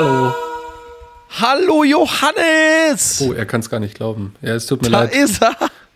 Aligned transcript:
Hallo. 0.00 0.34
Hallo 1.28 1.84
Johannes! 1.84 3.20
Oh, 3.20 3.34
er 3.34 3.44
kann 3.44 3.60
es 3.60 3.68
gar 3.68 3.80
nicht 3.80 3.96
glauben. 3.96 4.34
Ja, 4.40 4.54
es 4.54 4.64
tut 4.64 4.80
mir 4.80 4.88
da 4.88 5.00
leid. 5.00 5.14
ist 5.14 5.42
er. 5.42 5.54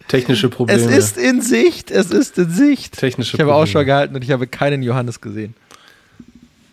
Technische 0.09 0.51
Probleme. 0.51 0.79
Es 0.79 0.95
ist 0.95 1.17
in 1.17 1.41
Sicht. 1.41 1.91
Es 1.91 2.11
ist 2.11 2.37
in 2.37 2.51
Sicht. 2.51 2.99
Technische 2.99 3.35
ich 3.35 3.41
habe 3.41 3.53
Probleme. 3.53 3.63
Ausschau 3.63 3.83
gehalten 3.83 4.15
und 4.15 4.23
ich 4.23 4.31
habe 4.31 4.47
keinen 4.47 4.83
Johannes 4.83 5.23
gesehen. 5.23 5.55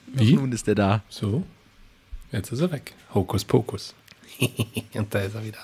Wie? 0.07 0.33
Nun 0.33 0.51
ist 0.51 0.67
er 0.67 0.75
da. 0.75 1.03
So. 1.07 1.45
Jetzt 2.33 2.51
ist 2.51 2.59
er 2.59 2.69
weg. 2.69 2.95
Hokus 3.13 3.45
Pokus. 3.45 3.95
und 4.93 5.15
da 5.15 5.19
ist 5.19 5.33
er 5.33 5.45
wieder. 5.45 5.59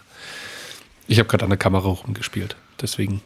Ich 1.09 1.20
habe 1.20 1.27
gerade 1.27 1.43
an 1.43 1.49
der 1.49 1.59
Kamera 1.59 1.89
rumgespielt. 1.89 2.55
Deswegen. 2.81 3.21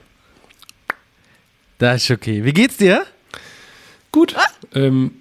Das 1.78 2.06
ist 2.06 2.10
okay. 2.10 2.44
Wie 2.44 2.54
geht's 2.54 2.78
dir? 2.78 3.06
Gut. 4.12 4.36
Ähm, 4.74 5.12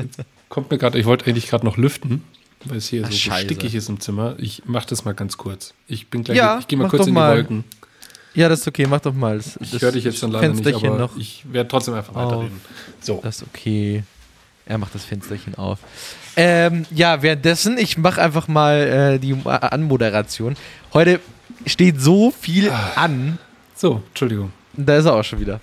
jetzt 0.00 0.18
kommt 0.54 0.70
mir 0.70 0.78
gerade, 0.78 0.98
ich 0.98 1.04
wollte 1.04 1.26
eigentlich 1.26 1.48
gerade 1.48 1.66
noch 1.66 1.76
lüften, 1.76 2.22
weil 2.64 2.78
es 2.78 2.88
hier 2.88 3.02
Ach, 3.04 3.10
so, 3.10 3.16
Scheiße. 3.16 3.44
stickig 3.44 3.74
ist 3.74 3.88
im 3.88 4.00
Zimmer. 4.00 4.36
Ich 4.38 4.62
mache 4.66 4.86
das 4.88 5.04
mal 5.04 5.12
ganz 5.12 5.36
kurz. 5.36 5.74
Ich 5.88 6.08
bin 6.08 6.22
gleich, 6.24 6.38
Ja, 6.38 6.58
ich 6.60 6.68
gehe 6.68 6.78
mal 6.78 6.88
kurz 6.88 7.06
in 7.06 7.12
mal. 7.14 7.32
die 7.32 7.36
Wolken. 7.42 7.64
Ja, 8.34 8.48
das 8.48 8.60
ist 8.60 8.68
okay. 8.68 8.86
Mach 8.88 9.00
doch 9.00 9.12
mal. 9.14 9.36
Das, 9.36 9.58
Ich 9.60 9.80
höre 9.82 9.92
dich 9.92 10.04
jetzt 10.04 10.22
dann 10.22 10.30
leider 10.32 10.48
nicht, 10.48 10.62
Fensterchen 10.64 10.88
aber 10.90 10.98
noch. 10.98 11.16
ich 11.16 11.44
werde 11.52 11.68
trotzdem 11.68 11.94
einfach 11.94 12.14
weiterreden. 12.14 12.60
So. 13.00 13.20
Das 13.22 13.36
ist 13.36 13.44
okay. 13.52 14.02
Er 14.66 14.78
macht 14.78 14.94
das 14.94 15.04
Fensterchen 15.04 15.54
auf. 15.56 15.78
Ähm, 16.36 16.86
ja, 16.90 17.20
währenddessen, 17.22 17.76
ich 17.78 17.98
mache 17.98 18.20
einfach 18.22 18.48
mal 18.48 19.14
äh, 19.14 19.18
die 19.18 19.36
Anmoderation. 19.44 20.56
Heute 20.94 21.20
steht 21.66 22.00
so 22.00 22.30
viel 22.32 22.70
Ah. 22.70 22.92
an. 22.96 23.38
So, 23.76 24.02
Entschuldigung. 24.08 24.52
Da 24.72 24.96
ist 24.96 25.04
er 25.04 25.14
auch 25.14 25.22
schon 25.22 25.38
wieder. 25.40 25.60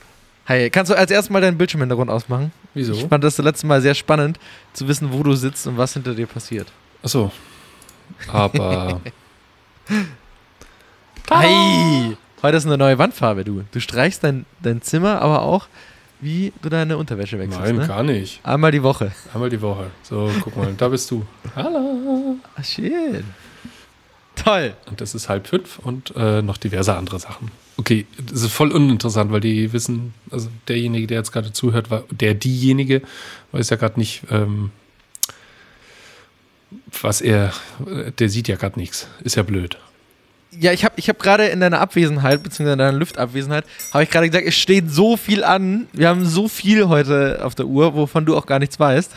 Hi, 0.47 0.69
kannst 0.69 0.91
du 0.91 0.97
als 0.97 1.11
erstes 1.11 1.29
mal 1.29 1.41
deinen 1.41 1.57
Bildschirmhintergrund 1.57 2.09
ausmachen? 2.09 2.51
Wieso? 2.73 2.93
Ich 2.93 3.05
fand 3.05 3.23
das 3.23 3.37
letzte 3.37 3.67
Mal 3.67 3.81
sehr 3.81 3.95
spannend, 3.95 4.39
zu 4.73 4.87
wissen, 4.87 5.11
wo 5.11 5.23
du 5.23 5.33
sitzt 5.33 5.67
und 5.67 5.77
was 5.77 5.93
hinter 5.93 6.15
dir 6.15 6.27
passiert. 6.27 6.67
Achso. 7.03 7.31
Aber 8.27 9.01
Hi! 11.29 12.17
Heute 12.41 12.57
ist 12.57 12.65
eine 12.65 12.77
neue 12.77 12.97
Wandfarbe, 12.97 13.43
du. 13.43 13.63
Du 13.71 13.79
streichst 13.79 14.23
dein, 14.23 14.45
dein 14.61 14.81
Zimmer, 14.81 15.21
aber 15.21 15.41
auch, 15.43 15.67
wie 16.19 16.53
du 16.61 16.69
deine 16.69 16.97
Unterwäsche 16.97 17.39
wechselst. 17.39 17.61
nein, 17.61 17.75
ne? 17.75 17.87
gar 17.87 18.03
nicht. 18.03 18.39
Einmal 18.43 18.71
die 18.71 18.83
Woche. 18.83 19.11
Einmal 19.33 19.49
die 19.49 19.61
Woche. 19.61 19.91
So, 20.03 20.31
guck 20.41 20.55
mal, 20.57 20.73
da 20.77 20.87
bist 20.87 21.09
du. 21.11 21.25
Hallo. 21.55 22.35
Ah, 22.55 22.63
schön. 22.63 23.23
Toll. 24.35 24.73
Und 24.87 25.01
das 25.01 25.13
ist 25.13 25.29
halb 25.29 25.47
fünf 25.47 25.79
und 25.79 26.13
äh, 26.15 26.41
noch 26.41 26.57
diverse 26.57 26.95
andere 26.95 27.19
Sachen. 27.19 27.51
Okay, 27.81 28.05
das 28.31 28.43
ist 28.43 28.51
voll 28.51 28.71
uninteressant, 28.71 29.31
weil 29.31 29.39
die 29.39 29.73
wissen, 29.73 30.13
also 30.29 30.49
derjenige, 30.67 31.07
der 31.07 31.17
jetzt 31.17 31.31
gerade 31.31 31.51
zuhört, 31.51 31.89
war, 31.89 32.03
der 32.11 32.35
diejenige, 32.35 33.01
weiß 33.53 33.71
ja 33.71 33.75
gerade 33.75 33.99
nicht, 33.99 34.21
ähm, 34.29 34.69
was 37.01 37.21
er, 37.21 37.53
äh, 37.87 38.11
der 38.11 38.29
sieht 38.29 38.47
ja 38.47 38.55
gerade 38.55 38.79
nichts. 38.79 39.07
Ist 39.23 39.35
ja 39.35 39.41
blöd. 39.41 39.79
Ja, 40.51 40.73
ich 40.73 40.85
habe 40.85 40.93
ich 40.97 41.09
hab 41.09 41.17
gerade 41.17 41.47
in 41.47 41.59
deiner 41.59 41.79
Abwesenheit, 41.79 42.43
beziehungsweise 42.43 42.73
in 42.73 42.77
deiner 42.77 42.99
Lüftabwesenheit, 42.99 43.65
habe 43.91 44.03
ich 44.03 44.11
gerade 44.11 44.29
gesagt, 44.29 44.45
es 44.45 44.55
steht 44.55 44.91
so 44.91 45.17
viel 45.17 45.43
an. 45.43 45.87
Wir 45.91 46.07
haben 46.07 46.23
so 46.23 46.47
viel 46.47 46.87
heute 46.87 47.43
auf 47.43 47.55
der 47.55 47.65
Uhr, 47.65 47.95
wovon 47.95 48.27
du 48.27 48.37
auch 48.37 48.45
gar 48.45 48.59
nichts 48.59 48.79
weißt. 48.79 49.11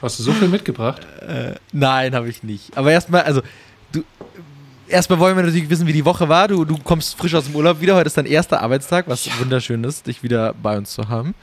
Hast 0.00 0.20
du 0.20 0.22
so 0.22 0.32
viel 0.32 0.46
mitgebracht? 0.46 1.04
Nein, 1.72 2.14
habe 2.14 2.28
ich 2.28 2.44
nicht. 2.44 2.76
Aber 2.76 2.92
erstmal, 2.92 3.22
also, 3.22 3.42
du. 3.90 4.04
Erstmal 4.88 5.18
wollen 5.18 5.36
wir 5.36 5.42
natürlich 5.42 5.68
wissen, 5.68 5.86
wie 5.86 5.92
die 5.92 6.04
Woche 6.04 6.28
war. 6.28 6.46
Du, 6.48 6.64
du 6.64 6.78
kommst 6.78 7.16
frisch 7.18 7.34
aus 7.34 7.44
dem 7.46 7.56
Urlaub 7.56 7.80
wieder. 7.80 7.96
Heute 7.96 8.06
ist 8.06 8.16
dein 8.16 8.26
erster 8.26 8.62
Arbeitstag, 8.62 9.08
was 9.08 9.28
wunderschön 9.40 9.82
ist, 9.84 10.06
dich 10.06 10.22
wieder 10.22 10.54
bei 10.54 10.76
uns 10.76 10.92
zu 10.92 11.08
haben. 11.08 11.34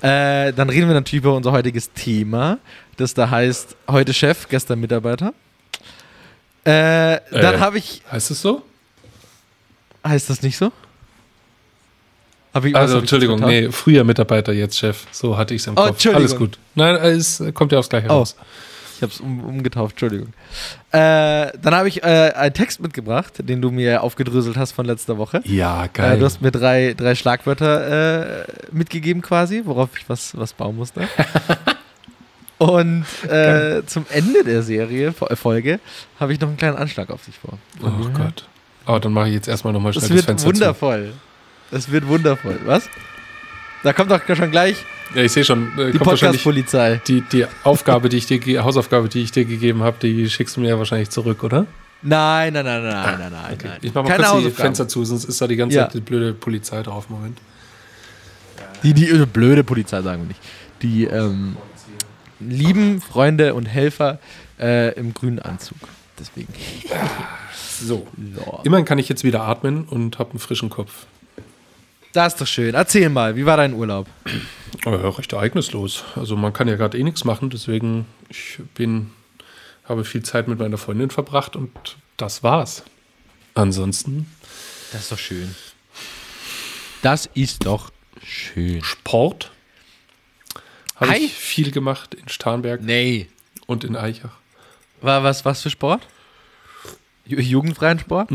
Äh, 0.00 0.52
dann 0.52 0.70
reden 0.70 0.86
wir 0.88 0.94
natürlich 0.94 1.22
über 1.24 1.34
unser 1.34 1.52
heutiges 1.52 1.92
Thema, 1.92 2.58
das 2.96 3.14
da 3.14 3.28
heißt, 3.30 3.76
heute 3.90 4.14
Chef, 4.14 4.48
gestern 4.48 4.80
Mitarbeiter. 4.80 5.34
Äh, 6.64 7.18
dann 7.32 7.54
Äh. 7.56 7.58
habe 7.58 7.78
ich. 7.78 8.02
Heißt 8.10 8.30
es 8.30 8.40
so? 8.40 8.62
Heißt 10.06 10.30
das 10.30 10.42
nicht 10.42 10.56
so? 10.56 10.72
Ich, 12.64 12.74
Also, 12.74 12.98
Entschuldigung, 12.98 13.40
nee, 13.40 13.70
früher 13.70 14.02
Mitarbeiter, 14.04 14.52
jetzt 14.52 14.78
Chef. 14.78 15.04
So 15.12 15.36
hatte 15.36 15.54
ich 15.54 15.60
es 15.60 15.66
im 15.68 15.74
Oh, 15.76 15.86
Kopf. 15.88 16.04
Alles 16.06 16.34
gut. 16.34 16.58
Nein, 16.74 16.96
es 16.96 17.42
kommt 17.54 17.70
ja 17.72 17.78
aufs 17.78 17.88
Gleiche 17.88 18.08
Oh. 18.08 18.14
raus. 18.14 18.34
Ich 18.98 19.02
habe 19.02 19.12
es 19.12 19.20
um, 19.20 19.40
umgetauft, 19.44 19.92
Entschuldigung. 19.92 20.28
Äh, 20.90 21.52
dann 21.62 21.74
habe 21.74 21.86
ich 21.88 22.02
äh, 22.02 22.32
einen 22.34 22.52
Text 22.52 22.80
mitgebracht, 22.80 23.34
den 23.38 23.62
du 23.62 23.70
mir 23.70 24.02
aufgedröselt 24.02 24.56
hast 24.56 24.72
von 24.72 24.86
letzter 24.86 25.16
Woche. 25.18 25.40
Ja, 25.44 25.84
Äh, 25.84 25.88
geil. 25.92 26.18
du 26.18 26.24
hast 26.24 26.42
mir 26.42 26.50
drei, 26.50 26.94
drei 26.96 27.14
Schlagwörter 27.14 28.40
äh, 28.40 28.44
mitgegeben 28.72 29.22
quasi, 29.22 29.62
worauf 29.64 29.90
ich 29.96 30.08
was, 30.08 30.36
was 30.36 30.52
bauen 30.52 30.76
musste. 30.76 31.02
Und 32.58 33.04
äh, 33.28 33.82
zum 33.86 34.04
Ende 34.10 34.42
der 34.42 34.62
Serie, 34.64 35.12
Fo- 35.12 35.28
äh, 35.28 35.36
Folge, 35.36 35.78
habe 36.18 36.32
ich 36.32 36.40
noch 36.40 36.48
einen 36.48 36.56
kleinen 36.56 36.76
Anschlag 36.76 37.08
auf 37.10 37.24
dich 37.24 37.36
vor. 37.38 37.56
oh 37.82 38.08
Gott. 38.12 38.48
Aber 38.84 38.98
dann 38.98 39.12
mache 39.12 39.28
ich 39.28 39.34
jetzt 39.34 39.46
erstmal 39.46 39.72
nochmal 39.72 39.92
schnell 39.92 40.00
Das 40.00 40.08
das, 40.08 40.16
wird 40.16 40.24
Fenster 40.26 40.48
zu. 40.48 40.54
wundervoll. 40.54 41.12
Das 41.70 41.90
wird 41.92 42.08
wundervoll. 42.08 42.58
Was? 42.64 42.88
Da 43.82 43.92
kommt 43.92 44.10
doch 44.10 44.20
schon 44.34 44.50
gleich 44.50 44.76
Ja, 45.14 45.22
ich 45.22 45.32
sehe 45.32 45.44
schon, 45.44 45.78
äh, 45.78 45.92
die 45.92 45.98
Podcast-Polizei. 45.98 47.00
die, 47.06 47.20
die 47.22 47.46
Aufgabe, 47.64 48.08
die 48.08 48.16
ich 48.18 48.26
dir, 48.26 48.64
Hausaufgabe, 48.64 49.08
die 49.08 49.22
ich 49.22 49.30
dir 49.32 49.44
gegeben 49.44 49.82
habe, 49.82 49.96
die 50.02 50.28
schickst 50.28 50.56
du 50.56 50.60
mir 50.60 50.68
ja 50.70 50.78
wahrscheinlich 50.78 51.10
zurück, 51.10 51.42
oder? 51.44 51.66
Nein, 52.02 52.52
nein, 52.52 52.64
nein, 52.64 52.82
nein, 52.82 52.92
nein, 53.04 53.18
nein, 53.18 53.32
Ah, 53.34 53.50
Okay. 53.52 53.68
nein. 53.68 53.78
Ich 53.82 53.92
mache 53.94 54.04
mal 54.04 54.16
Keine 54.16 54.28
kurz 54.28 54.44
die. 54.44 54.50
Fenster 54.50 54.86
zu, 54.88 55.04
sonst 55.04 55.24
ist 55.24 55.40
da 55.40 55.46
die 55.46 55.56
ganze 55.56 55.76
Ja. 55.76 55.84
Zeit 55.84 55.94
die 55.94 56.00
blöde 56.00 56.32
Polizei 56.34 56.82
drauf. 56.82 57.08
Moment. 57.08 57.38
Die, 58.82 58.94
die 58.94 59.08
äh, 59.08 59.26
blöde 59.26 59.64
Polizei 59.64 60.00
sagen 60.02 60.22
wir 60.22 60.28
nicht. 60.28 60.40
Die 60.82 61.04
ähm, 61.06 61.56
lieben 62.40 63.00
Freunde 63.00 63.54
und 63.54 63.66
Helfer 63.66 64.18
äh, 64.60 64.92
im 64.94 65.12
grünen 65.14 65.38
Anzug. 65.40 65.78
Deswegen. 66.18 66.52
So. 67.80 68.06
Ja. 68.36 68.60
Immerhin 68.64 68.84
kann 68.84 68.98
ich 68.98 69.08
jetzt 69.08 69.24
wieder 69.24 69.42
atmen 69.42 69.84
und 69.84 70.18
habe 70.18 70.30
einen 70.30 70.38
frischen 70.38 70.70
Kopf. 70.70 71.06
Das 72.18 72.32
ist 72.34 72.40
doch 72.40 72.46
schön. 72.48 72.74
Erzähl 72.74 73.10
mal, 73.10 73.36
wie 73.36 73.46
war 73.46 73.56
dein 73.56 73.74
Urlaub? 73.74 74.08
Aber 74.84 75.00
ja, 75.00 75.08
recht 75.08 75.32
ereignislos. 75.32 76.02
Also 76.16 76.36
man 76.36 76.52
kann 76.52 76.66
ja 76.66 76.74
gerade 76.74 76.98
eh 76.98 77.04
nichts 77.04 77.22
machen, 77.24 77.48
deswegen 77.48 78.06
ich 78.28 78.58
bin, 78.74 79.12
habe 79.84 80.04
viel 80.04 80.24
Zeit 80.24 80.48
mit 80.48 80.58
meiner 80.58 80.78
Freundin 80.78 81.10
verbracht 81.10 81.54
und 81.54 81.70
das 82.16 82.42
war's. 82.42 82.82
Ansonsten 83.54 84.26
Das 84.90 85.02
ist 85.02 85.12
doch 85.12 85.18
schön. 85.18 85.54
Das 87.02 87.30
ist 87.34 87.66
doch 87.66 87.92
schön. 88.24 88.82
Sport. 88.82 89.52
Habe 90.96 91.16
ich 91.18 91.32
viel 91.32 91.70
gemacht 91.70 92.14
in 92.14 92.28
Starnberg 92.28 92.82
Nee. 92.82 93.28
und 93.68 93.84
in 93.84 93.94
Eichach. 93.94 94.36
War 95.00 95.22
was, 95.22 95.44
was 95.44 95.62
für 95.62 95.70
Sport? 95.70 96.04
Ju- 97.28 97.38
Jugendfreien 97.40 98.00
Sport? 98.00 98.30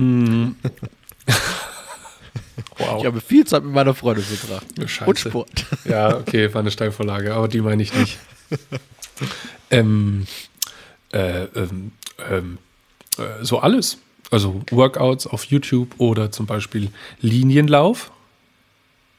Wow. 2.88 3.00
Ich 3.00 3.06
habe 3.06 3.22
viel 3.22 3.46
Zeit 3.46 3.64
mit 3.64 3.74
meiner 3.74 3.94
Freundin 3.94 4.24
verbracht. 4.24 4.66
Scheiße. 4.90 5.10
Und 5.10 5.20
Sport. 5.20 5.66
Ja, 5.86 6.18
okay, 6.18 6.54
war 6.54 6.62
eine 6.62 6.72
Steilvorlage, 6.72 7.34
aber 7.34 7.48
die 7.48 7.62
meine 7.62 7.82
ich 7.84 7.94
nicht. 7.94 8.18
ähm, 9.72 10.26
äh, 11.12 11.44
ähm, 11.44 11.92
ähm, 12.30 12.58
äh, 13.18 13.44
so 13.44 13.60
alles. 13.60 13.98
Also 14.32 14.62
Workouts 14.72 15.28
auf 15.28 15.46
YouTube 15.46 15.94
oder 16.00 16.32
zum 16.32 16.46
Beispiel 16.46 16.90
Linienlauf. 17.22 18.12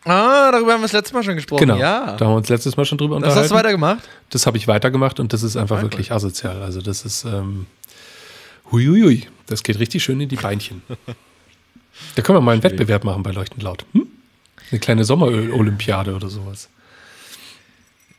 Ah, 0.04 0.50
darüber 0.52 0.72
haben 0.72 0.80
wir 0.80 0.86
das 0.86 0.92
letzte 0.92 1.14
Mal 1.14 1.22
schon 1.22 1.36
gesprochen. 1.36 1.60
Genau. 1.60 1.76
Ja. 1.76 2.16
Da 2.16 2.26
haben 2.26 2.32
wir 2.32 2.36
uns 2.36 2.48
letztes 2.48 2.76
Mal 2.76 2.84
schon 2.84 2.98
drüber 2.98 3.14
Das 3.14 3.22
unterhalten. 3.22 3.42
hast 3.44 3.50
du 3.50 3.54
weitergemacht? 3.54 4.08
Das 4.30 4.46
habe 4.46 4.56
ich 4.58 4.68
weitergemacht 4.68 5.18
und 5.20 5.32
das 5.32 5.42
ist 5.42 5.56
einfach 5.56 5.76
Weiter. 5.76 5.84
wirklich 5.84 6.12
asozial. 6.12 6.62
Also 6.62 6.82
das 6.82 7.04
ist 7.04 7.24
ähm, 7.24 7.66
huiuiui. 8.70 9.26
Das 9.46 9.62
geht 9.62 9.78
richtig 9.78 10.02
schön 10.04 10.20
in 10.20 10.28
die 10.28 10.36
Beinchen. 10.36 10.82
Da 12.14 12.22
können 12.22 12.36
wir 12.38 12.40
mal 12.42 12.52
einen 12.52 12.62
Schön. 12.62 12.72
Wettbewerb 12.72 13.04
machen 13.04 13.22
bei 13.22 13.30
Leuchtend 13.32 13.62
Laut. 13.62 13.84
Hm? 13.92 14.06
Eine 14.70 14.80
kleine 14.80 15.04
Sommerolympiade 15.04 16.14
oder 16.14 16.28
sowas. 16.28 16.68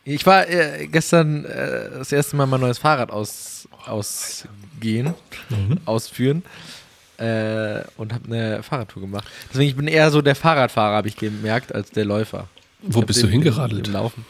Ich 0.04 0.26
war 0.26 0.48
äh, 0.48 0.88
gestern 0.88 1.46
äh, 1.46 1.90
das 1.98 2.12
erste 2.12 2.36
Mal 2.36 2.46
mein 2.46 2.60
neues 2.62 2.78
Fahrrad 2.78 3.10
aus, 3.12 3.68
ausgehen, 3.86 5.14
Mhm. 5.50 5.80
ausführen 5.86 6.44
äh, 7.18 7.82
und 7.98 8.14
habe 8.14 8.26
eine 8.28 8.62
Fahrradtour 8.64 9.02
gemacht. 9.02 9.26
Deswegen 9.50 9.70
ich 9.70 9.76
bin 9.76 9.88
eher 9.88 10.12
so 10.12 10.22
der 10.22 10.36
Fahrradfahrer, 10.36 10.96
habe 10.98 11.08
ich 11.08 11.16
gemerkt, 11.16 11.74
als 11.74 11.90
der 11.92 12.06
Läufer. 12.06 12.48
Wo 12.84 13.02
bist 13.02 13.24
du 13.24 13.28
hingeradelt? 13.28 13.88
Im 13.88 13.94
Laufen. 13.94 14.26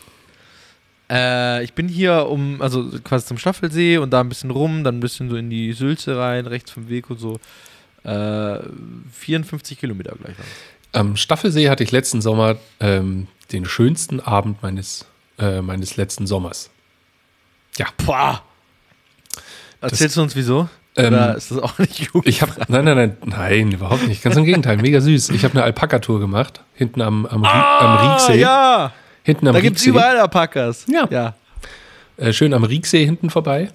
Äh, 1.12 1.64
ich 1.64 1.74
bin 1.74 1.88
hier 1.90 2.28
um, 2.28 2.62
also 2.62 2.90
quasi 3.04 3.26
zum 3.28 3.38
Staffelsee 3.38 3.98
und 3.98 4.12
da 4.12 4.22
ein 4.22 4.30
bisschen 4.30 4.52
rum, 4.52 4.84
dann 4.84 4.98
ein 4.98 5.02
bisschen 5.02 5.30
so 5.30 5.36
in 5.36 5.50
die 5.50 5.74
Sülze 5.74 6.18
rein, 6.18 6.48
rechts 6.48 6.72
vom 6.72 6.88
Weg 6.90 7.10
und 7.10 7.20
so. 7.20 7.40
Äh, 8.06 8.60
54 9.12 9.80
Kilometer 9.80 10.16
gleich. 10.16 10.36
es. 10.40 10.46
Am 11.00 11.18
Staffelsee 11.18 11.70
hatte 11.70 11.84
ich 11.84 11.92
letzten 11.92 12.22
Sommer 12.22 12.56
ähm, 12.80 13.28
den 13.52 13.66
schönsten 13.66 14.20
Abend 14.20 14.62
meines, 14.64 15.06
äh, 15.40 15.62
meines 15.62 15.98
letzten 15.98 16.28
Sommers. 16.28 16.70
Ja. 17.78 17.88
Boah! 18.06 18.42
Erzählst 19.82 20.18
du 20.18 20.22
uns 20.22 20.36
wieso? 20.36 20.70
Ähm, 20.98 21.08
Oder 21.08 21.36
ist 21.36 21.52
das 21.52 21.58
auch 21.60 21.78
nicht 21.78 22.12
gut? 22.14 22.26
Ich 22.26 22.42
habe, 22.42 22.54
nein, 22.70 22.86
nein, 22.86 22.96
nein, 22.96 23.18
nein, 23.26 23.72
überhaupt 23.74 24.08
nicht. 24.08 24.24
Ganz 24.24 24.36
im 24.38 24.46
Gegenteil, 24.46 24.78
mega 24.78 25.02
süß. 25.02 25.30
Ich 25.32 25.44
habe 25.44 25.54
eine 25.56 25.64
Alpaka-Tour 25.64 26.20
gemacht, 26.22 26.62
hinten 26.74 27.02
am, 27.02 27.26
am, 27.26 27.44
Rie- 27.44 27.50
am 27.80 28.12
Rieksee. 28.12 28.40
Ja! 28.40 28.94
Hinten 29.24 29.48
am 29.48 29.54
Da 29.56 29.60
gibt 29.60 29.78
es 29.78 29.86
überall 29.86 30.18
Alpakas. 30.20 30.86
Ja. 30.88 31.08
ja. 31.10 31.36
Äh, 32.18 32.32
schön 32.32 32.54
am 32.54 32.64
Rieksee 32.64 33.04
hinten 33.04 33.30
vorbei. 33.30 33.70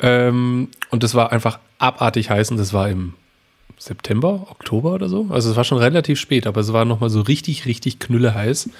Ähm, 0.00 0.68
und 0.90 1.02
das 1.02 1.14
war 1.14 1.32
einfach 1.32 1.58
abartig 1.78 2.30
heiß 2.30 2.50
und 2.50 2.56
das 2.56 2.72
war 2.72 2.88
im 2.88 3.14
September, 3.78 4.46
Oktober 4.50 4.92
oder 4.92 5.08
so. 5.08 5.26
Also 5.30 5.50
es 5.50 5.56
war 5.56 5.64
schon 5.64 5.78
relativ 5.78 6.18
spät, 6.18 6.46
aber 6.46 6.60
es 6.60 6.72
war 6.72 6.84
nochmal 6.84 7.10
so 7.10 7.20
richtig, 7.20 7.66
richtig 7.66 7.98
knülle 7.98 8.34
heiß. 8.34 8.70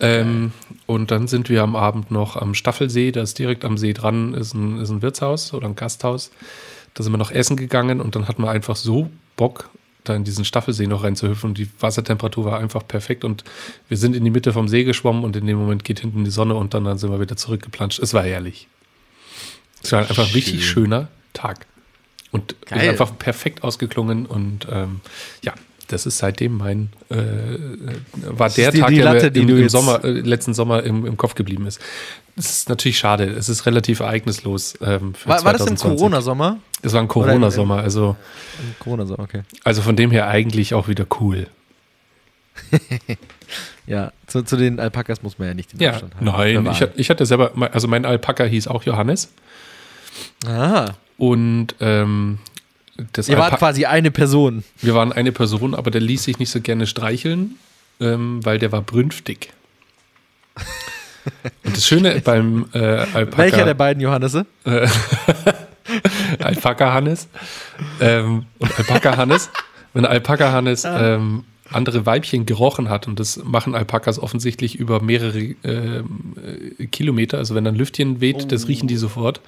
Ähm, 0.00 0.52
und 0.86 1.10
dann 1.10 1.26
sind 1.26 1.48
wir 1.48 1.62
am 1.62 1.74
Abend 1.74 2.10
noch 2.10 2.36
am 2.36 2.54
Staffelsee, 2.54 3.10
da 3.10 3.22
ist 3.22 3.38
direkt 3.38 3.64
am 3.64 3.76
See 3.76 3.92
dran, 3.92 4.34
ist 4.34 4.54
ein, 4.54 4.78
ist 4.78 4.90
ein 4.90 5.02
Wirtshaus 5.02 5.52
oder 5.52 5.66
ein 5.66 5.74
Gasthaus. 5.74 6.30
Da 6.94 7.02
sind 7.02 7.12
wir 7.12 7.18
noch 7.18 7.30
essen 7.30 7.56
gegangen 7.56 8.00
und 8.00 8.14
dann 8.14 8.28
hatten 8.28 8.42
wir 8.42 8.50
einfach 8.50 8.76
so 8.76 9.10
Bock, 9.36 9.70
da 10.04 10.14
in 10.14 10.24
diesen 10.24 10.44
Staffelsee 10.44 10.86
noch 10.86 11.02
reinzuhüpfen 11.02 11.50
und 11.50 11.58
die 11.58 11.68
Wassertemperatur 11.80 12.44
war 12.44 12.58
einfach 12.60 12.86
perfekt 12.86 13.24
und 13.24 13.44
wir 13.88 13.96
sind 13.96 14.14
in 14.14 14.24
die 14.24 14.30
Mitte 14.30 14.52
vom 14.52 14.68
See 14.68 14.84
geschwommen 14.84 15.24
und 15.24 15.36
in 15.36 15.46
dem 15.46 15.58
Moment 15.58 15.84
geht 15.84 16.00
hinten 16.00 16.24
die 16.24 16.30
Sonne 16.30 16.54
und 16.54 16.74
dann, 16.74 16.84
dann 16.84 16.98
sind 16.98 17.10
wir 17.10 17.20
wieder 17.20 17.36
zurückgeplanscht. 17.36 17.98
Es 17.98 18.14
war 18.14 18.22
herrlich. 18.22 18.68
Es 19.82 19.92
war 19.92 20.00
einfach 20.00 20.26
ein 20.26 20.32
richtig 20.32 20.64
Schön. 20.64 20.84
schöner 20.84 21.08
Tag. 21.32 21.66
Und 22.30 22.52
ist 22.52 22.66
Geil. 22.66 22.90
einfach 22.90 23.16
perfekt 23.18 23.64
ausgeklungen 23.64 24.26
und 24.26 24.66
ähm, 24.70 25.00
ja, 25.42 25.54
das 25.86 26.04
ist 26.04 26.18
seitdem 26.18 26.58
mein, 26.58 26.90
äh, 27.08 27.14
war 28.36 28.50
der 28.50 28.68
ist 28.68 28.74
die- 28.76 28.80
Tag, 28.80 28.88
die 28.90 28.96
der 28.96 29.04
Latte, 29.04 29.24
mir 29.26 29.30
die 29.30 29.40
im, 29.40 29.46
du 29.48 29.56
im 29.62 29.68
Sommer, 29.70 30.04
äh, 30.04 30.10
letzten 30.20 30.52
Sommer 30.52 30.82
im, 30.82 31.06
im 31.06 31.16
Kopf 31.16 31.34
geblieben 31.34 31.66
ist. 31.66 31.80
Das 32.36 32.50
ist 32.50 32.68
natürlich 32.68 32.98
schade. 32.98 33.24
Es 33.24 33.48
ist 33.48 33.64
relativ 33.64 34.00
ereignislos. 34.00 34.74
Ähm, 34.82 35.14
für 35.14 35.28
War, 35.30 35.44
war 35.44 35.52
das 35.54 35.62
im 35.62 35.76
2020. 35.78 35.98
Corona-Sommer? 35.98 36.58
Das 36.82 36.92
war 36.92 37.00
ein 37.00 37.08
Corona-Sommer. 37.08 37.78
Also, 37.78 38.16
Corona-Sommer, 38.80 39.20
okay. 39.24 39.42
also 39.64 39.80
von 39.82 39.96
dem 39.96 40.10
her 40.10 40.28
eigentlich 40.28 40.74
auch 40.74 40.86
wieder 40.88 41.06
cool. 41.20 41.46
Ja, 43.86 44.12
zu, 44.26 44.42
zu 44.42 44.56
den 44.58 44.78
Alpakas 44.80 45.22
muss 45.22 45.38
man 45.38 45.48
ja 45.48 45.54
nicht 45.54 45.72
den 45.72 45.80
Ja, 45.80 45.92
Abstand 45.92 46.14
haben. 46.16 46.26
nein, 46.26 46.68
ich, 46.70 46.86
ich 46.96 47.08
hatte 47.08 47.24
selber, 47.24 47.52
also 47.72 47.88
mein 47.88 48.04
Alpaka 48.04 48.44
hieß 48.44 48.68
auch 48.68 48.82
Johannes 48.82 49.32
Ah, 50.46 50.90
und 51.18 51.74
ähm, 51.80 52.38
das 53.12 53.28
ihr 53.28 53.36
wart 53.36 53.52
Alpa- 53.52 53.58
quasi 53.58 53.84
eine 53.84 54.10
Person. 54.10 54.64
wir 54.80 54.94
waren 54.94 55.12
eine 55.12 55.30
Person, 55.32 55.74
aber 55.74 55.90
der 55.90 56.00
ließ 56.00 56.24
sich 56.24 56.38
nicht 56.38 56.50
so 56.50 56.60
gerne 56.60 56.86
streicheln, 56.86 57.56
ähm, 58.00 58.44
weil 58.44 58.58
der 58.58 58.72
war 58.72 58.80
brünftig. 58.82 59.52
Und 61.64 61.76
das 61.76 61.86
Schöne 61.86 62.20
beim 62.24 62.66
äh, 62.72 62.78
Alpaka, 62.78 63.38
Welcher 63.38 63.64
der 63.66 63.74
beiden 63.74 64.00
Johannese? 64.02 64.46
äh, 64.64 64.88
Alpaka 66.40 66.92
Hannes 66.92 67.28
ähm, 68.00 68.46
und 68.58 68.78
Alpaka 68.78 69.16
Hannes, 69.16 69.50
wenn 69.94 70.04
Alpaka 70.06 70.52
Hannes 70.52 70.84
ähm, 70.86 71.44
andere 71.70 72.06
Weibchen 72.06 72.46
gerochen 72.46 72.88
hat 72.88 73.06
und 73.08 73.20
das 73.20 73.42
machen 73.44 73.74
Alpakas 73.74 74.18
offensichtlich 74.18 74.76
über 74.76 75.02
mehrere 75.02 75.38
ähm, 75.64 76.34
äh, 76.78 76.86
Kilometer, 76.86 77.38
also 77.38 77.54
wenn 77.54 77.66
ein 77.66 77.74
Lüftchen 77.74 78.20
weht, 78.20 78.50
das 78.52 78.68
riechen 78.68 78.88
die 78.88 78.96
sofort. 78.96 79.40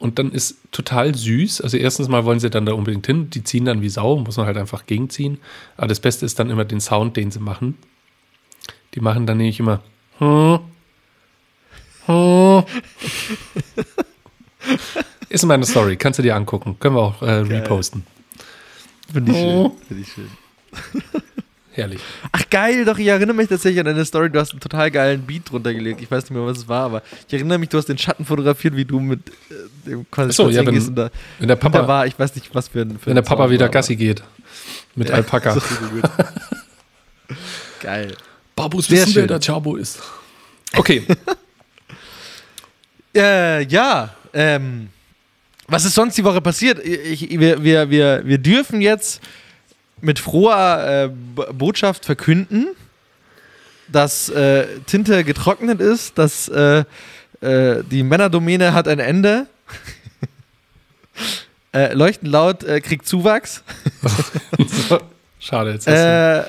Und 0.00 0.18
dann 0.18 0.32
ist 0.32 0.56
total 0.72 1.14
süß. 1.14 1.60
Also 1.60 1.76
erstens 1.76 2.08
mal 2.08 2.24
wollen 2.24 2.40
sie 2.40 2.48
dann 2.48 2.64
da 2.64 2.72
unbedingt 2.72 3.06
hin. 3.06 3.28
Die 3.30 3.44
ziehen 3.44 3.66
dann 3.66 3.82
wie 3.82 3.90
Sau, 3.90 4.16
muss 4.16 4.38
man 4.38 4.46
halt 4.46 4.56
einfach 4.56 4.86
gegenziehen. 4.86 5.38
Aber 5.76 5.88
das 5.88 6.00
Beste 6.00 6.24
ist 6.24 6.38
dann 6.38 6.48
immer 6.50 6.64
den 6.64 6.80
Sound, 6.80 7.16
den 7.18 7.30
sie 7.30 7.38
machen. 7.38 7.76
Die 8.94 9.00
machen 9.00 9.26
dann 9.26 9.36
nämlich 9.36 9.60
immer. 9.60 9.82
Hm, 10.18 10.58
hm. 12.06 12.64
Ist 15.28 15.44
meine 15.44 15.64
Story, 15.66 15.96
kannst 15.96 16.18
du 16.18 16.22
dir 16.22 16.34
angucken. 16.34 16.76
Können 16.80 16.96
wir 16.96 17.02
auch 17.02 17.22
äh, 17.22 17.30
reposten. 17.30 18.04
Finde 19.12 19.32
ich 19.32 19.38
Oh. 19.38 19.76
schön. 19.86 19.86
Finde 19.86 20.02
ich 20.02 20.12
schön. 20.12 20.30
Herrlich. 21.80 22.00
Ach 22.32 22.42
geil, 22.50 22.84
doch, 22.84 22.98
ich 22.98 23.06
erinnere 23.06 23.34
mich 23.36 23.48
tatsächlich 23.48 23.80
an 23.80 23.88
eine 23.88 24.04
Story, 24.04 24.30
du 24.30 24.38
hast 24.38 24.50
einen 24.52 24.60
total 24.60 24.90
geilen 24.90 25.22
Beat 25.22 25.50
drunter 25.50 25.72
gelegt. 25.74 26.00
Ich 26.02 26.10
weiß 26.10 26.24
nicht 26.24 26.32
mehr, 26.32 26.44
was 26.44 26.58
es 26.58 26.68
war, 26.68 26.84
aber 26.84 27.02
ich 27.26 27.32
erinnere 27.34 27.58
mich, 27.58 27.68
du 27.70 27.78
hast 27.78 27.88
den 27.88 27.98
Schatten 27.98 28.24
fotografiert, 28.24 28.76
wie 28.76 28.84
du 28.84 29.00
mit 29.00 29.20
äh, 29.28 29.32
dem 29.86 30.10
quasi 30.10 30.32
so, 30.32 30.48
ja, 30.50 30.64
wenn- 30.66 30.74
gehst 30.74 30.88
und 30.88 30.96
da 30.96 31.10
Wenn 31.38 31.48
der 31.48 31.56
Papa 31.56 31.86
war, 31.88 32.06
ich 32.06 32.18
weiß 32.18 32.34
nicht, 32.34 32.54
was 32.54 32.68
für 32.68 32.82
ein 32.82 32.98
für 32.98 33.06
wenn 33.06 33.14
der 33.14 33.22
Papa 33.22 33.44
Sound 33.44 33.52
wieder 33.52 33.64
war, 33.66 33.70
Gassi 33.70 33.96
geht. 33.96 34.22
Mit 34.94 35.08
Ja, 35.08 35.14
Alpaka. 35.16 35.54
so. 35.54 35.60
Geil. 37.80 38.14
Babus 38.56 38.86
Sehr 38.86 38.98
wissen, 39.02 39.14
wer 39.14 39.22
schön. 39.22 39.28
der 39.28 39.40
Chabo 39.40 39.76
ist. 39.76 39.98
Okay. 40.76 41.04
Äh, 43.14 43.64
ja, 43.64 44.14
ähm, 44.32 44.88
was 45.66 45.84
ist 45.84 45.94
sonst 45.94 46.16
die 46.16 46.22
Woche 46.22 46.40
passiert? 46.40 46.78
Ich, 46.84 47.28
wir, 47.28 47.62
wir, 47.62 47.90
wir, 47.90 48.22
wir 48.24 48.38
dürfen 48.38 48.80
jetzt 48.80 49.20
mit 50.02 50.18
froher 50.18 51.10
äh, 51.10 51.52
Botschaft 51.52 52.04
verkünden, 52.04 52.68
dass 53.88 54.28
äh, 54.28 54.66
Tinte 54.86 55.24
getrocknet 55.24 55.80
ist, 55.80 56.18
dass 56.18 56.48
äh, 56.48 56.84
äh, 57.40 57.82
die 57.90 58.02
Männerdomäne 58.02 58.72
hat 58.72 58.86
ein 58.88 58.98
Ende. 58.98 59.46
äh, 61.74 61.92
Leuchten 61.94 62.28
laut 62.28 62.62
äh, 62.64 62.80
kriegt 62.80 63.06
Zuwachs. 63.06 63.62
so, 64.88 64.98
schade, 65.40 65.72
jetzt 65.72 65.86
Äh, 65.86 66.44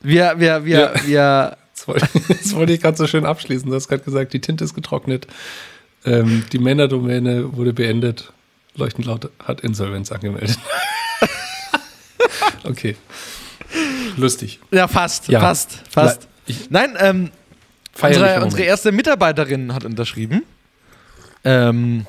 wir, 0.00 0.34
wir, 0.38 0.64
wir, 0.64 0.78
Ja. 0.78 1.06
wir, 1.06 1.56
das, 1.74 1.88
wollte, 1.88 2.08
das 2.28 2.54
wollte 2.54 2.72
ich 2.72 2.80
gerade 2.80 2.96
so 2.96 3.06
schön 3.06 3.24
abschließen. 3.26 3.68
Du 3.68 3.74
hast 3.74 3.88
gerade 3.88 4.02
gesagt, 4.02 4.32
die 4.32 4.40
Tinte 4.40 4.64
ist 4.64 4.74
getrocknet. 4.74 5.26
Ähm, 6.04 6.44
die 6.52 6.58
Männerdomäne 6.58 7.56
wurde 7.56 7.72
beendet. 7.72 8.32
Leuchtend 8.76 9.06
laut 9.06 9.30
hat 9.44 9.60
Insolvenz 9.60 10.12
angemeldet. 10.12 10.58
okay. 12.64 12.96
Lustig. 14.16 14.60
ja, 14.70 14.88
fast, 14.88 15.28
Ja. 15.28 15.40
fast, 15.40 15.82
fast. 15.90 16.26
Ich, 16.46 16.70
Nein, 16.70 16.96
ähm, 16.98 17.30
Unsere, 18.00 18.42
unsere 18.44 18.62
erste 18.62 18.92
Mitarbeiterin 18.92 19.74
hat 19.74 19.84
unterschrieben. 19.84 20.44
Ähm, 21.44 22.06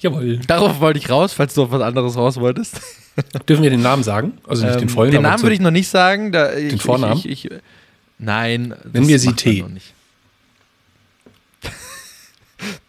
Jawohl. 0.00 0.38
darauf 0.46 0.78
wollte 0.80 0.98
ich 1.00 1.10
raus, 1.10 1.32
falls 1.32 1.54
du 1.54 1.64
auf 1.64 1.72
was 1.72 1.82
anderes 1.82 2.16
raus 2.16 2.36
wolltest. 2.38 2.80
Dürfen 3.48 3.62
wir 3.64 3.70
den 3.70 3.82
Namen 3.82 4.04
sagen? 4.04 4.38
Also 4.46 4.64
nicht 4.64 4.76
den 4.76 4.82
Ähm, 4.82 4.88
vollen, 4.88 5.10
den 5.10 5.22
Namen 5.22 5.42
würde 5.42 5.54
ich 5.54 5.60
noch 5.60 5.70
nicht 5.72 5.88
sagen. 5.88 6.30
Da, 6.32 6.54
ich, 6.54 6.80
Vornamen? 6.80 7.18
Ich, 7.18 7.28
ich, 7.28 7.50
nein. 8.18 8.74
Nennen 8.92 9.08
wir 9.08 9.18
sie 9.18 9.32
T. 9.32 9.64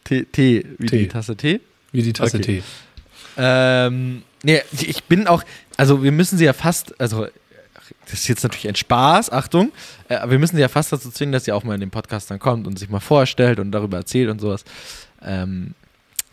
T, 0.03 0.25
T, 0.25 0.65
wie 0.77 0.85
T. 0.87 0.97
die 0.99 1.07
Tasse 1.07 1.35
Tee. 1.35 1.59
wie 1.91 2.03
die 2.03 2.13
Tasse 2.13 2.37
Okay. 2.37 2.61
Tee. 2.61 2.63
Ähm, 3.37 4.21
nee, 4.43 4.61
ich 4.71 5.03
bin 5.05 5.27
auch, 5.27 5.43
also 5.77 6.03
wir 6.03 6.11
müssen 6.11 6.37
sie 6.37 6.45
ja 6.45 6.53
fast, 6.53 6.99
also 6.99 7.27
das 8.05 8.13
ist 8.13 8.27
jetzt 8.27 8.43
natürlich 8.43 8.67
ein 8.67 8.75
Spaß, 8.75 9.31
Achtung, 9.31 9.71
äh, 10.09 10.15
aber 10.15 10.31
wir 10.31 10.39
müssen 10.39 10.55
sie 10.55 10.61
ja 10.61 10.67
fast 10.67 10.91
dazu 10.91 11.09
zwingen, 11.09 11.31
dass 11.31 11.45
sie 11.45 11.51
auch 11.51 11.63
mal 11.63 11.73
in 11.73 11.79
den 11.79 11.91
Podcast 11.91 12.29
dann 12.29 12.39
kommt 12.39 12.67
und 12.67 12.77
sich 12.77 12.89
mal 12.89 12.99
vorstellt 12.99 13.59
und 13.59 13.71
darüber 13.71 13.97
erzählt 13.97 14.29
und 14.29 14.39
sowas. 14.39 14.63
Ähm, 15.21 15.73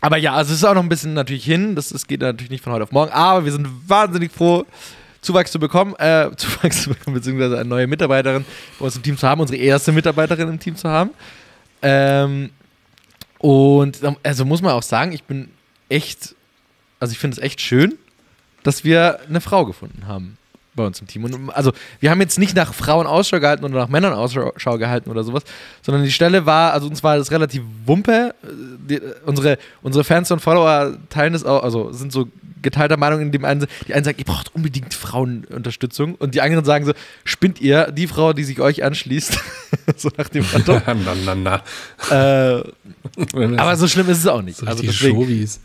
aber 0.01 0.17
ja, 0.17 0.33
also 0.33 0.51
es 0.51 0.59
ist 0.59 0.65
auch 0.65 0.73
noch 0.73 0.83
ein 0.83 0.89
bisschen 0.89 1.13
natürlich 1.13 1.45
hin, 1.45 1.75
das, 1.75 1.89
das 1.89 2.07
geht 2.07 2.21
natürlich 2.21 2.51
nicht 2.51 2.63
von 2.63 2.73
heute 2.73 2.83
auf 2.83 2.91
morgen, 2.91 3.11
aber 3.11 3.45
wir 3.45 3.51
sind 3.51 3.67
wahnsinnig 3.87 4.31
froh, 4.31 4.65
Zuwachs 5.21 5.51
zu 5.51 5.59
bekommen, 5.59 5.95
äh, 5.99 6.29
Zuwachs 6.35 6.83
zu 6.83 6.89
bekommen, 6.89 7.15
beziehungsweise 7.15 7.59
eine 7.59 7.69
neue 7.69 7.87
Mitarbeiterin 7.87 8.45
bei 8.79 8.85
uns 8.85 8.95
im 8.95 9.03
Team 9.03 9.17
zu 9.17 9.27
haben, 9.27 9.41
unsere 9.41 9.59
erste 9.59 9.91
Mitarbeiterin 9.91 10.49
im 10.49 10.59
Team 10.59 10.75
zu 10.75 10.89
haben. 10.89 11.11
Ähm, 11.81 12.49
und 13.37 13.99
also 14.23 14.45
muss 14.45 14.61
man 14.61 14.73
auch 14.73 14.83
sagen, 14.83 15.13
ich 15.13 15.23
bin 15.23 15.49
echt, 15.89 16.35
also 17.01 17.11
ich 17.11 17.19
finde 17.19 17.35
es 17.35 17.43
echt 17.43 17.59
schön, 17.59 17.95
dass 18.63 18.83
wir 18.83 19.19
eine 19.27 19.41
Frau 19.41 19.65
gefunden 19.65 20.07
haben 20.07 20.37
bei 20.73 20.85
uns 20.85 21.01
im 21.01 21.07
Team. 21.07 21.25
Und 21.25 21.49
also 21.49 21.73
wir 21.99 22.11
haben 22.11 22.21
jetzt 22.21 22.39
nicht 22.39 22.55
nach 22.55 22.73
Frauen 22.73 23.07
Ausschau 23.07 23.39
gehalten 23.39 23.65
oder 23.65 23.73
nach 23.73 23.89
Männern 23.89 24.13
Ausschau 24.13 24.77
gehalten 24.77 25.09
oder 25.09 25.23
sowas, 25.23 25.43
sondern 25.81 26.03
die 26.03 26.11
Stelle 26.11 26.45
war, 26.45 26.73
also 26.73 26.87
uns 26.87 27.03
war 27.03 27.17
das 27.17 27.31
relativ 27.31 27.63
wumpe. 27.85 28.33
Die, 28.87 29.01
unsere, 29.25 29.57
unsere 29.81 30.03
Fans 30.03 30.31
und 30.31 30.39
Follower 30.39 30.97
teilen 31.09 31.33
das 31.33 31.43
auch, 31.43 31.63
also 31.63 31.91
sind 31.91 32.13
so 32.13 32.29
geteilter 32.61 32.97
Meinung 32.97 33.21
in 33.21 33.31
dem 33.31 33.43
einen, 33.43 33.65
die 33.87 33.93
einen 33.93 34.03
sagen, 34.03 34.19
ihr 34.19 34.25
braucht 34.25 34.53
unbedingt 34.55 34.93
Frauenunterstützung 34.93 36.15
und 36.15 36.35
die 36.35 36.41
anderen 36.41 36.63
sagen 36.63 36.85
so, 36.85 36.93
spinnt 37.23 37.59
ihr, 37.59 37.91
die 37.91 38.07
Frau, 38.07 38.33
die 38.33 38.43
sich 38.43 38.59
euch 38.59 38.83
anschließt, 38.83 39.39
so 39.97 40.11
nach 40.15 40.29
dem 40.29 40.45
Motto. 40.53 40.79
na, 40.85 41.35
na, 41.35 41.63
na. 42.11 42.59
äh, 42.59 42.63
aber 43.57 43.75
so 43.75 43.87
schlimm 43.87 44.09
ist 44.09 44.19
es 44.19 44.27
auch 44.27 44.41
nicht. 44.41 44.57
so 44.57 44.65
also 44.67 44.83
deswegen. 44.83 45.15
Showies. 45.15 45.59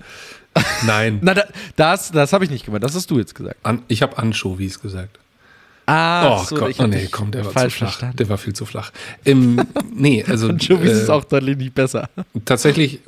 Nein. 0.87 1.19
Na, 1.23 1.35
da, 1.35 1.45
das, 1.77 2.11
das 2.13 2.33
habe 2.33 2.45
ich 2.45 2.51
nicht 2.51 2.65
gemeint. 2.65 2.85
Das 2.85 2.95
hast 2.95 3.11
du 3.11 3.19
jetzt 3.19 3.35
gesagt. 3.35 3.57
An, 3.63 3.83
ich 3.89 4.03
habe 4.03 4.19
Anschovies 4.19 4.81
gesagt. 4.81 5.19
Ah, 5.87 6.41
oh 6.41 6.45
so, 6.45 6.57
Gott, 6.57 6.75
oh 6.81 6.87
nee, 6.87 7.09
komm, 7.11 7.31
der 7.31 7.45
war 7.45 7.53
zu 7.53 7.71
flach. 7.71 7.91
verstanden. 7.91 8.17
Der 8.17 8.29
war 8.29 8.39
viel 8.39 8.55
zu 8.55 8.67
flach. 8.67 8.91
Ähm, 9.25 9.61
nee, 9.95 10.25
also 10.27 10.49
Und 10.49 10.67
Jovis 10.67 10.91
äh, 10.91 11.03
ist 11.03 11.11
auch 11.11 11.25
deutlich 11.25 11.57
nicht 11.57 11.75
besser. 11.75 12.09
tatsächlich 12.45 12.99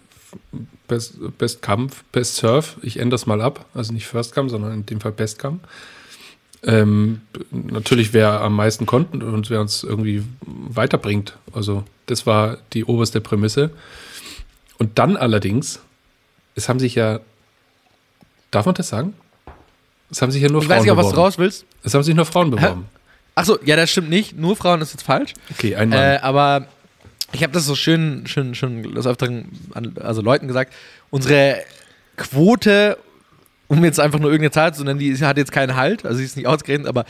Best, 0.87 1.17
Best 1.39 1.61
Kampf, 1.61 2.05
Best 2.13 2.37
Surf. 2.37 2.77
Ich 2.83 2.99
ändere 2.99 3.19
das 3.19 3.27
mal 3.27 3.41
ab. 3.41 3.67
Also 3.75 3.93
nicht 3.93 4.07
First 4.07 4.33
Come, 4.33 4.49
sondern 4.49 4.73
in 4.73 4.87
dem 4.87 5.01
Fall 5.01 5.13
Best 5.13 5.41
Come. 5.41 5.59
Ähm, 6.63 7.21
natürlich, 7.51 8.13
wer 8.13 8.41
am 8.41 8.55
meisten 8.55 8.87
konnte 8.87 9.25
und 9.25 9.49
wer 9.51 9.61
uns 9.61 9.85
irgendwie 9.85 10.25
weiterbringt. 10.41 11.37
Also, 11.53 11.85
das 12.07 12.27
war 12.27 12.59
die 12.73 12.85
oberste 12.85 13.21
Prämisse. 13.21 13.71
Und 14.79 14.99
dann 14.99 15.17
allerdings, 15.17 15.81
es 16.55 16.69
haben 16.69 16.81
sich 16.81 16.95
ja, 16.97 17.21
darf 18.51 18.67
man 18.67 18.75
das 18.75 18.89
sagen? 18.89 19.15
Es 20.11 20.23
haben 20.23 20.31
sich 20.31 20.43
ja 20.43 20.49
nur 20.49 20.63
Ich 20.63 20.67
Frauen 20.69 20.77
weiß 20.79 20.83
nicht, 20.85 20.93
ob 20.93 20.99
was 20.99 21.07
du 21.07 21.11
beworben. 21.13 21.27
raus 21.27 21.39
willst. 21.39 21.67
Es 21.83 21.95
haben 21.95 22.03
sich 22.03 22.15
nur 22.15 22.25
Frauen 22.25 22.51
beworben. 22.51 22.87
Achso, 23.35 23.59
ja, 23.65 23.77
das 23.77 23.91
stimmt 23.91 24.11
nicht. 24.11 24.37
Nur 24.37 24.57
Frauen 24.57 24.81
ist 24.81 24.93
jetzt 24.93 25.03
falsch. 25.03 25.35
Okay, 25.51 25.77
ein 25.77 25.91
Mann. 25.91 25.99
Äh, 25.99 26.19
aber 26.23 26.67
ich 27.33 27.43
habe 27.43 27.53
das 27.53 27.67
so 27.67 27.75
schön, 27.75 28.27
schön, 28.27 28.55
schön 28.55 28.83
des 28.95 29.07
Öfteren 29.07 29.49
an 29.75 29.95
also 30.01 30.23
Leuten 30.23 30.49
gesagt. 30.49 30.73
Unsere 31.11 31.59
Quote, 32.17 32.99
um 33.69 33.85
jetzt 33.85 34.01
einfach 34.01 34.19
nur 34.19 34.31
irgendeine 34.31 34.51
Zahl 34.51 34.75
zu 34.75 34.83
nennen, 34.83 34.99
die 34.99 35.15
hat 35.19 35.37
jetzt 35.37 35.53
keinen 35.53 35.77
Halt, 35.77 36.05
also 36.05 36.19
sie 36.19 36.25
ist 36.25 36.37
nicht 36.37 36.47
ausgerechnet, 36.47 36.89
aber 36.89 37.05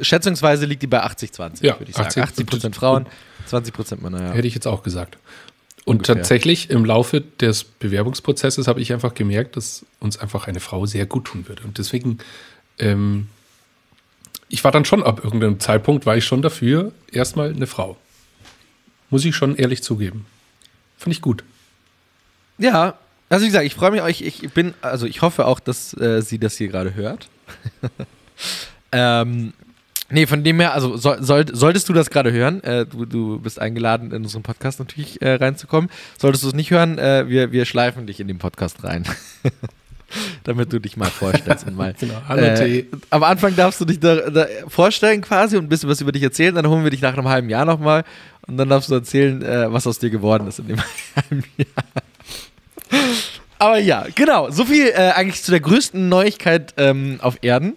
schätzungsweise 0.00 0.66
liegt 0.66 0.82
die 0.82 0.86
bei 0.86 1.02
80-20, 1.02 1.64
Ja, 1.64 1.78
würde 1.78 1.90
ich 1.90 1.96
sagen. 1.96 2.06
80 2.08 2.22
80 2.22 2.46
Prozent 2.46 2.76
Frauen, 2.76 3.06
20 3.46 3.74
Prozent 3.74 4.02
Männer, 4.02 4.22
ja. 4.22 4.32
Hätte 4.32 4.46
ich 4.46 4.54
jetzt 4.54 4.66
auch 4.66 4.82
gesagt. 4.82 5.16
Und 5.84 5.96
Ungefähr. 5.96 6.16
tatsächlich 6.16 6.70
im 6.70 6.84
Laufe 6.84 7.20
des 7.20 7.64
Bewerbungsprozesses 7.64 8.68
habe 8.68 8.80
ich 8.80 8.92
einfach 8.92 9.14
gemerkt, 9.14 9.56
dass 9.56 9.84
uns 9.98 10.16
einfach 10.16 10.46
eine 10.46 10.60
Frau 10.60 10.86
sehr 10.86 11.06
gut 11.06 11.24
tun 11.24 11.48
würde. 11.48 11.64
Und 11.64 11.78
deswegen, 11.78 12.18
ähm, 12.78 13.28
ich 14.48 14.62
war 14.62 14.70
dann 14.70 14.84
schon 14.84 15.02
ab 15.02 15.24
irgendeinem 15.24 15.58
Zeitpunkt, 15.58 16.06
war 16.06 16.16
ich 16.16 16.24
schon 16.24 16.40
dafür, 16.40 16.92
erstmal 17.10 17.50
eine 17.50 17.66
Frau. 17.66 17.96
Muss 19.10 19.24
ich 19.24 19.34
schon 19.34 19.56
ehrlich 19.56 19.82
zugeben. 19.82 20.24
Fand 20.96 21.16
ich 21.16 21.20
gut. 21.20 21.42
Ja, 22.58 22.96
also 23.28 23.44
wie 23.44 23.48
gesagt, 23.48 23.66
ich 23.66 23.74
freue 23.74 23.90
mich, 23.90 24.20
ich, 24.20 24.44
ich 24.44 24.52
bin, 24.52 24.74
also 24.82 25.06
ich 25.06 25.20
hoffe 25.20 25.46
auch, 25.46 25.58
dass 25.58 25.94
äh, 25.94 26.22
sie 26.22 26.38
das 26.38 26.56
hier 26.58 26.68
gerade 26.68 26.94
hört. 26.94 27.28
ähm, 28.92 29.52
nee, 30.12 30.26
von 30.26 30.44
dem 30.44 30.60
her, 30.60 30.72
also 30.74 30.96
soll, 30.96 31.22
soll, 31.22 31.44
solltest 31.52 31.88
du 31.88 31.92
das 31.92 32.10
gerade 32.10 32.32
hören, 32.32 32.62
äh, 32.62 32.86
du, 32.86 33.04
du 33.04 33.40
bist 33.40 33.60
eingeladen, 33.60 34.12
in 34.12 34.22
unseren 34.22 34.42
Podcast 34.42 34.78
natürlich 34.78 35.20
äh, 35.22 35.34
reinzukommen. 35.34 35.90
Solltest 36.18 36.44
du 36.44 36.48
es 36.48 36.54
nicht 36.54 36.70
hören, 36.70 36.98
äh, 36.98 37.28
wir, 37.28 37.52
wir 37.52 37.64
schleifen 37.64 38.06
dich 38.06 38.20
in 38.20 38.28
den 38.28 38.38
Podcast 38.38 38.84
rein. 38.84 39.04
Damit 40.44 40.70
du 40.72 40.78
dich 40.78 40.98
mal 40.98 41.08
vorstellst 41.08 41.66
und 41.66 41.76
mal. 41.76 41.94
Genau. 42.00 42.20
Hallo, 42.28 42.42
äh, 42.42 42.54
T. 42.54 42.86
am 43.10 43.22
Anfang 43.22 43.56
darfst 43.56 43.80
du 43.80 43.84
dich 43.84 43.98
da, 43.98 44.30
da 44.30 44.46
vorstellen 44.68 45.22
quasi 45.22 45.56
und 45.56 45.64
ein 45.64 45.68
bisschen 45.68 45.88
was 45.88 46.00
über 46.00 46.12
dich 46.12 46.22
erzählen, 46.22 46.54
dann 46.54 46.68
holen 46.68 46.84
wir 46.84 46.90
dich 46.90 47.00
nach 47.00 47.16
einem 47.16 47.28
halben 47.28 47.48
Jahr 47.48 47.64
nochmal 47.64 48.04
und 48.46 48.56
dann 48.58 48.68
darfst 48.68 48.90
du 48.90 48.94
erzählen, 48.94 49.42
äh, 49.42 49.72
was 49.72 49.86
aus 49.86 49.98
dir 49.98 50.10
geworden 50.10 50.46
ist 50.46 50.58
in 50.58 50.68
dem 50.68 50.80
halben 51.16 51.44
Jahr. 51.56 52.02
Aber 53.58 53.78
ja, 53.78 54.06
genau. 54.14 54.50
So 54.50 54.64
viel 54.64 54.88
äh, 54.88 55.12
eigentlich 55.14 55.42
zu 55.42 55.52
der 55.52 55.60
größten 55.60 56.08
Neuigkeit 56.08 56.74
ähm, 56.76 57.18
auf 57.22 57.38
Erden. 57.42 57.74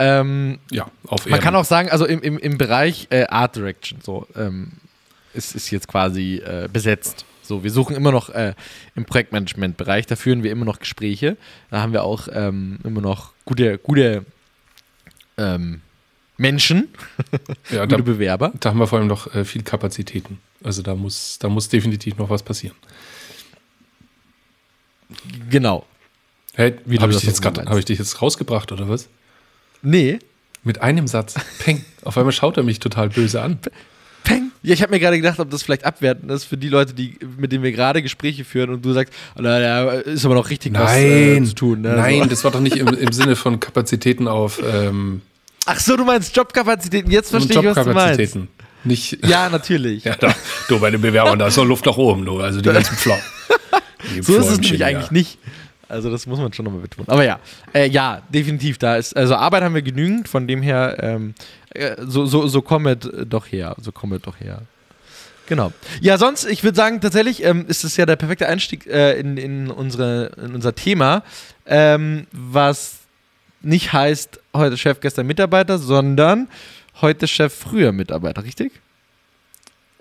Ähm, 0.00 0.58
Ja, 0.70 0.90
auf 1.06 1.24
man 1.26 1.32
Erden. 1.34 1.44
kann 1.44 1.54
auch 1.56 1.64
sagen, 1.64 1.90
also 1.90 2.06
im, 2.06 2.20
im, 2.22 2.38
im 2.38 2.58
Bereich 2.58 3.06
äh, 3.10 3.26
Art 3.26 3.54
Direction 3.56 4.00
so 4.02 4.26
ähm, 4.36 4.72
ist, 5.34 5.54
ist 5.54 5.70
jetzt 5.70 5.88
quasi 5.88 6.36
äh, 6.44 6.68
besetzt. 6.72 7.24
So, 7.42 7.62
wir 7.64 7.70
suchen 7.70 7.94
immer 7.96 8.12
noch 8.12 8.30
äh, 8.30 8.54
im 8.94 9.04
Projektmanagement-Bereich, 9.04 10.06
da 10.06 10.16
führen 10.16 10.42
wir 10.42 10.52
immer 10.52 10.64
noch 10.64 10.78
Gespräche. 10.78 11.36
Da 11.70 11.80
haben 11.82 11.92
wir 11.92 12.04
auch 12.04 12.28
ähm, 12.32 12.78
immer 12.84 13.00
noch 13.00 13.32
gute, 13.44 13.76
gute 13.78 14.24
ähm, 15.36 15.80
Menschen, 16.36 16.88
ja, 17.70 17.84
gute 17.84 17.96
da, 17.98 18.02
Bewerber. 18.02 18.52
da 18.60 18.70
haben 18.70 18.78
wir 18.78 18.86
vor 18.86 18.98
allem 18.98 19.08
noch 19.08 19.34
äh, 19.34 19.44
viel 19.44 19.62
Kapazitäten. 19.62 20.38
Also 20.62 20.80
da 20.82 20.94
muss, 20.94 21.38
da 21.38 21.48
muss 21.48 21.68
definitiv 21.68 22.16
noch 22.18 22.30
was 22.30 22.42
passieren. 22.42 22.76
Genau. 25.50 25.86
Hey, 26.54 26.76
Wie 26.84 26.98
habe 26.98 27.12
ich, 27.12 27.18
dich 27.18 27.26
jetzt 27.26 27.42
grad- 27.42 27.58
hab 27.66 27.76
ich 27.78 27.84
dich 27.84 27.98
jetzt 27.98 28.20
rausgebracht 28.22 28.70
oder 28.72 28.88
was? 28.88 29.08
Nee. 29.82 30.18
Mit 30.62 30.82
einem 30.82 31.06
Satz. 31.06 31.34
Peng. 31.58 31.84
Auf 32.04 32.18
einmal 32.18 32.32
schaut 32.32 32.56
er 32.56 32.62
mich 32.62 32.80
total 32.80 33.08
böse 33.08 33.40
an. 33.40 33.58
Peng. 34.24 34.50
Ja, 34.62 34.74
ich 34.74 34.82
habe 34.82 34.92
mir 34.92 35.00
gerade 35.00 35.16
gedacht, 35.16 35.38
ob 35.40 35.50
das 35.50 35.62
vielleicht 35.62 35.84
abwertend 35.84 36.30
ist 36.30 36.44
für 36.44 36.58
die 36.58 36.68
Leute, 36.68 36.92
die, 36.92 37.18
mit 37.38 37.50
denen 37.50 37.64
wir 37.64 37.72
gerade 37.72 38.02
Gespräche 38.02 38.44
führen 38.44 38.70
und 38.70 38.84
du 38.84 38.92
sagst, 38.92 39.14
na, 39.36 39.58
ja, 39.58 39.90
ist 39.92 40.26
aber 40.26 40.34
noch 40.34 40.50
richtig 40.50 40.74
was 40.74 40.94
äh, 40.96 41.42
zu 41.44 41.54
tun. 41.54 41.80
Ne? 41.80 41.94
nein, 41.96 42.18
So. 42.24 42.26
das 42.26 42.44
war 42.44 42.50
doch 42.50 42.60
nicht 42.60 42.76
im, 42.76 42.88
im 42.88 43.12
Sinne 43.12 43.36
von 43.36 43.58
Kapazitäten 43.58 44.28
auf 44.28 44.60
ähm, 44.62 45.22
Ach 45.66 45.80
so, 45.80 45.96
du 45.96 46.04
meinst 46.04 46.36
Jobkapazitäten. 46.36 47.10
Jetzt 47.10 47.30
verstehe 47.30 47.58
ich, 47.60 47.64
was 47.76 47.86
du 47.86 47.92
meinst. 47.92 48.38
Nicht, 48.84 49.18
Ja, 49.26 49.48
natürlich. 49.48 50.04
ja, 50.04 50.16
da, 50.16 50.34
du 50.68 50.80
bei 50.80 50.90
den 50.90 51.00
Bewerbern, 51.00 51.38
da 51.38 51.48
ist 51.48 51.56
noch 51.56 51.64
Luft 51.64 51.86
nach 51.86 51.96
oben, 51.96 52.24
du, 52.24 52.40
also 52.40 52.60
die 52.60 52.68
ganzen 52.68 52.96
Pflau. 52.96 53.18
Die 54.14 54.22
So 54.22 54.38
ist 54.38 54.46
es 54.46 54.60
nämlich 54.60 54.80
ja. 54.80 54.86
eigentlich 54.86 55.10
nicht. 55.10 55.38
Also 55.90 56.10
das 56.10 56.26
muss 56.26 56.38
man 56.38 56.52
schon 56.52 56.64
nochmal 56.64 56.82
betonen. 56.82 57.08
Aber 57.08 57.24
ja, 57.24 57.38
äh, 57.74 57.88
ja, 57.88 58.22
definitiv. 58.28 58.78
Da 58.78 58.96
ist, 58.96 59.16
also 59.16 59.34
Arbeit 59.34 59.62
haben 59.62 59.74
wir 59.74 59.82
genügend, 59.82 60.28
von 60.28 60.46
dem 60.46 60.62
her, 60.62 60.96
ähm, 61.00 61.34
äh, 61.74 61.96
so, 62.00 62.26
so, 62.26 62.46
so 62.46 62.62
kommet 62.62 63.08
doch 63.26 63.46
her. 63.46 63.74
So 63.80 63.92
kommet 63.92 64.26
doch 64.26 64.38
her. 64.38 64.62
Genau. 65.46 65.72
Ja, 66.00 66.16
sonst, 66.16 66.44
ich 66.44 66.62
würde 66.62 66.76
sagen, 66.76 67.00
tatsächlich 67.00 67.42
ähm, 67.42 67.64
ist 67.66 67.82
es 67.82 67.96
ja 67.96 68.06
der 68.06 68.14
perfekte 68.14 68.46
Einstieg 68.46 68.86
äh, 68.86 69.18
in, 69.18 69.36
in, 69.36 69.70
unsere, 69.70 70.30
in 70.36 70.54
unser 70.54 70.76
Thema, 70.76 71.24
ähm, 71.66 72.28
was 72.30 72.98
nicht 73.60 73.92
heißt, 73.92 74.40
heute 74.54 74.76
Chef, 74.76 75.00
gestern 75.00 75.26
Mitarbeiter, 75.26 75.78
sondern 75.78 76.48
heute 77.00 77.26
Chef, 77.26 77.52
früher 77.52 77.90
Mitarbeiter, 77.90 78.44
richtig? 78.44 78.72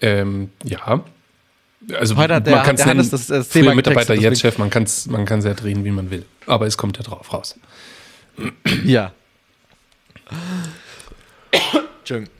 Ähm, 0.01 0.51
ja. 0.63 1.03
Also 1.97 2.15
Heute 2.17 2.35
hat 2.35 2.45
der- 2.47 2.55
man 2.57 2.65
kann 2.65 2.75
es 2.75 2.81
der 2.81 2.89
Hannes 2.91 3.11
nennen, 3.11 3.11
das- 3.11 3.27
das 3.27 3.47
früher 3.47 3.61
Thema 3.63 3.75
Mitarbeiter, 3.75 4.13
jetzt 4.13 4.41
Chef, 4.41 4.57
man 4.57 4.69
kann 4.69 4.83
es 4.83 5.05
man 5.07 5.25
kann's 5.25 5.45
ja 5.45 5.53
drehen, 5.53 5.83
wie 5.85 5.91
man 5.91 6.09
will. 6.11 6.25
Aber 6.45 6.65
es 6.67 6.77
kommt 6.77 6.97
ja 6.97 7.03
drauf 7.03 7.31
raus. 7.31 7.57
Ja. 8.85 9.13
Entschuldigung. 11.99 12.33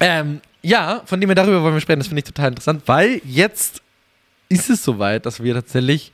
Ähm, 0.00 0.40
ja, 0.62 1.02
von 1.06 1.20
dem 1.20 1.28
wir 1.28 1.34
darüber 1.34 1.62
wollen 1.62 1.74
wir 1.74 1.80
sprechen, 1.80 2.00
das 2.00 2.08
finde 2.08 2.20
ich 2.20 2.24
total 2.26 2.48
interessant, 2.50 2.82
weil 2.86 3.20
jetzt 3.24 3.82
ist 4.48 4.70
es 4.70 4.82
soweit, 4.84 5.26
dass 5.26 5.42
wir 5.42 5.54
tatsächlich 5.54 6.12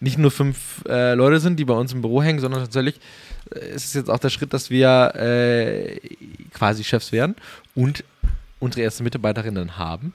nicht 0.00 0.18
nur 0.18 0.30
fünf 0.30 0.82
äh, 0.88 1.14
Leute 1.14 1.40
sind, 1.40 1.56
die 1.58 1.64
bei 1.64 1.74
uns 1.74 1.92
im 1.92 2.02
Büro 2.02 2.22
hängen, 2.22 2.38
sondern 2.38 2.60
tatsächlich 2.60 3.00
äh, 3.54 3.74
ist 3.74 3.86
es 3.86 3.94
jetzt 3.94 4.10
auch 4.10 4.18
der 4.18 4.30
Schritt, 4.30 4.52
dass 4.52 4.70
wir 4.70 5.12
äh, 5.16 5.98
quasi 6.52 6.84
Chefs 6.84 7.12
werden 7.12 7.34
und 7.74 8.04
unsere 8.60 8.82
erste 8.82 9.02
Mitarbeiterin 9.02 9.54
dann 9.54 9.76
haben. 9.78 10.14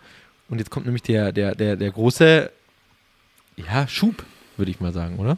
Und 0.52 0.60
jetzt 0.60 0.70
kommt 0.70 0.86
nämlich 0.86 1.02
der, 1.02 1.32
der, 1.32 1.56
der, 1.56 1.78
der 1.78 1.92
große 1.92 2.52
ja, 3.56 3.88
Schub, 3.88 4.24
würde 4.58 4.70
ich 4.70 4.82
mal 4.82 4.92
sagen, 4.92 5.18
oder? 5.18 5.38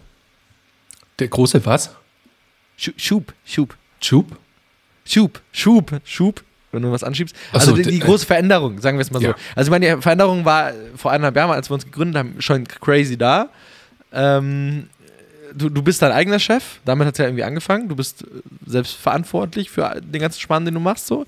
Der 1.19 1.27
große 1.27 1.63
was? 1.65 1.95
Schu- 2.77 2.93
Schub, 2.97 3.33
Schub. 3.45 3.77
Schub? 4.01 4.37
Schub, 5.05 5.41
Schub, 5.51 6.01
Schub, 6.03 6.43
wenn 6.71 6.81
du 6.81 6.91
was 6.91 7.03
anschiebst. 7.03 7.35
Also 7.51 7.71
so, 7.71 7.77
die, 7.77 7.83
die 7.83 7.99
große 7.99 8.25
Veränderung, 8.25 8.81
sagen 8.81 8.97
wir 8.97 9.03
es 9.03 9.11
mal 9.11 9.19
so. 9.19 9.27
Ja. 9.27 9.35
Also 9.55 9.67
ich 9.67 9.71
meine, 9.71 9.95
die 9.95 10.01
Veränderung 10.01 10.45
war 10.45 10.73
vor 10.95 11.11
eineinhalb 11.11 11.35
Jahren, 11.35 11.51
als 11.51 11.69
wir 11.69 11.75
uns 11.75 11.85
gegründet 11.85 12.17
haben, 12.17 12.41
schon 12.41 12.67
crazy 12.67 13.15
da. 13.15 13.49
Ähm, 14.11 14.89
du, 15.53 15.69
du 15.69 15.83
bist 15.83 16.01
dein 16.01 16.11
eigener 16.11 16.39
Chef, 16.39 16.79
damit 16.85 17.05
hat 17.05 17.13
es 17.13 17.19
ja 17.19 17.25
irgendwie 17.25 17.43
angefangen. 17.43 17.87
Du 17.87 17.95
bist 17.95 18.23
äh, 18.23 18.25
selbst 18.65 18.95
verantwortlich 18.95 19.69
für 19.69 20.01
den 20.01 20.21
ganzen 20.21 20.39
Spann, 20.39 20.65
den 20.65 20.73
du 20.73 20.79
machst 20.79 21.05
so. 21.05 21.27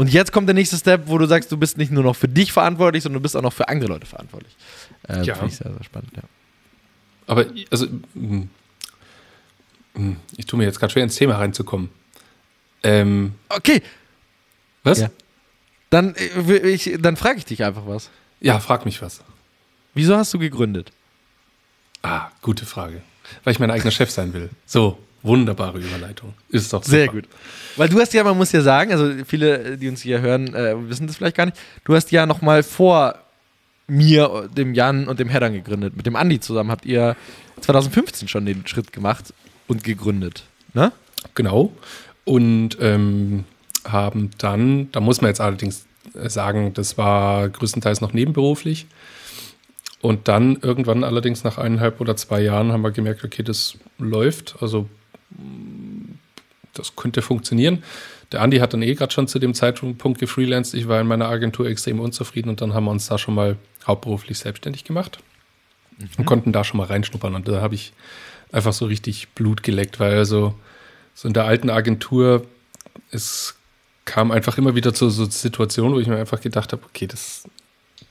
Und 0.00 0.12
jetzt 0.12 0.32
kommt 0.32 0.46
der 0.48 0.54
nächste 0.54 0.76
Step, 0.76 1.02
wo 1.06 1.18
du 1.18 1.26
sagst, 1.26 1.50
du 1.52 1.56
bist 1.56 1.76
nicht 1.76 1.90
nur 1.90 2.04
noch 2.04 2.14
für 2.16 2.28
dich 2.28 2.52
verantwortlich, 2.52 3.02
sondern 3.02 3.18
du 3.18 3.22
bist 3.22 3.36
auch 3.36 3.42
noch 3.42 3.52
für 3.52 3.68
andere 3.68 3.90
Leute 3.90 4.06
verantwortlich. 4.06 4.56
Äh, 5.08 5.22
Ja. 5.24 5.34
Finde 5.34 5.50
ich 5.52 5.56
sehr, 5.58 5.72
sehr 5.72 5.84
spannend, 5.84 6.12
ja. 6.16 6.22
Aber, 7.26 7.44
also, 7.70 7.86
mh, 8.14 8.46
mh, 9.94 10.16
ich 10.36 10.46
tue 10.46 10.56
mir 10.58 10.64
jetzt 10.66 10.78
gerade 10.78 10.92
schwer 10.92 11.02
ins 11.02 11.16
Thema 11.16 11.36
reinzukommen. 11.36 11.90
Ähm, 12.84 13.34
Okay, 13.48 13.82
was? 14.84 14.98
Ja. 15.00 15.06
Ja, 15.06 15.10
dann, 15.90 16.14
äh, 16.14 16.58
ich, 16.68 16.96
dann 17.00 17.16
frage 17.16 17.38
ich 17.38 17.44
dich 17.44 17.64
einfach 17.64 17.82
was. 17.86 18.08
frag 18.60 18.84
mich 18.84 19.02
was. 19.02 19.20
Wieso 19.94 20.16
hast 20.16 20.32
du 20.32 20.38
gegründet? 20.38 20.92
Ah, 22.02 22.28
gute 22.40 22.64
Frage. 22.66 23.02
Weil 23.42 23.52
ich 23.52 23.58
mein 23.58 23.70
eigener 23.72 23.90
Chef 23.90 24.10
sein 24.12 24.32
will. 24.32 24.48
So, 24.64 24.96
wunderbare 25.22 25.78
Überleitung. 25.78 26.34
Ist 26.48 26.72
doch 26.72 26.82
super. 26.82 26.96
Sehr 26.96 27.08
gut. 27.08 27.24
Weil 27.76 27.88
du 27.88 27.98
hast 28.00 28.14
ja, 28.14 28.24
man 28.24 28.36
muss 28.36 28.52
ja 28.52 28.62
sagen, 28.62 28.92
also 28.92 29.24
viele, 29.24 29.76
die 29.76 29.88
uns 29.88 30.02
hier 30.02 30.20
hören, 30.20 30.54
äh, 30.54 30.74
wissen 30.88 31.06
das 31.06 31.16
vielleicht 31.16 31.36
gar 31.36 31.46
nicht, 31.46 31.58
du 31.84 31.94
hast 31.94 32.10
ja 32.10 32.26
noch 32.26 32.42
mal 32.42 32.62
vor 32.62 33.16
mir, 33.86 34.48
dem 34.54 34.74
Jan 34.74 35.08
und 35.08 35.18
dem 35.18 35.28
Heddern 35.28 35.52
gegründet. 35.52 35.96
Mit 35.96 36.06
dem 36.06 36.16
Andi 36.16 36.40
zusammen 36.40 36.70
habt 36.70 36.84
ihr 36.86 37.16
2015 37.60 38.28
schon 38.28 38.46
den 38.46 38.66
Schritt 38.66 38.92
gemacht 38.92 39.32
und 39.66 39.82
gegründet. 39.82 40.44
Ne? 40.74 40.92
Genau. 41.34 41.72
Und 42.24 42.76
ähm, 42.80 43.44
haben 43.86 44.30
dann, 44.38 44.92
da 44.92 45.00
muss 45.00 45.20
man 45.20 45.30
jetzt 45.30 45.40
allerdings 45.40 45.86
äh, 46.14 46.28
sagen, 46.28 46.74
das 46.74 46.98
war 46.98 47.48
größtenteils 47.48 48.00
noch 48.00 48.12
nebenberuflich. 48.12 48.86
Und 50.00 50.28
dann 50.28 50.56
irgendwann 50.62 51.02
allerdings 51.02 51.42
nach 51.42 51.58
eineinhalb 51.58 52.00
oder 52.00 52.16
zwei 52.16 52.40
Jahren 52.40 52.72
haben 52.72 52.82
wir 52.82 52.92
gemerkt, 52.92 53.24
okay, 53.24 53.42
das 53.42 53.78
läuft. 53.98 54.56
Also 54.60 54.88
das 56.74 56.96
könnte 56.96 57.22
funktionieren. 57.22 57.82
Der 58.32 58.42
Andi 58.42 58.58
hat 58.58 58.74
dann 58.74 58.82
eh 58.82 58.94
gerade 58.94 59.12
schon 59.12 59.26
zu 59.26 59.38
dem 59.38 59.54
Zeitpunkt 59.54 60.18
gefreelanced. 60.18 60.74
Ich 60.74 60.88
war 60.88 61.00
in 61.00 61.06
meiner 61.06 61.28
Agentur 61.28 61.66
extrem 61.66 62.00
unzufrieden 62.00 62.50
und 62.50 62.60
dann 62.60 62.74
haben 62.74 62.84
wir 62.84 62.90
uns 62.90 63.06
da 63.06 63.18
schon 63.18 63.34
mal 63.34 63.56
hauptberuflich 63.86 64.38
selbstständig 64.38 64.84
gemacht 64.84 65.18
und 66.18 66.26
konnten 66.26 66.52
da 66.52 66.62
schon 66.62 66.78
mal 66.78 66.86
reinschnuppern. 66.86 67.34
Und 67.34 67.48
da 67.48 67.60
habe 67.60 67.74
ich 67.74 67.92
einfach 68.52 68.72
so 68.72 68.86
richtig 68.86 69.28
Blut 69.30 69.62
geleckt, 69.62 69.98
weil 69.98 70.16
also 70.16 70.54
so 71.14 71.26
in 71.26 71.34
der 71.34 71.44
alten 71.44 71.70
Agentur, 71.70 72.46
es 73.10 73.56
kam 74.04 74.30
einfach 74.30 74.56
immer 74.58 74.74
wieder 74.74 74.94
zu 74.94 75.10
so 75.10 75.24
Situationen, 75.24 75.94
wo 75.94 76.00
ich 76.00 76.06
mir 76.06 76.18
einfach 76.18 76.40
gedacht 76.40 76.72
habe, 76.72 76.82
okay, 76.84 77.06
das, 77.06 77.44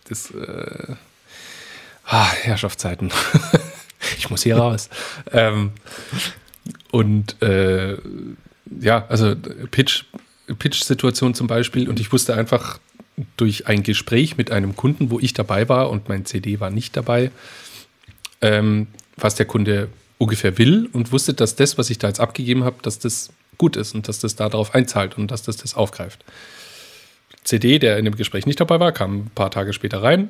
das, 0.09 0.31
äh, 0.31 0.95
ah, 2.05 2.31
Herrschaftszeiten. 2.31 3.11
ich 4.17 4.29
muss 4.29 4.43
hier 4.43 4.57
raus. 4.57 4.89
ähm, 5.31 5.71
und 6.91 7.41
äh, 7.41 7.97
ja, 8.79 9.05
also 9.07 9.35
Pitch, 9.71 10.05
Pitch-Situation 10.59 11.33
zum 11.33 11.47
Beispiel. 11.47 11.89
Und 11.89 11.99
ich 11.99 12.11
wusste 12.11 12.35
einfach 12.35 12.79
durch 13.35 13.67
ein 13.67 13.83
Gespräch 13.83 14.37
mit 14.37 14.51
einem 14.51 14.75
Kunden, 14.75 15.09
wo 15.09 15.19
ich 15.19 15.33
dabei 15.33 15.67
war 15.69 15.89
und 15.89 16.07
mein 16.09 16.25
CD 16.25 16.59
war 16.59 16.69
nicht 16.69 16.95
dabei, 16.95 17.31
ähm, 18.41 18.87
was 19.15 19.35
der 19.35 19.45
Kunde 19.45 19.89
ungefähr 20.19 20.57
will 20.57 20.89
und 20.93 21.11
wusste, 21.11 21.33
dass 21.33 21.55
das, 21.55 21.77
was 21.77 21.89
ich 21.89 21.97
da 21.97 22.07
jetzt 22.07 22.19
abgegeben 22.19 22.63
habe, 22.63 22.77
dass 22.81 22.99
das 22.99 23.31
gut 23.57 23.75
ist 23.75 23.95
und 23.95 24.07
dass 24.07 24.19
das 24.19 24.35
darauf 24.35 24.75
einzahlt 24.75 25.17
und 25.17 25.31
dass 25.31 25.43
das 25.43 25.57
das 25.57 25.75
aufgreift. 25.75 26.23
CD, 27.43 27.79
der 27.79 27.97
in 27.97 28.05
dem 28.05 28.15
Gespräch 28.15 28.45
nicht 28.45 28.59
dabei 28.59 28.79
war, 28.79 28.91
kam 28.91 29.17
ein 29.17 29.31
paar 29.33 29.51
Tage 29.51 29.73
später 29.73 30.03
rein, 30.03 30.29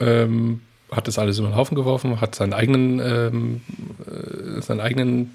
ähm, 0.00 0.60
hat 0.92 1.08
das 1.08 1.18
alles 1.18 1.38
über 1.38 1.48
den 1.48 1.56
Haufen 1.56 1.74
geworfen, 1.74 2.20
hat 2.20 2.34
seinen 2.34 2.52
eigenen, 2.52 3.00
ähm, 3.00 3.60
äh, 4.06 4.60
seinen 4.60 4.80
eigenen 4.80 5.34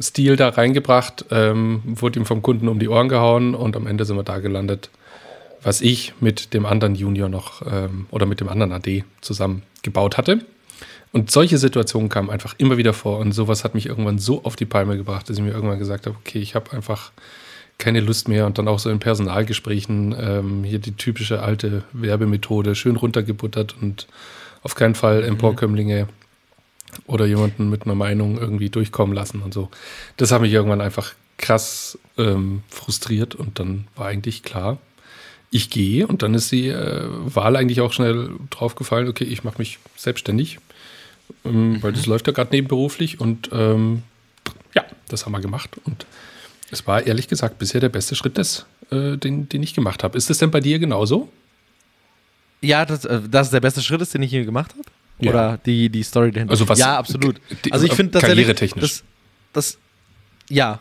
Stil 0.00 0.36
da 0.36 0.48
reingebracht, 0.48 1.26
ähm, 1.30 1.82
wurde 1.84 2.18
ihm 2.18 2.26
vom 2.26 2.42
Kunden 2.42 2.68
um 2.68 2.78
die 2.78 2.88
Ohren 2.88 3.08
gehauen 3.08 3.54
und 3.54 3.76
am 3.76 3.86
Ende 3.86 4.04
sind 4.04 4.16
wir 4.16 4.22
da 4.22 4.38
gelandet, 4.38 4.90
was 5.62 5.80
ich 5.80 6.14
mit 6.20 6.54
dem 6.54 6.64
anderen 6.64 6.94
Junior 6.94 7.28
noch 7.28 7.62
ähm, 7.70 8.06
oder 8.10 8.26
mit 8.26 8.40
dem 8.40 8.48
anderen 8.48 8.72
AD 8.72 9.04
zusammen 9.20 9.62
gebaut 9.82 10.16
hatte. 10.16 10.40
Und 11.12 11.30
solche 11.30 11.58
Situationen 11.58 12.08
kamen 12.08 12.30
einfach 12.30 12.54
immer 12.58 12.76
wieder 12.76 12.92
vor 12.92 13.18
und 13.18 13.32
sowas 13.32 13.64
hat 13.64 13.74
mich 13.74 13.86
irgendwann 13.86 14.18
so 14.18 14.44
auf 14.44 14.56
die 14.56 14.64
Palme 14.64 14.96
gebracht, 14.96 15.28
dass 15.28 15.36
ich 15.36 15.42
mir 15.42 15.50
irgendwann 15.50 15.78
gesagt 15.78 16.06
habe, 16.06 16.16
okay, 16.18 16.38
ich 16.38 16.54
habe 16.54 16.72
einfach 16.72 17.10
keine 17.78 18.00
Lust 18.00 18.28
mehr 18.28 18.46
und 18.46 18.58
dann 18.58 18.68
auch 18.68 18.78
so 18.78 18.90
in 18.90 19.00
Personalgesprächen 19.00 20.14
ähm, 20.18 20.64
hier 20.64 20.78
die 20.78 20.92
typische 20.92 21.42
alte 21.42 21.82
Werbemethode 21.92 22.74
schön 22.76 22.94
runtergebuttert 22.94 23.74
und 23.80 24.06
auf 24.62 24.74
keinen 24.74 24.94
Fall 24.94 25.24
Emporkömmlinge 25.24 26.08
oder 27.06 27.26
jemanden 27.26 27.70
mit 27.70 27.84
einer 27.84 27.94
Meinung 27.94 28.38
irgendwie 28.38 28.70
durchkommen 28.70 29.14
lassen 29.14 29.42
und 29.42 29.54
so. 29.54 29.68
Das 30.16 30.32
hat 30.32 30.40
mich 30.40 30.52
irgendwann 30.52 30.80
einfach 30.80 31.14
krass 31.38 31.98
ähm, 32.18 32.62
frustriert 32.68 33.34
und 33.34 33.58
dann 33.58 33.86
war 33.96 34.06
eigentlich 34.06 34.42
klar, 34.42 34.78
ich 35.50 35.70
gehe 35.70 36.06
und 36.06 36.22
dann 36.22 36.34
ist 36.34 36.52
die 36.52 36.68
äh, 36.68 37.06
Wahl 37.08 37.56
eigentlich 37.56 37.80
auch 37.80 37.92
schnell 37.92 38.30
draufgefallen, 38.50 39.08
okay, 39.08 39.24
ich 39.24 39.42
mache 39.42 39.58
mich 39.58 39.78
selbstständig, 39.96 40.58
ähm, 41.44 41.72
mhm. 41.72 41.82
weil 41.82 41.92
das 41.92 42.06
läuft 42.06 42.26
ja 42.26 42.32
gerade 42.32 42.50
nebenberuflich 42.52 43.20
und 43.20 43.50
ähm, 43.52 44.02
ja, 44.74 44.84
das 45.08 45.24
haben 45.26 45.32
wir 45.32 45.40
gemacht 45.40 45.70
und 45.84 46.06
es 46.70 46.86
war 46.86 47.04
ehrlich 47.04 47.26
gesagt 47.26 47.58
bisher 47.58 47.80
der 47.80 47.88
beste 47.88 48.14
Schritt, 48.14 48.36
des, 48.36 48.66
äh, 48.90 49.16
den, 49.16 49.48
den 49.48 49.62
ich 49.62 49.74
gemacht 49.74 50.04
habe. 50.04 50.16
Ist 50.16 50.30
das 50.30 50.38
denn 50.38 50.52
bei 50.52 50.60
dir 50.60 50.78
genauso? 50.78 51.28
Ja, 52.60 52.84
das, 52.84 53.04
äh, 53.04 53.20
das 53.28 53.48
ist 53.48 53.52
der 53.52 53.60
beste 53.60 53.82
Schritt 53.82 54.00
ist, 54.00 54.14
den 54.14 54.22
ich 54.22 54.30
hier 54.30 54.44
gemacht 54.44 54.72
habe. 54.72 54.82
Ja. 55.20 55.30
Oder 55.30 55.58
die, 55.64 55.88
die 55.88 56.02
Story 56.02 56.30
dahinter. 56.32 56.52
Also 56.52 56.68
was, 56.68 56.78
ja, 56.78 56.96
absolut. 56.98 57.40
Also 57.70 57.86
ich 57.86 57.92
finde 57.92 58.12
tatsächlich. 58.12 58.46
Karrieretechnisch. 58.46 58.82
Das, 58.82 59.04
das, 59.52 59.78
ja. 60.48 60.80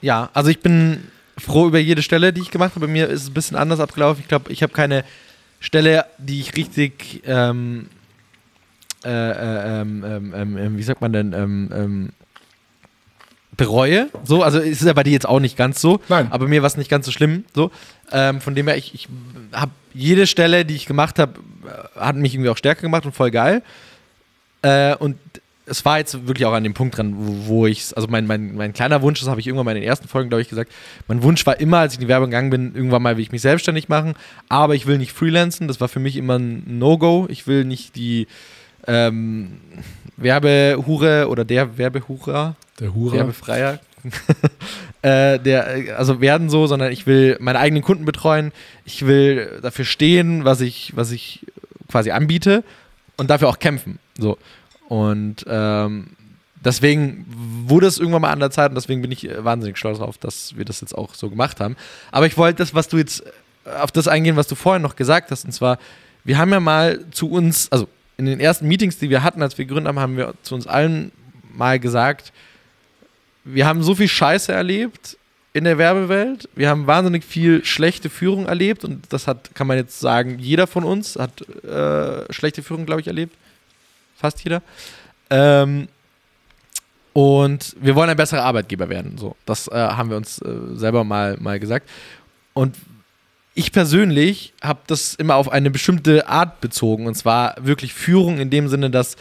Ja, 0.00 0.30
also 0.32 0.50
ich 0.50 0.60
bin 0.60 1.04
froh 1.38 1.68
über 1.68 1.78
jede 1.78 2.02
Stelle, 2.02 2.32
die 2.32 2.40
ich 2.40 2.50
gemacht 2.50 2.74
habe. 2.74 2.86
Bei 2.86 2.92
mir 2.92 3.08
ist 3.08 3.22
es 3.22 3.28
ein 3.28 3.34
bisschen 3.34 3.56
anders 3.56 3.80
abgelaufen. 3.80 4.20
Ich 4.22 4.28
glaube, 4.28 4.52
ich 4.52 4.62
habe 4.62 4.72
keine 4.72 5.04
Stelle, 5.60 6.06
die 6.18 6.40
ich 6.40 6.56
richtig, 6.56 7.22
ähm, 7.24 7.88
äh, 9.04 9.10
äh, 9.10 9.80
ähm, 9.80 10.04
ähm, 10.34 10.56
ähm 10.56 10.76
wie 10.76 10.82
sagt 10.82 11.00
man 11.00 11.12
denn, 11.12 11.32
ähm, 11.32 11.70
ähm, 11.72 12.08
bereue. 13.58 14.08
So, 14.24 14.42
also 14.42 14.58
ist 14.58 14.80
es 14.80 14.86
ja 14.86 14.94
bei 14.94 15.02
dir 15.02 15.12
jetzt 15.12 15.28
auch 15.28 15.40
nicht 15.40 15.58
ganz 15.58 15.82
so. 15.82 16.00
Nein. 16.08 16.28
Aber 16.30 16.48
mir 16.48 16.62
war 16.62 16.68
es 16.68 16.78
nicht 16.78 16.88
ganz 16.88 17.04
so 17.04 17.12
schlimm. 17.12 17.44
So, 17.54 17.70
ähm, 18.10 18.40
von 18.40 18.54
dem 18.54 18.68
her, 18.68 18.78
ich, 18.78 18.94
ich 18.94 19.08
habe 19.52 19.72
jede 19.92 20.26
Stelle, 20.26 20.64
die 20.64 20.76
ich 20.76 20.86
gemacht 20.86 21.18
habe, 21.18 21.34
äh, 21.66 22.00
hat 22.00 22.16
mich 22.16 22.34
irgendwie 22.34 22.48
auch 22.48 22.56
stärker 22.56 22.82
gemacht 22.82 23.04
und 23.04 23.14
voll 23.14 23.30
geil. 23.30 23.62
Äh, 24.62 24.94
und 24.96 25.18
es 25.66 25.84
war 25.84 25.98
jetzt 25.98 26.26
wirklich 26.26 26.46
auch 26.46 26.52
an 26.52 26.64
dem 26.64 26.72
Punkt 26.72 26.96
dran, 26.96 27.14
wo, 27.18 27.48
wo 27.48 27.66
ich, 27.66 27.94
also 27.96 28.08
mein, 28.08 28.26
mein, 28.26 28.54
mein 28.54 28.72
kleiner 28.72 29.02
Wunsch, 29.02 29.20
das 29.20 29.28
habe 29.28 29.40
ich 29.40 29.46
irgendwann 29.46 29.66
mal 29.66 29.76
in 29.76 29.82
den 29.82 29.88
ersten 29.88 30.08
Folgen, 30.08 30.30
glaube 30.30 30.42
ich, 30.42 30.48
gesagt, 30.48 30.72
mein 31.08 31.22
Wunsch 31.22 31.44
war 31.44 31.60
immer, 31.60 31.78
als 31.78 31.92
ich 31.92 31.98
in 31.98 32.06
die 32.06 32.08
Werbung 32.08 32.30
gegangen 32.30 32.50
bin, 32.50 32.74
irgendwann 32.74 33.02
mal 33.02 33.16
will 33.16 33.22
ich 33.22 33.32
mich 33.32 33.42
selbstständig 33.42 33.88
machen, 33.88 34.14
aber 34.48 34.74
ich 34.74 34.86
will 34.86 34.98
nicht 34.98 35.12
freelancen, 35.12 35.68
das 35.68 35.80
war 35.80 35.88
für 35.88 36.00
mich 36.00 36.16
immer 36.16 36.38
ein 36.38 36.78
No-Go, 36.78 37.26
ich 37.28 37.46
will 37.46 37.64
nicht 37.64 37.96
die 37.96 38.28
ähm, 38.86 39.60
Werbehure 40.16 41.28
oder 41.28 41.44
der 41.44 41.76
Werbehurer, 41.76 42.56
der 42.80 42.94
Hura. 42.94 43.16
Werbefreier, 43.16 43.80
äh, 45.02 45.38
der, 45.38 45.98
also 45.98 46.20
werden 46.20 46.50
so, 46.50 46.66
sondern 46.66 46.92
ich 46.92 47.06
will 47.06 47.36
meine 47.40 47.58
eigenen 47.58 47.82
Kunden 47.82 48.04
betreuen, 48.04 48.52
ich 48.84 49.06
will 49.06 49.60
dafür 49.62 49.84
stehen, 49.84 50.44
was 50.44 50.60
ich, 50.60 50.92
was 50.94 51.10
ich 51.10 51.46
quasi 51.90 52.10
anbiete 52.10 52.64
und 53.16 53.30
dafür 53.30 53.48
auch 53.48 53.58
kämpfen. 53.58 53.98
So. 54.18 54.38
Und 54.88 55.44
ähm, 55.48 56.10
deswegen 56.64 57.26
wurde 57.66 57.86
es 57.86 57.98
irgendwann 57.98 58.22
mal 58.22 58.32
an 58.32 58.40
der 58.40 58.50
Zeit 58.50 58.70
und 58.70 58.74
deswegen 58.74 59.02
bin 59.02 59.12
ich 59.12 59.28
wahnsinnig 59.38 59.76
stolz 59.76 59.98
darauf, 59.98 60.18
dass 60.18 60.56
wir 60.56 60.64
das 60.64 60.80
jetzt 60.80 60.96
auch 60.96 61.14
so 61.14 61.28
gemacht 61.28 61.60
haben. 61.60 61.76
Aber 62.10 62.26
ich 62.26 62.36
wollte 62.36 62.58
das, 62.58 62.74
was 62.74 62.88
du 62.88 62.96
jetzt 62.96 63.22
auf 63.64 63.92
das 63.92 64.08
eingehen, 64.08 64.36
was 64.36 64.48
du 64.48 64.54
vorhin 64.54 64.82
noch 64.82 64.96
gesagt 64.96 65.30
hast, 65.30 65.44
und 65.44 65.52
zwar, 65.52 65.78
wir 66.24 66.38
haben 66.38 66.50
ja 66.50 66.60
mal 66.60 67.04
zu 67.10 67.30
uns, 67.30 67.70
also 67.70 67.88
in 68.16 68.26
den 68.26 68.40
ersten 68.40 68.66
Meetings, 68.66 68.98
die 68.98 69.10
wir 69.10 69.22
hatten, 69.22 69.42
als 69.42 69.58
wir 69.58 69.64
gegründet 69.64 69.88
haben, 69.88 70.00
haben 70.00 70.16
wir 70.16 70.34
zu 70.42 70.54
uns 70.54 70.66
allen 70.66 71.12
mal 71.54 71.78
gesagt, 71.78 72.32
wir 73.54 73.66
haben 73.66 73.82
so 73.82 73.94
viel 73.94 74.08
Scheiße 74.08 74.52
erlebt 74.52 75.16
in 75.52 75.64
der 75.64 75.78
Werbewelt. 75.78 76.48
Wir 76.54 76.68
haben 76.68 76.86
wahnsinnig 76.86 77.24
viel 77.24 77.64
schlechte 77.64 78.10
Führung 78.10 78.46
erlebt 78.46 78.84
und 78.84 79.04
das 79.10 79.26
hat, 79.26 79.54
kann 79.54 79.66
man 79.66 79.76
jetzt 79.76 80.00
sagen, 80.00 80.38
jeder 80.38 80.66
von 80.66 80.84
uns 80.84 81.16
hat 81.16 81.40
äh, 81.64 82.32
schlechte 82.32 82.62
Führung, 82.62 82.86
glaube 82.86 83.00
ich, 83.00 83.06
erlebt. 83.06 83.34
Fast 84.16 84.42
jeder. 84.44 84.62
Ähm, 85.30 85.88
und 87.12 87.74
wir 87.80 87.94
wollen 87.94 88.10
ein 88.10 88.16
besserer 88.16 88.44
Arbeitgeber 88.44 88.88
werden. 88.88 89.16
So, 89.18 89.34
das 89.46 89.68
äh, 89.68 89.74
haben 89.74 90.10
wir 90.10 90.16
uns 90.16 90.40
äh, 90.42 90.52
selber 90.74 91.02
mal, 91.04 91.36
mal 91.40 91.58
gesagt. 91.58 91.88
Und 92.52 92.76
ich 93.54 93.72
persönlich 93.72 94.52
habe 94.62 94.80
das 94.86 95.14
immer 95.14 95.34
auf 95.34 95.50
eine 95.50 95.70
bestimmte 95.70 96.28
Art 96.28 96.60
bezogen. 96.60 97.06
Und 97.06 97.14
zwar 97.16 97.56
wirklich 97.60 97.94
Führung 97.94 98.38
in 98.38 98.50
dem 98.50 98.68
Sinne, 98.68 98.90
dass 98.90 99.16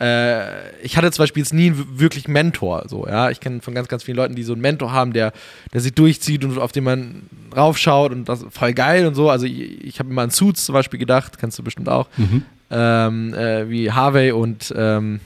äh, 0.00 0.70
ich 0.82 0.96
hatte 0.96 1.10
zum 1.12 1.22
Beispiel 1.22 1.42
jetzt 1.42 1.52
nie 1.52 1.72
wirklich 1.74 2.26
Mentor. 2.26 2.84
So, 2.88 3.06
ja? 3.06 3.30
Ich 3.30 3.40
kenne 3.40 3.60
von 3.60 3.74
ganz, 3.74 3.88
ganz 3.88 4.02
vielen 4.02 4.16
Leuten, 4.16 4.34
die 4.34 4.42
so 4.42 4.54
einen 4.54 4.62
Mentor 4.62 4.92
haben, 4.92 5.12
der, 5.12 5.32
der 5.72 5.80
sich 5.80 5.94
durchzieht 5.94 6.42
und 6.44 6.58
auf 6.58 6.72
den 6.72 6.84
man 6.84 7.22
raufschaut 7.54 8.12
und 8.12 8.28
das 8.28 8.42
ist 8.42 8.52
voll 8.52 8.72
geil 8.72 9.06
und 9.06 9.14
so. 9.14 9.28
Also 9.28 9.46
ich, 9.46 9.84
ich 9.84 9.98
habe 9.98 10.10
immer 10.10 10.22
an 10.22 10.30
Suits 10.30 10.64
zum 10.64 10.72
Beispiel 10.72 10.98
gedacht, 10.98 11.38
kennst 11.38 11.58
du 11.58 11.62
bestimmt 11.62 11.88
auch. 11.88 12.08
Mhm. 12.16 12.42
Ähm, 12.70 13.34
äh, 13.34 13.68
wie 13.68 13.92
Harvey 13.92 14.32
und 14.32 14.72
ähm, 14.76 15.20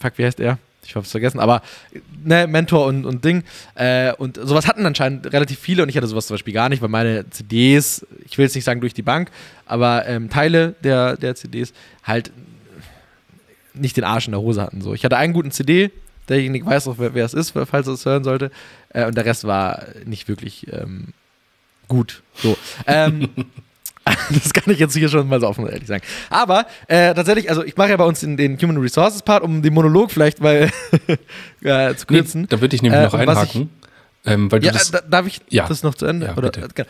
fuck, 0.00 0.12
wie 0.16 0.24
heißt 0.24 0.40
er? 0.40 0.58
Ich 0.84 0.94
habe 0.94 1.04
es 1.04 1.10
vergessen, 1.10 1.38
aber 1.38 1.62
ne, 2.24 2.46
Mentor 2.46 2.86
und, 2.86 3.04
und 3.04 3.24
Ding. 3.24 3.44
Äh, 3.74 4.12
und 4.14 4.38
sowas 4.42 4.66
hatten 4.66 4.86
anscheinend 4.86 5.32
relativ 5.32 5.58
viele 5.58 5.82
und 5.82 5.90
ich 5.90 5.96
hatte 5.96 6.06
sowas 6.06 6.26
zum 6.26 6.34
Beispiel 6.34 6.54
gar 6.54 6.70
nicht, 6.70 6.80
weil 6.80 6.88
meine 6.88 7.28
CDs, 7.30 8.06
ich 8.26 8.38
will 8.38 8.46
jetzt 8.46 8.54
nicht 8.54 8.64
sagen 8.64 8.80
durch 8.80 8.94
die 8.94 9.02
Bank, 9.02 9.30
aber 9.66 10.06
ähm, 10.06 10.30
Teile 10.30 10.74
der, 10.82 11.16
der 11.16 11.34
CDs 11.34 11.72
halt 12.04 12.30
nicht 13.80 13.96
den 13.96 14.04
Arsch 14.04 14.26
in 14.26 14.32
der 14.32 14.40
Hose 14.40 14.62
hatten. 14.62 14.80
So. 14.80 14.94
Ich 14.94 15.04
hatte 15.04 15.16
einen 15.16 15.32
guten 15.32 15.50
CD, 15.50 15.90
derjenige 16.28 16.66
weiß 16.66 16.88
auch, 16.88 16.96
wer, 16.98 17.14
wer 17.14 17.24
es 17.24 17.34
ist, 17.34 17.50
falls 17.50 17.86
er 17.86 17.94
es 17.94 18.04
hören 18.04 18.24
sollte. 18.24 18.50
Äh, 18.90 19.06
und 19.06 19.16
der 19.16 19.24
Rest 19.24 19.44
war 19.44 19.82
nicht 20.04 20.28
wirklich 20.28 20.66
ähm, 20.72 21.08
gut. 21.88 22.22
So. 22.34 22.56
Ähm, 22.86 23.30
das 24.30 24.52
kann 24.52 24.72
ich 24.72 24.78
jetzt 24.78 24.94
hier 24.94 25.08
schon 25.08 25.28
mal 25.28 25.40
so 25.40 25.48
offen 25.48 25.66
ehrlich 25.66 25.88
sagen. 25.88 26.02
Aber 26.30 26.66
äh, 26.86 27.14
tatsächlich, 27.14 27.50
also 27.50 27.64
ich 27.64 27.76
mache 27.76 27.90
ja 27.90 27.96
bei 27.96 28.04
uns 28.04 28.22
in 28.22 28.36
den 28.36 28.58
Human 28.60 28.78
Resources 28.78 29.22
Part, 29.22 29.42
um 29.42 29.62
den 29.62 29.74
Monolog 29.74 30.10
vielleicht 30.10 30.40
mal 30.40 30.70
äh, 31.62 31.94
zu 31.94 32.06
kürzen. 32.06 32.42
Nee, 32.42 32.46
da 32.48 32.60
würde 32.60 32.76
ich 32.76 32.82
nämlich 32.82 33.00
äh, 33.00 33.04
noch 33.04 33.14
einhaken. 33.14 33.70
Ich, 34.24 34.30
ähm, 34.30 34.50
weil 34.50 34.60
du 34.60 34.66
ja, 34.66 34.72
das, 34.72 34.92
darf 35.08 35.26
ich 35.26 35.40
ja. 35.48 35.66
das 35.66 35.82
noch 35.82 35.94
zu 35.94 36.06
Ende? 36.06 36.26
Ja, 36.26 36.36
Oder, 36.36 36.50
genau. 36.50 36.88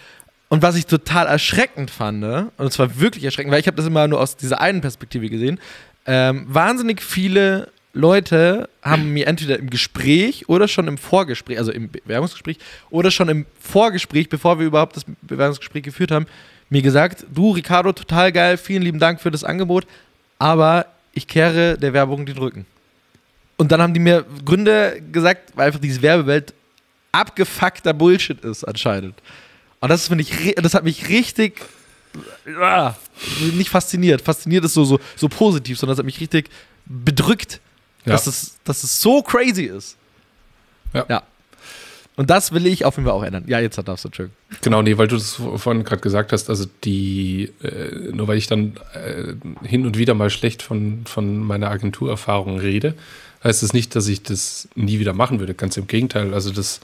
und 0.49 0.63
was 0.63 0.77
ich 0.77 0.87
total 0.87 1.27
erschreckend 1.27 1.91
fand, 1.91 2.25
und 2.57 2.73
zwar 2.73 2.99
wirklich 2.99 3.25
erschreckend, 3.25 3.53
weil 3.53 3.61
ich 3.61 3.67
habe 3.67 3.77
das 3.77 3.87
immer 3.87 4.09
nur 4.09 4.21
aus 4.21 4.37
dieser 4.37 4.61
einen 4.61 4.81
Perspektive 4.81 5.29
gesehen, 5.29 5.61
ähm, 6.09 6.47
wahnsinnig 6.49 7.03
viele 7.03 7.71
Leute 7.93 8.71
haben 8.83 9.13
mir 9.13 9.27
entweder 9.27 9.59
im 9.59 9.69
Gespräch 9.69 10.49
oder 10.49 10.67
schon 10.67 10.89
im 10.89 10.97
Vorgespräch, 10.97 11.59
also 11.59 11.71
im 11.71 11.91
Bewerbungsgespräch 11.91 12.57
oder 12.89 13.11
schon 13.11 13.29
im 13.29 13.45
Vorgespräch, 13.61 14.31
bevor 14.31 14.59
wir 14.59 14.67
überhaupt 14.67 14.97
das 14.97 15.05
Bewerbungsgespräch 15.21 15.83
geführt 15.83 16.11
haben, 16.11 16.27
mir 16.71 16.81
gesagt, 16.81 17.27
du 17.35 17.53
Ricardo, 17.53 17.93
total 17.93 18.33
geil, 18.33 18.57
vielen 18.57 18.83
lieben 18.83 18.99
Dank 18.99 19.21
für 19.21 19.31
das 19.31 19.45
Angebot, 19.45 19.87
aber 20.39 20.87
ich 21.13 21.27
kehre 21.27 21.77
der 21.77 21.93
Werbung 21.93 22.25
den 22.25 22.39
Rücken. 22.39 22.65
Und 23.59 23.71
dann 23.71 23.83
haben 23.83 23.93
die 23.93 24.01
mir 24.01 24.25
Gründe 24.47 25.03
gesagt, 25.13 25.53
weil 25.57 25.67
einfach 25.67 25.81
diese 25.81 26.01
Werbewelt 26.01 26.55
abgefuckter 27.13 27.93
Bullshit 27.93 28.41
ist 28.45 28.65
anscheinend. 28.65 29.15
Und 29.81 29.91
das 29.91 30.09
finde 30.09 30.23
ich, 30.23 30.55
das 30.55 30.73
hat 30.73 30.85
mich 30.85 31.11
richtig 31.11 31.61
ah, 32.61 32.95
nicht 33.55 33.71
fasziniert. 33.71 34.23
Fasziniert 34.23 34.65
ist 34.65 34.75
so, 34.75 34.85
so, 34.85 35.01
so 35.17 35.29
positiv, 35.29 35.79
sondern 35.79 35.95
es 35.95 35.99
hat 35.99 36.07
mich 36.07 36.21
richtig 36.21 36.51
bedrückt, 36.87 37.61
ja. 38.05 38.13
dass, 38.13 38.27
es, 38.27 38.57
dass 38.65 38.83
es 38.85 39.01
so 39.01 39.23
crazy 39.23 39.65
ist. 39.65 39.97
Ja. 40.95 41.07
ja. 41.09 41.23
Und 42.19 42.31
das 42.31 42.51
will 42.51 42.67
ich 42.67 42.85
auf 42.85 42.97
jeden 42.97 43.07
Fall 43.07 43.15
auch 43.15 43.23
ändern. 43.23 43.45
Ja, 43.47 43.61
jetzt 43.61 43.79
darfst 43.79 44.05
du, 44.05 44.09
Entschuldigung. 44.09 44.37
Genau, 44.61 44.83
nee, 44.83 44.99
weil 44.99 45.07
du 45.07 45.15
das 45.15 45.35
vorhin 45.35 45.85
gerade 45.85 46.03
gesagt 46.03 46.33
hast, 46.33 46.51
also 46.51 46.67
die, 46.83 47.53
äh, 47.63 48.11
nur 48.13 48.27
weil 48.27 48.39
ich 48.39 48.49
dann 48.49 48.77
äh, 48.93 49.35
hin 49.65 49.87
und 49.87 49.97
wieder 49.97 50.15
mal 50.15 50.29
schlecht 50.29 50.63
von, 50.63 51.03
von 51.05 51.39
meiner 51.39 51.71
Agenturerfahrung 51.71 52.59
rede, 52.59 52.95
heißt 53.45 53.63
es 53.63 53.69
das 53.69 53.73
nicht, 53.73 53.95
dass 53.95 54.09
ich 54.09 54.25
das 54.25 54.69
nie 54.75 54.99
wieder 54.99 55.13
machen 55.13 55.39
würde. 55.39 55.55
Ganz 55.55 55.77
im 55.77 55.87
Gegenteil. 55.87 56.35
Also 56.35 56.51
das, 56.51 56.81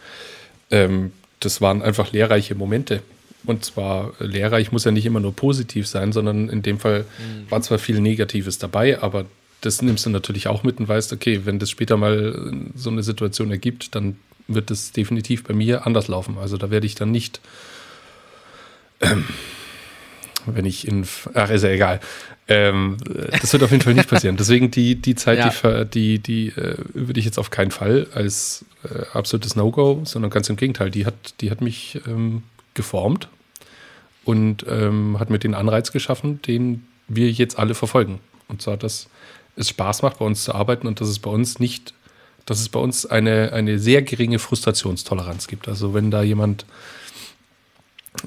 ähm, 0.70 1.10
das 1.40 1.60
waren 1.60 1.82
einfach 1.82 2.12
lehrreiche 2.12 2.54
Momente. 2.54 3.02
Und 3.46 3.64
zwar 3.64 4.12
lehrreich 4.18 4.72
muss 4.72 4.84
ja 4.84 4.90
nicht 4.90 5.06
immer 5.06 5.20
nur 5.20 5.34
positiv 5.34 5.86
sein, 5.86 6.12
sondern 6.12 6.48
in 6.48 6.62
dem 6.62 6.78
Fall 6.78 7.00
mhm. 7.00 7.50
war 7.50 7.60
zwar 7.62 7.78
viel 7.78 8.00
Negatives 8.00 8.58
dabei, 8.58 9.00
aber 9.02 9.26
das 9.60 9.82
nimmst 9.82 10.04
du 10.06 10.10
natürlich 10.10 10.46
auch 10.48 10.62
mit 10.62 10.78
und 10.78 10.88
weißt, 10.88 11.12
okay, 11.12 11.42
wenn 11.44 11.58
das 11.58 11.70
später 11.70 11.96
mal 11.96 12.52
so 12.74 12.90
eine 12.90 13.02
Situation 13.02 13.50
ergibt, 13.50 13.94
dann 13.94 14.16
wird 14.46 14.70
das 14.70 14.92
definitiv 14.92 15.44
bei 15.44 15.54
mir 15.54 15.86
anders 15.86 16.08
laufen. 16.08 16.36
Also 16.38 16.56
da 16.56 16.70
werde 16.70 16.86
ich 16.86 16.94
dann 16.94 17.10
nicht, 17.10 17.40
ähm, 19.00 19.24
wenn 20.46 20.66
ich 20.66 20.86
in, 20.86 21.06
ach, 21.32 21.48
ist 21.48 21.62
ja 21.62 21.70
egal. 21.70 22.00
Ähm, 22.46 22.98
das 23.40 23.54
wird 23.54 23.62
auf 23.62 23.70
jeden 23.70 23.82
Fall 23.82 23.94
nicht 23.94 24.08
passieren. 24.10 24.36
Deswegen 24.36 24.70
die, 24.70 24.96
die 24.96 25.14
Zeit, 25.14 25.38
ja. 25.38 25.84
die, 25.84 26.18
die, 26.18 26.50
die 26.52 26.60
äh, 26.60 26.76
würde 26.92 27.18
ich 27.18 27.24
jetzt 27.24 27.38
auf 27.38 27.50
keinen 27.50 27.70
Fall 27.70 28.06
als 28.12 28.66
äh, 28.84 29.04
absolutes 29.14 29.56
No-Go, 29.56 30.02
sondern 30.04 30.30
ganz 30.30 30.50
im 30.50 30.56
Gegenteil. 30.56 30.90
Die 30.90 31.06
hat, 31.06 31.14
die 31.40 31.50
hat 31.50 31.62
mich 31.62 32.00
ähm, 32.06 32.42
geformt 32.74 33.28
und 34.24 34.64
ähm, 34.68 35.18
hat 35.18 35.30
mir 35.30 35.38
den 35.38 35.54
Anreiz 35.54 35.92
geschaffen, 35.92 36.40
den 36.42 36.86
wir 37.08 37.30
jetzt 37.30 37.58
alle 37.58 37.74
verfolgen. 37.74 38.20
Und 38.48 38.62
zwar, 38.62 38.76
dass 38.76 39.08
es 39.56 39.68
Spaß 39.68 40.02
macht, 40.02 40.18
bei 40.18 40.24
uns 40.24 40.44
zu 40.44 40.54
arbeiten 40.54 40.86
und 40.86 41.00
dass 41.00 41.08
es 41.08 41.18
bei 41.18 41.30
uns 41.30 41.58
nicht, 41.58 41.94
dass 42.46 42.60
es 42.60 42.68
bei 42.68 42.80
uns 42.80 43.06
eine, 43.06 43.52
eine 43.52 43.78
sehr 43.78 44.02
geringe 44.02 44.38
Frustrationstoleranz 44.38 45.46
gibt. 45.46 45.68
Also 45.68 45.94
wenn 45.94 46.10
da 46.10 46.22
jemand 46.22 46.66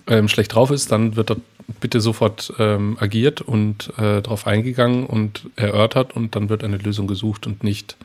ähm, 0.07 0.27
schlecht 0.27 0.53
drauf 0.53 0.71
ist, 0.71 0.91
dann 0.91 1.15
wird 1.15 1.31
er 1.31 1.37
bitte 1.79 2.01
sofort 2.01 2.53
ähm, 2.59 2.97
agiert 2.99 3.41
und 3.41 3.89
äh, 3.97 4.21
darauf 4.21 4.47
eingegangen 4.47 5.05
und 5.05 5.49
erörtert 5.55 6.15
und 6.15 6.35
dann 6.35 6.49
wird 6.49 6.63
eine 6.63 6.77
Lösung 6.77 7.07
gesucht 7.07 7.45
und 7.45 7.63
nicht, 7.63 7.97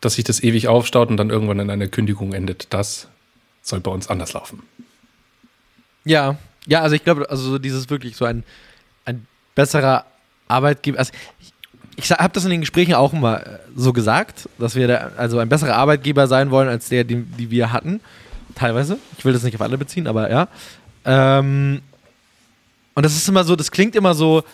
dass 0.00 0.14
sich 0.14 0.24
das 0.24 0.42
ewig 0.42 0.68
aufstaut 0.68 1.08
und 1.08 1.16
dann 1.16 1.30
irgendwann 1.30 1.60
in 1.60 1.70
einer 1.70 1.88
Kündigung 1.88 2.32
endet. 2.32 2.66
Das 2.70 3.08
soll 3.62 3.80
bei 3.80 3.90
uns 3.90 4.08
anders 4.08 4.32
laufen. 4.32 4.62
Ja, 6.04 6.38
ja, 6.70 6.82
also 6.82 6.94
ich 6.94 7.02
glaube, 7.02 7.28
also 7.28 7.58
dieses 7.58 7.90
wirklich 7.90 8.16
so 8.16 8.24
ein, 8.24 8.44
ein 9.04 9.26
besserer 9.56 10.04
Arbeitgeber. 10.46 11.00
Also 11.00 11.12
ich, 11.40 11.52
ich 11.96 12.10
habe 12.12 12.32
das 12.32 12.44
in 12.44 12.50
den 12.50 12.60
Gesprächen 12.60 12.94
auch 12.94 13.12
immer 13.12 13.44
äh, 13.44 13.58
so 13.74 13.92
gesagt, 13.92 14.48
dass 14.56 14.76
wir 14.76 14.86
da, 14.86 15.10
also 15.16 15.40
ein 15.40 15.48
besserer 15.48 15.74
Arbeitgeber 15.74 16.28
sein 16.28 16.52
wollen 16.52 16.68
als 16.68 16.88
der, 16.88 17.02
den 17.02 17.34
die 17.36 17.50
wir 17.50 17.72
hatten. 17.72 18.00
Teilweise. 18.54 18.98
Ich 19.18 19.24
will 19.24 19.32
das 19.32 19.42
nicht 19.42 19.56
auf 19.56 19.60
alle 19.62 19.78
beziehen, 19.78 20.06
aber 20.06 20.30
ja. 20.30 20.46
Ähm, 21.04 21.82
und 22.94 23.04
das 23.04 23.16
ist 23.16 23.28
immer 23.28 23.42
so, 23.42 23.56
das 23.56 23.72
klingt 23.72 23.96
immer 23.96 24.14
so, 24.14 24.44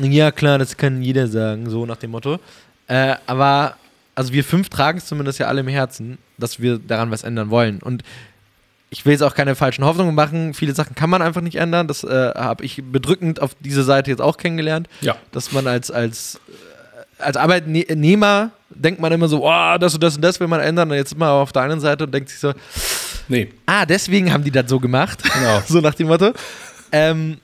ja 0.00 0.32
klar, 0.32 0.58
das 0.58 0.76
kann 0.76 1.00
jeder 1.00 1.28
sagen, 1.28 1.70
so 1.70 1.86
nach 1.86 1.96
dem 1.96 2.10
Motto. 2.10 2.40
Äh, 2.88 3.14
aber, 3.26 3.76
also 4.16 4.32
wir 4.32 4.42
fünf 4.42 4.68
tragen 4.68 4.98
es 4.98 5.06
zumindest 5.06 5.38
ja 5.38 5.46
alle 5.46 5.60
im 5.60 5.68
Herzen, 5.68 6.18
dass 6.38 6.58
wir 6.58 6.78
daran 6.78 7.12
was 7.12 7.22
ändern 7.22 7.50
wollen. 7.50 7.78
Und 7.80 8.02
ich 8.92 9.06
will 9.06 9.12
jetzt 9.12 9.22
auch 9.22 9.34
keine 9.34 9.54
falschen 9.54 9.86
Hoffnungen 9.86 10.14
machen. 10.14 10.52
Viele 10.52 10.74
Sachen 10.74 10.94
kann 10.94 11.08
man 11.08 11.22
einfach 11.22 11.40
nicht 11.40 11.56
ändern. 11.56 11.88
Das 11.88 12.04
äh, 12.04 12.32
habe 12.34 12.62
ich 12.62 12.82
bedrückend 12.84 13.40
auf 13.40 13.56
diese 13.58 13.84
Seite 13.84 14.10
jetzt 14.10 14.20
auch 14.20 14.36
kennengelernt. 14.36 14.86
Ja. 15.00 15.16
Dass 15.32 15.50
man 15.50 15.66
als, 15.66 15.90
als, 15.90 16.38
äh, 17.18 17.22
als 17.22 17.38
Arbeitnehmer 17.38 18.50
denkt 18.68 19.00
man 19.00 19.10
immer 19.10 19.28
so, 19.28 19.48
oh, 19.48 19.78
das 19.78 19.94
und 19.94 20.02
das 20.02 20.16
und 20.16 20.22
das 20.22 20.40
will 20.40 20.46
man 20.46 20.60
ändern. 20.60 20.90
Und 20.90 20.96
jetzt 20.98 21.16
man 21.16 21.30
auf 21.30 21.52
der 21.52 21.62
anderen 21.62 21.80
Seite 21.80 22.04
und 22.04 22.12
denkt 22.12 22.28
sich 22.28 22.38
so, 22.38 22.52
nee. 23.28 23.50
Ah, 23.64 23.86
deswegen 23.86 24.30
haben 24.30 24.44
die 24.44 24.50
das 24.50 24.68
so 24.68 24.78
gemacht. 24.78 25.22
Genau. 25.22 25.62
so 25.66 25.80
nach 25.80 25.94
dem 25.94 26.08
Motto. 26.08 26.34
Ähm, 26.92 27.38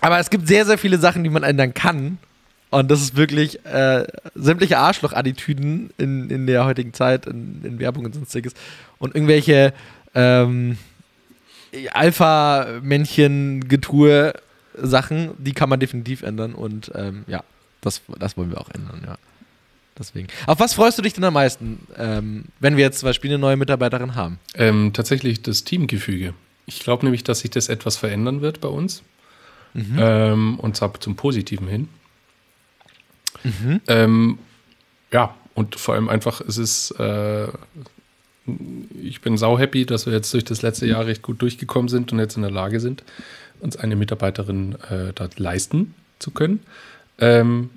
aber 0.00 0.20
es 0.20 0.30
gibt 0.30 0.46
sehr, 0.46 0.64
sehr 0.64 0.78
viele 0.78 0.98
Sachen, 0.98 1.24
die 1.24 1.30
man 1.30 1.42
ändern 1.42 1.74
kann. 1.74 2.18
Und 2.70 2.88
das 2.88 3.00
ist 3.00 3.16
wirklich 3.16 3.64
äh, 3.66 4.04
sämtliche 4.36 4.78
Arschloch-Attitüden 4.78 5.90
in, 5.98 6.30
in 6.30 6.46
der 6.46 6.66
heutigen 6.66 6.92
Zeit, 6.92 7.26
in, 7.26 7.64
in 7.64 7.78
Werbung 7.80 8.04
und 8.04 8.14
sonstiges. 8.14 8.52
Und 8.98 9.16
irgendwelche 9.16 9.72
ähm, 10.18 10.76
Alpha-Männchen-Getue 11.92 14.32
Sachen, 14.80 15.30
die 15.38 15.52
kann 15.52 15.68
man 15.68 15.80
definitiv 15.80 16.22
ändern 16.22 16.54
und 16.54 16.92
ähm, 16.94 17.24
ja, 17.26 17.42
das, 17.80 18.02
das 18.18 18.36
wollen 18.36 18.50
wir 18.50 18.60
auch 18.60 18.70
ändern, 18.70 19.02
ja. 19.06 19.16
Deswegen. 19.98 20.28
Auf 20.46 20.60
was 20.60 20.74
freust 20.74 20.98
du 20.98 21.02
dich 21.02 21.14
denn 21.14 21.24
am 21.24 21.34
meisten, 21.34 21.80
ähm, 21.96 22.44
wenn 22.60 22.76
wir 22.76 22.84
jetzt 22.84 23.00
zum 23.00 23.08
Beispiel 23.08 23.30
eine 23.30 23.38
neue 23.38 23.56
Mitarbeiterin 23.56 24.14
haben? 24.14 24.38
Ähm, 24.54 24.92
tatsächlich 24.92 25.42
das 25.42 25.64
Teamgefüge. 25.64 26.34
Ich 26.66 26.78
glaube 26.80 27.04
nämlich, 27.04 27.24
dass 27.24 27.40
sich 27.40 27.50
das 27.50 27.68
etwas 27.68 27.96
verändern 27.96 28.40
wird 28.40 28.60
bei 28.60 28.68
uns. 28.68 29.02
Mhm. 29.74 29.96
Ähm, 29.98 30.60
und 30.60 30.76
zwar 30.76 31.00
zum 31.00 31.16
Positiven 31.16 31.66
hin. 31.66 31.88
Mhm. 33.42 33.80
Ähm, 33.88 34.38
ja, 35.10 35.34
und 35.54 35.74
vor 35.74 35.94
allem 35.94 36.08
einfach, 36.08 36.40
es 36.40 36.58
ist 36.58 36.92
äh, 36.92 37.48
ich 39.02 39.20
bin 39.20 39.36
sau 39.36 39.58
happy, 39.58 39.86
dass 39.86 40.06
wir 40.06 40.12
jetzt 40.12 40.32
durch 40.32 40.44
das 40.44 40.62
letzte 40.62 40.86
Jahr 40.86 41.06
recht 41.06 41.22
gut 41.22 41.42
durchgekommen 41.42 41.88
sind 41.88 42.12
und 42.12 42.18
jetzt 42.18 42.36
in 42.36 42.42
der 42.42 42.50
Lage 42.50 42.80
sind, 42.80 43.04
uns 43.60 43.76
eine 43.76 43.96
Mitarbeiterin 43.96 44.76
äh, 44.90 45.12
dort 45.14 45.38
leisten 45.38 45.94
zu 46.18 46.30
können. 46.30 46.60
Ähm, 47.18 47.70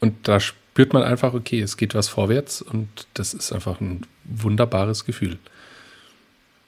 und 0.00 0.28
da 0.28 0.40
spürt 0.40 0.92
man 0.92 1.02
einfach, 1.02 1.34
okay, 1.34 1.60
es 1.60 1.76
geht 1.76 1.94
was 1.94 2.08
vorwärts 2.08 2.62
und 2.62 2.88
das 3.14 3.34
ist 3.34 3.52
einfach 3.52 3.80
ein 3.80 4.02
wunderbares 4.24 5.04
Gefühl. 5.04 5.38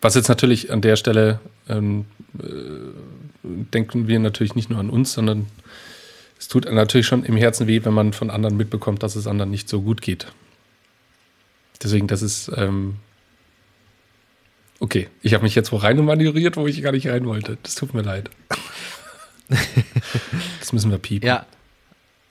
Was 0.01 0.15
jetzt 0.15 0.29
natürlich 0.29 0.71
an 0.71 0.81
der 0.81 0.97
Stelle 0.97 1.41
ähm, 1.69 2.07
äh, 2.39 2.47
denken 3.43 4.09
wir 4.09 4.19
natürlich 4.19 4.55
nicht 4.55 4.71
nur 4.71 4.79
an 4.79 4.91
uns, 4.91 5.13
sondern 5.13 5.47
es 6.39 6.49
tut 6.49 6.71
natürlich 6.71 7.07
schon 7.07 7.25
im 7.25 7.37
Herzen 7.37 7.67
weh, 7.67 7.85
wenn 7.85 7.95
man 7.95 8.13
von 8.13 8.31
anderen 8.31 8.57
mitbekommt, 8.57 9.03
dass 9.03 9.17
es 9.17 9.27
anderen 9.27 9.51
nicht 9.51 9.69
so 9.69 9.81
gut 9.83 10.03
geht. 10.03 10.27
Deswegen, 11.83 12.07
das 12.07 12.23
ist. 12.23 12.51
Ähm 12.57 12.97
okay, 14.81 15.09
ich 15.23 15.35
habe 15.35 15.45
mich 15.45 15.55
jetzt 15.55 15.73
wo 15.73 15.77
rein 15.77 16.03
manövriert, 16.05 16.57
wo 16.57 16.67
ich 16.67 16.83
gar 16.83 16.93
nicht 16.93 17.09
rein 17.09 17.27
wollte. 17.27 17.59
Das 17.63 17.75
tut 17.75 17.95
mir 17.95 18.03
leid. 18.03 18.31
das 20.61 20.73
müssen 20.73 20.91
wir 20.91 20.99
piepen. 20.99 21.27
Ja. 21.27 21.47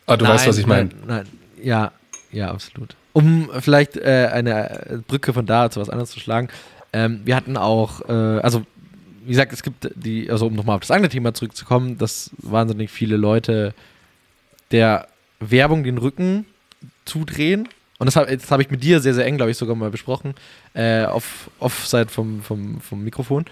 Ah, 0.06 0.18
du 0.18 0.26
nein, 0.26 0.36
weißt, 0.36 0.48
was 0.48 0.58
ich 0.58 0.68
meine. 0.68 0.90
Nein, 0.90 1.08
nein, 1.08 1.28
ja, 1.62 1.92
ja, 2.32 2.52
absolut. 2.52 2.96
Um 3.14 3.50
vielleicht 3.60 3.96
äh, 3.96 4.30
eine 4.32 5.04
Brücke 5.08 5.34
von 5.34 5.46
da 5.46 5.70
zu 5.72 5.80
was 5.80 5.90
anderes 5.90 6.12
zu 6.12 6.20
schlagen. 6.20 6.50
Ähm, 6.94 7.22
wir 7.26 7.36
hatten 7.36 7.58
auch, 7.58 8.02
äh, 8.08 8.12
also 8.12 8.66
wie 9.24 9.32
gesagt, 9.32 9.54
es 9.54 9.64
gibt 9.64 9.90
die, 9.96 10.30
also 10.30 10.48
um 10.48 10.54
nochmal 10.54 10.76
auf 10.76 10.82
das 10.82 10.92
andere 10.92 11.10
Thema 11.10 11.34
zurückzukommen, 11.34 11.98
dass 11.98 12.32
wahnsinnig 12.38 12.92
viele 12.92 13.18
Leute 13.18 13.74
der 14.72 15.08
Werbung 15.40 15.84
den 15.84 15.98
Rücken 15.98 16.46
zudrehen 17.06 17.68
und 17.98 18.06
das 18.08 18.16
habe 18.16 18.38
hab 18.38 18.60
ich 18.60 18.70
mit 18.70 18.84
dir 18.84 19.00
sehr, 19.00 19.14
sehr 19.14 19.26
eng, 19.26 19.38
glaube 19.38 19.52
ich, 19.52 19.58
sogar 19.58 19.76
mal 19.76 19.90
besprochen, 19.90 20.34
äh, 20.74 21.06
auf 21.06 21.50
Offside 21.60 22.10
vom, 22.10 22.42
vom, 22.42 22.82
vom 22.82 23.04
Mikrofon. 23.04 23.46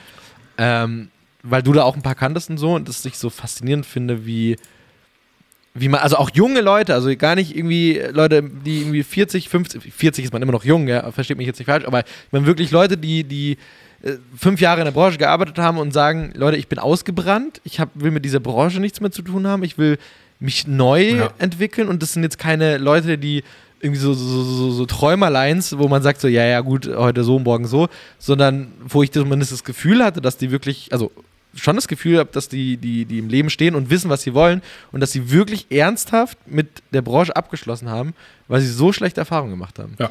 Ähm, 0.57 1.09
weil 1.43 1.61
du 1.61 1.73
da 1.73 1.83
auch 1.83 1.95
ein 1.95 2.01
paar 2.01 2.15
kanntest 2.15 2.49
und 2.49 2.57
so 2.57 2.75
und 2.75 2.87
das 2.87 3.03
ich 3.05 3.17
so 3.17 3.29
faszinierend 3.29 3.85
finde, 3.85 4.25
wie, 4.25 4.57
wie 5.73 5.89
man, 5.89 5.99
also 5.99 6.17
auch 6.17 6.29
junge 6.33 6.61
Leute, 6.61 6.93
also 6.93 7.13
gar 7.17 7.35
nicht 7.35 7.55
irgendwie 7.55 8.01
Leute, 8.11 8.43
die 8.43 8.81
irgendwie 8.81 9.03
40, 9.03 9.49
50, 9.49 9.93
40 9.93 10.25
ist 10.25 10.33
man 10.33 10.41
immer 10.41 10.53
noch 10.53 10.63
jung, 10.63 10.87
ja, 10.87 11.11
versteht 11.11 11.37
mich 11.37 11.47
jetzt 11.47 11.59
nicht 11.59 11.67
falsch, 11.67 11.85
aber 11.85 12.03
man 12.31 12.45
wirklich 12.45 12.71
Leute, 12.71 12.97
die, 12.97 13.25
die 13.25 13.57
äh, 14.03 14.13
fünf 14.37 14.61
Jahre 14.61 14.81
in 14.81 14.85
der 14.85 14.91
Branche 14.91 15.17
gearbeitet 15.17 15.57
haben 15.57 15.77
und 15.77 15.91
sagen, 15.93 16.31
Leute, 16.35 16.57
ich 16.57 16.67
bin 16.67 16.79
ausgebrannt, 16.79 17.59
ich 17.65 17.79
hab, 17.79 17.89
will 17.93 18.11
mit 18.11 18.23
dieser 18.23 18.39
Branche 18.39 18.79
nichts 18.79 19.01
mehr 19.01 19.11
zu 19.11 19.21
tun 19.21 19.45
haben, 19.45 19.63
ich 19.63 19.77
will 19.77 19.97
mich 20.39 20.67
neu 20.67 21.03
ja. 21.03 21.33
entwickeln 21.39 21.87
und 21.87 22.01
das 22.01 22.13
sind 22.13 22.23
jetzt 22.23 22.37
keine 22.37 22.77
Leute, 22.77 23.17
die 23.17 23.43
irgendwie 23.83 23.99
so, 23.99 24.13
so, 24.13 24.43
so, 24.43 24.71
so 24.71 24.85
Träumerlines, 24.85 25.77
wo 25.77 25.89
man 25.89 26.01
sagt 26.01 26.21
so, 26.21 26.29
ja, 26.29 26.45
ja, 26.45 26.61
gut, 26.61 26.87
heute 26.87 27.25
so, 27.25 27.37
morgen 27.37 27.67
so, 27.67 27.89
sondern 28.17 28.71
wo 28.79 29.03
ich 29.03 29.11
zumindest 29.11 29.51
das 29.51 29.65
Gefühl 29.65 30.03
hatte, 30.03 30.21
dass 30.21 30.37
die 30.37 30.51
wirklich, 30.51 30.87
also 30.93 31.11
schon 31.53 31.75
das 31.75 31.89
Gefühl 31.89 32.17
habe, 32.17 32.29
dass 32.31 32.47
die, 32.47 32.77
die, 32.77 33.03
die 33.03 33.19
im 33.19 33.27
Leben 33.27 33.49
stehen 33.49 33.75
und 33.75 33.89
wissen, 33.89 34.09
was 34.09 34.21
sie 34.21 34.33
wollen 34.33 34.61
und 34.93 35.01
dass 35.01 35.11
sie 35.11 35.31
wirklich 35.31 35.67
ernsthaft 35.69 36.37
mit 36.47 36.81
der 36.91 37.01
Branche 37.01 37.35
abgeschlossen 37.35 37.89
haben, 37.89 38.13
weil 38.47 38.61
sie 38.61 38.71
so 38.71 38.93
schlechte 38.93 39.19
Erfahrungen 39.19 39.51
gemacht 39.51 39.77
haben. 39.77 39.95
Ja. 39.99 40.09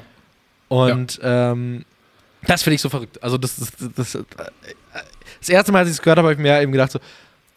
Und 0.68 1.18
ja. 1.22 1.52
Ähm, 1.52 1.84
das 2.46 2.62
finde 2.62 2.74
ich 2.74 2.82
so 2.82 2.90
verrückt. 2.90 3.22
Also 3.22 3.38
das, 3.38 3.56
das, 3.56 3.72
das, 3.96 4.18
das, 5.40 5.48
erste 5.48 5.72
Mal, 5.72 5.80
als 5.80 5.88
ich 5.88 5.94
es 5.94 6.02
gehört 6.02 6.18
habe, 6.18 6.28
habe 6.28 6.34
ich 6.34 6.40
mir 6.40 6.60
eben 6.60 6.72
gedacht 6.72 6.92
so, 6.92 6.98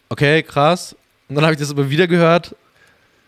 okay, 0.08 0.42
krass. 0.42 0.96
Und 1.28 1.34
dann 1.34 1.44
habe 1.44 1.52
ich 1.52 1.60
das 1.60 1.70
aber 1.70 1.90
wieder 1.90 2.06
gehört 2.06 2.54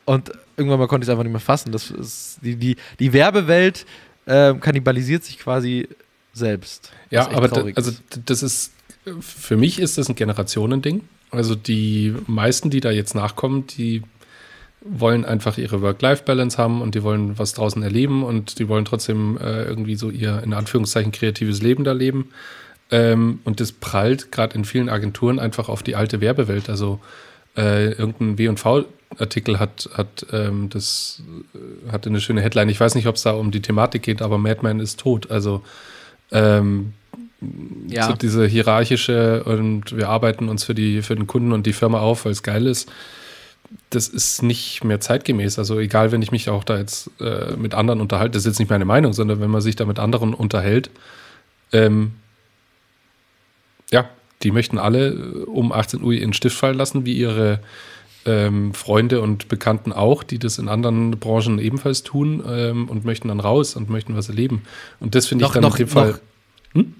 und 0.09 0.33
irgendwann 0.57 0.79
mal 0.79 0.89
konnte 0.89 1.05
ich 1.05 1.09
es 1.09 1.11
einfach 1.11 1.25
nicht 1.25 1.33
mehr 1.33 1.41
fassen. 1.41 1.71
Das 1.71 1.91
ist, 1.91 2.39
die, 2.41 2.57
die, 2.57 2.77
die 2.99 3.13
Werbewelt 3.13 3.85
äh, 4.25 4.55
kannibalisiert 4.55 5.23
sich 5.23 5.39
quasi 5.39 5.87
selbst. 6.33 6.93
Ja, 7.11 7.31
aber 7.31 7.49
da, 7.49 7.65
also 7.75 7.93
das 8.25 8.43
ist, 8.43 8.73
für 9.21 9.59
mich 9.59 9.79
ist 9.79 9.99
das 9.99 10.09
ein 10.09 10.15
Generationending. 10.15 11.03
Also 11.31 11.55
die 11.55 12.15
meisten, 12.27 12.71
die 12.71 12.81
da 12.81 12.91
jetzt 12.91 13.15
nachkommen, 13.15 13.67
die 13.67 14.03
wollen 14.81 15.27
einfach 15.27 15.59
ihre 15.59 15.83
Work-Life-Balance 15.83 16.57
haben 16.57 16.81
und 16.81 16.95
die 16.95 17.03
wollen 17.03 17.39
was 17.39 17.53
draußen 17.53 17.83
erleben 17.83 18.23
und 18.23 18.59
die 18.59 18.69
wollen 18.69 18.87
trotzdem 18.87 19.37
äh, 19.37 19.65
irgendwie 19.65 19.97
so 19.97 20.09
ihr, 20.09 20.43
in 20.43 20.55
Anführungszeichen, 20.55 21.13
kreatives 21.13 21.61
Leben 21.61 21.85
da 21.85 21.93
leben. 21.93 22.31
Ähm, 22.91 23.41
und 23.45 23.61
das 23.61 23.73
prallt 23.73 24.33
gerade 24.33 24.55
in 24.55 24.65
vielen 24.65 24.89
Agenturen 24.89 25.39
einfach 25.39 25.69
auf 25.69 25.83
die 25.83 25.97
alte 25.97 26.23
Werbewelt. 26.23 26.71
Also 26.71 26.99
äh, 27.59 27.93
irgendein 27.93 28.39
W&V-Artikel 29.11 29.59
hat, 29.59 29.89
hat 29.95 30.27
ähm, 30.33 30.69
das 30.71 31.23
äh, 31.55 31.93
hatte 31.93 32.09
eine 32.09 32.21
schöne 32.21 32.41
Headline. 32.43 32.69
Ich 32.69 32.81
weiß 32.81 32.95
nicht, 32.95 33.07
ob 33.07 33.17
es 33.17 33.23
da 33.23 33.33
um 33.33 33.51
die 33.51 33.63
Thematik 33.63 34.03
geht, 34.03 34.23
aber 34.23 34.39
Madman 34.39 34.81
ist 34.81 35.01
tot. 35.01 35.31
Also 35.31 35.63
ähm, 36.31 36.93
ja. 37.89 38.07
so 38.07 38.15
diese 38.15 38.47
hierarchische 38.47 39.45
und 39.45 39.97
wir 39.97 40.09
arbeiten 40.09 40.49
uns 40.49 40.65
für 40.65 40.75
die 40.75 41.03
für 41.03 41.15
den 41.15 41.27
Kunden 41.27 41.53
und 41.53 41.67
die 41.67 41.73
Firma 41.73 42.01
auf, 42.01 42.25
weil 42.25 42.33
es 42.33 42.43
geil 42.43 42.67
ist. 42.67 42.91
das 43.91 44.09
ist 44.09 44.43
nicht 44.43 44.85
mehr 44.85 45.01
zeitgemäß. 45.01 45.59
Also 45.59 45.79
egal, 45.79 46.11
wenn 46.13 46.23
ich 46.23 46.33
mich 46.33 46.49
auch 46.49 46.65
da 46.65 46.79
jetzt 46.79 47.11
äh, 47.21 47.55
mit 47.57 47.75
anderen 47.75 48.01
unterhalte, 48.01 48.33
das 48.33 48.43
ist 48.43 48.47
jetzt 48.47 48.59
nicht 48.59 48.71
meine 48.71 48.85
Meinung, 48.85 49.13
sondern 49.13 49.41
wenn 49.41 49.51
man 49.51 49.61
sich 49.61 49.77
da 49.77 49.85
mit 49.85 49.99
anderen 49.99 50.35
unterhält, 50.35 50.91
ähm, 51.73 52.13
ja, 53.91 54.09
die 54.43 54.53
möchten 54.53 54.79
alle 54.79 55.09
äh, 55.09 55.45
um 55.45 55.73
18 55.73 56.03
Uhr 56.03 56.13
ihren 56.13 56.33
Stift 56.33 56.57
fallen 56.57 56.77
lassen, 56.79 57.05
wie 57.05 57.15
ihre 57.15 57.61
ähm, 58.25 58.75
Freunde 58.75 59.21
und 59.21 59.49
Bekannten 59.49 59.93
auch, 59.93 60.23
die 60.23 60.39
das 60.39 60.59
in 60.59 60.69
anderen 60.69 61.13
Branchen 61.13 61.59
ebenfalls 61.59 62.03
tun 62.03 62.43
ähm, 62.47 62.89
und 62.89 63.05
möchten 63.05 63.29
dann 63.29 63.41
raus 63.41 63.77
und 63.77 63.89
möchten 63.91 64.17
was 64.17 64.29
erleben. 64.29 64.63
Und 65.01 65.15
das 65.15 65.27
finde 65.27 65.45
ich 65.45 65.51
dann 65.51 65.63
noch, 65.63 65.79
in 65.79 65.87
dem 65.87 65.89
Fall. 65.89 66.21
Hm? 66.75 66.95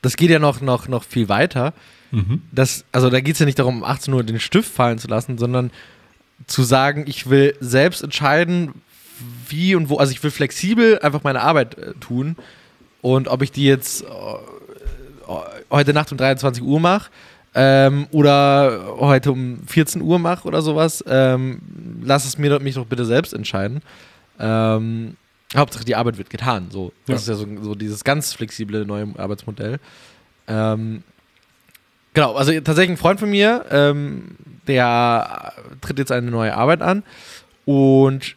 Das 0.00 0.16
geht 0.16 0.30
ja 0.30 0.38
noch, 0.38 0.60
noch, 0.60 0.88
noch 0.88 1.04
viel 1.04 1.28
weiter. 1.28 1.74
Mhm. 2.10 2.42
Das, 2.52 2.84
also 2.92 3.08
da 3.10 3.20
geht 3.20 3.34
es 3.34 3.38
ja 3.38 3.46
nicht 3.46 3.58
darum, 3.58 3.78
um 3.78 3.84
18 3.84 4.12
Uhr 4.12 4.22
den 4.22 4.40
Stift 4.40 4.72
fallen 4.72 4.98
zu 4.98 5.08
lassen, 5.08 5.38
sondern 5.38 5.70
zu 6.46 6.62
sagen, 6.62 7.04
ich 7.06 7.30
will 7.30 7.54
selbst 7.60 8.02
entscheiden, 8.02 8.72
wie 9.48 9.74
und 9.74 9.88
wo, 9.88 9.96
also 9.98 10.12
ich 10.12 10.22
will 10.22 10.30
flexibel 10.30 10.98
einfach 10.98 11.22
meine 11.22 11.40
Arbeit 11.40 11.78
äh, 11.78 11.94
tun 12.00 12.36
und 13.00 13.28
ob 13.28 13.42
ich 13.42 13.52
die 13.52 13.64
jetzt 13.64 14.02
äh, 14.02 14.06
heute 15.70 15.92
Nacht 15.92 16.12
um 16.12 16.18
23 16.18 16.62
Uhr 16.62 16.80
mache 16.80 17.10
ähm, 17.54 18.06
oder 18.10 18.96
heute 18.98 19.32
um 19.32 19.60
14 19.66 20.00
Uhr 20.00 20.18
mache 20.18 20.48
oder 20.48 20.62
sowas, 20.62 21.04
ähm, 21.06 21.60
lass 22.02 22.24
es 22.24 22.38
mir 22.38 22.58
mich 22.60 22.76
doch 22.76 22.86
bitte 22.86 23.04
selbst 23.04 23.34
entscheiden. 23.34 23.82
Ähm, 24.38 25.16
Hauptsache 25.54 25.84
die 25.84 25.96
Arbeit 25.96 26.18
wird 26.18 26.30
getan. 26.30 26.68
So. 26.70 26.92
Das 27.06 27.26
ja. 27.26 27.34
ist 27.34 27.40
ja 27.40 27.46
so, 27.46 27.62
so, 27.62 27.74
dieses 27.74 28.04
ganz 28.04 28.32
flexible 28.32 28.86
neue 28.86 29.08
Arbeitsmodell. 29.18 29.78
Ähm, 30.48 31.02
genau, 32.14 32.34
also 32.34 32.52
tatsächlich 32.52 32.96
ein 32.96 32.96
Freund 32.96 33.20
von 33.20 33.30
mir, 33.30 33.66
ähm, 33.70 34.36
der 34.66 35.52
tritt 35.80 35.98
jetzt 35.98 36.12
eine 36.12 36.30
neue 36.30 36.56
Arbeit 36.56 36.80
an 36.80 37.02
und 37.64 38.36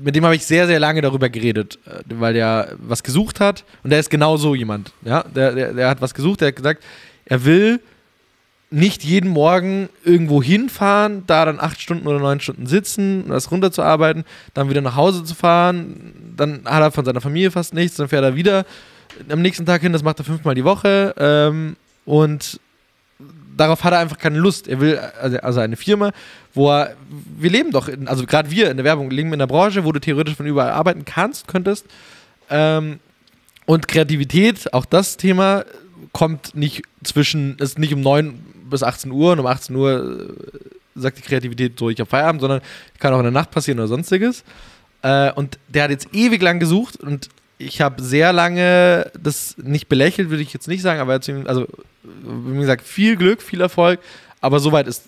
mit 0.00 0.14
dem 0.14 0.24
habe 0.24 0.36
ich 0.36 0.46
sehr, 0.46 0.68
sehr 0.68 0.78
lange 0.78 1.00
darüber 1.00 1.28
geredet, 1.28 1.78
äh, 1.86 2.02
weil 2.08 2.34
der 2.34 2.76
was 2.78 3.02
gesucht 3.02 3.40
hat 3.40 3.64
und 3.82 3.90
der 3.90 3.98
ist 3.98 4.10
genau 4.10 4.36
so 4.36 4.54
jemand. 4.54 4.92
Ja? 5.04 5.24
Der, 5.24 5.52
der, 5.52 5.74
der 5.74 5.90
hat 5.90 6.00
was 6.00 6.14
gesucht, 6.14 6.40
der 6.40 6.48
hat 6.48 6.56
gesagt, 6.56 6.84
er 7.24 7.44
will 7.44 7.80
nicht 8.70 9.02
jeden 9.02 9.30
Morgen 9.30 9.88
irgendwo 10.04 10.42
hinfahren, 10.42 11.24
da 11.26 11.44
dann 11.44 11.58
acht 11.58 11.80
Stunden 11.80 12.06
oder 12.06 12.18
neun 12.18 12.40
Stunden 12.40 12.66
sitzen, 12.66 13.28
das 13.28 13.50
runterzuarbeiten, 13.50 14.24
dann 14.52 14.68
wieder 14.68 14.82
nach 14.82 14.96
Hause 14.96 15.24
zu 15.24 15.34
fahren, 15.34 16.34
dann 16.36 16.62
hat 16.64 16.82
er 16.82 16.90
von 16.90 17.04
seiner 17.04 17.22
Familie 17.22 17.50
fast 17.50 17.72
nichts, 17.72 17.96
dann 17.96 18.08
fährt 18.08 18.24
er 18.24 18.36
wieder 18.36 18.66
am 19.30 19.40
nächsten 19.40 19.64
Tag 19.64 19.80
hin, 19.80 19.92
das 19.92 20.02
macht 20.02 20.18
er 20.18 20.24
fünfmal 20.24 20.54
die 20.54 20.64
Woche 20.64 21.14
ähm, 21.18 21.76
und 22.04 22.60
darauf 23.56 23.84
hat 23.84 23.92
er 23.92 23.98
einfach 24.00 24.18
keine 24.18 24.38
Lust. 24.38 24.68
Er 24.68 24.80
will 24.80 24.98
also, 24.98 25.38
also 25.38 25.60
eine 25.60 25.76
Firma, 25.76 26.12
wo 26.54 26.70
er, 26.70 26.94
wir 27.38 27.50
leben 27.50 27.70
doch, 27.70 27.88
in, 27.88 28.06
also 28.06 28.26
gerade 28.26 28.50
wir 28.50 28.70
in 28.70 28.76
der 28.76 28.84
Werbung 28.84 29.10
leben 29.10 29.28
in 29.28 29.34
einer 29.34 29.46
Branche, 29.46 29.84
wo 29.84 29.92
du 29.92 30.00
theoretisch 30.00 30.36
von 30.36 30.46
überall 30.46 30.70
arbeiten 30.70 31.04
kannst, 31.04 31.48
könntest. 31.48 31.86
Ähm, 32.50 33.00
und 33.66 33.88
Kreativität, 33.88 34.72
auch 34.72 34.84
das 34.84 35.16
Thema, 35.16 35.64
kommt 36.12 36.54
nicht 36.54 36.82
zwischen, 37.02 37.58
ist 37.58 37.78
nicht 37.78 37.92
um 37.92 38.00
9 38.00 38.40
bis 38.68 38.82
18 38.82 39.10
Uhr 39.10 39.32
und 39.32 39.40
um 39.40 39.46
18 39.46 39.74
Uhr 39.74 40.28
äh, 40.94 41.00
sagt 41.00 41.18
die 41.18 41.22
Kreativität 41.22 41.78
so, 41.78 41.90
ich 41.90 42.00
habe 42.00 42.10
Feierabend, 42.10 42.40
sondern 42.40 42.60
kann 42.98 43.12
auch 43.12 43.18
in 43.18 43.24
der 43.24 43.32
Nacht 43.32 43.50
passieren 43.50 43.78
oder 43.78 43.88
sonstiges. 43.88 44.44
Äh, 45.02 45.32
und 45.32 45.58
der 45.68 45.84
hat 45.84 45.90
jetzt 45.90 46.08
ewig 46.12 46.42
lang 46.42 46.58
gesucht 46.58 46.96
und 46.96 47.28
ich 47.58 47.80
habe 47.80 48.02
sehr 48.02 48.32
lange 48.32 49.10
das 49.20 49.56
nicht 49.58 49.88
belächelt, 49.88 50.30
würde 50.30 50.42
ich 50.42 50.52
jetzt 50.52 50.68
nicht 50.68 50.82
sagen, 50.82 51.00
aber 51.00 51.20
also 51.44 51.66
wie 52.02 52.58
gesagt, 52.58 52.84
viel 52.84 53.16
Glück, 53.16 53.42
viel 53.42 53.60
Erfolg, 53.60 54.00
aber 54.40 54.60
soweit 54.60 54.86
ist, 54.86 55.04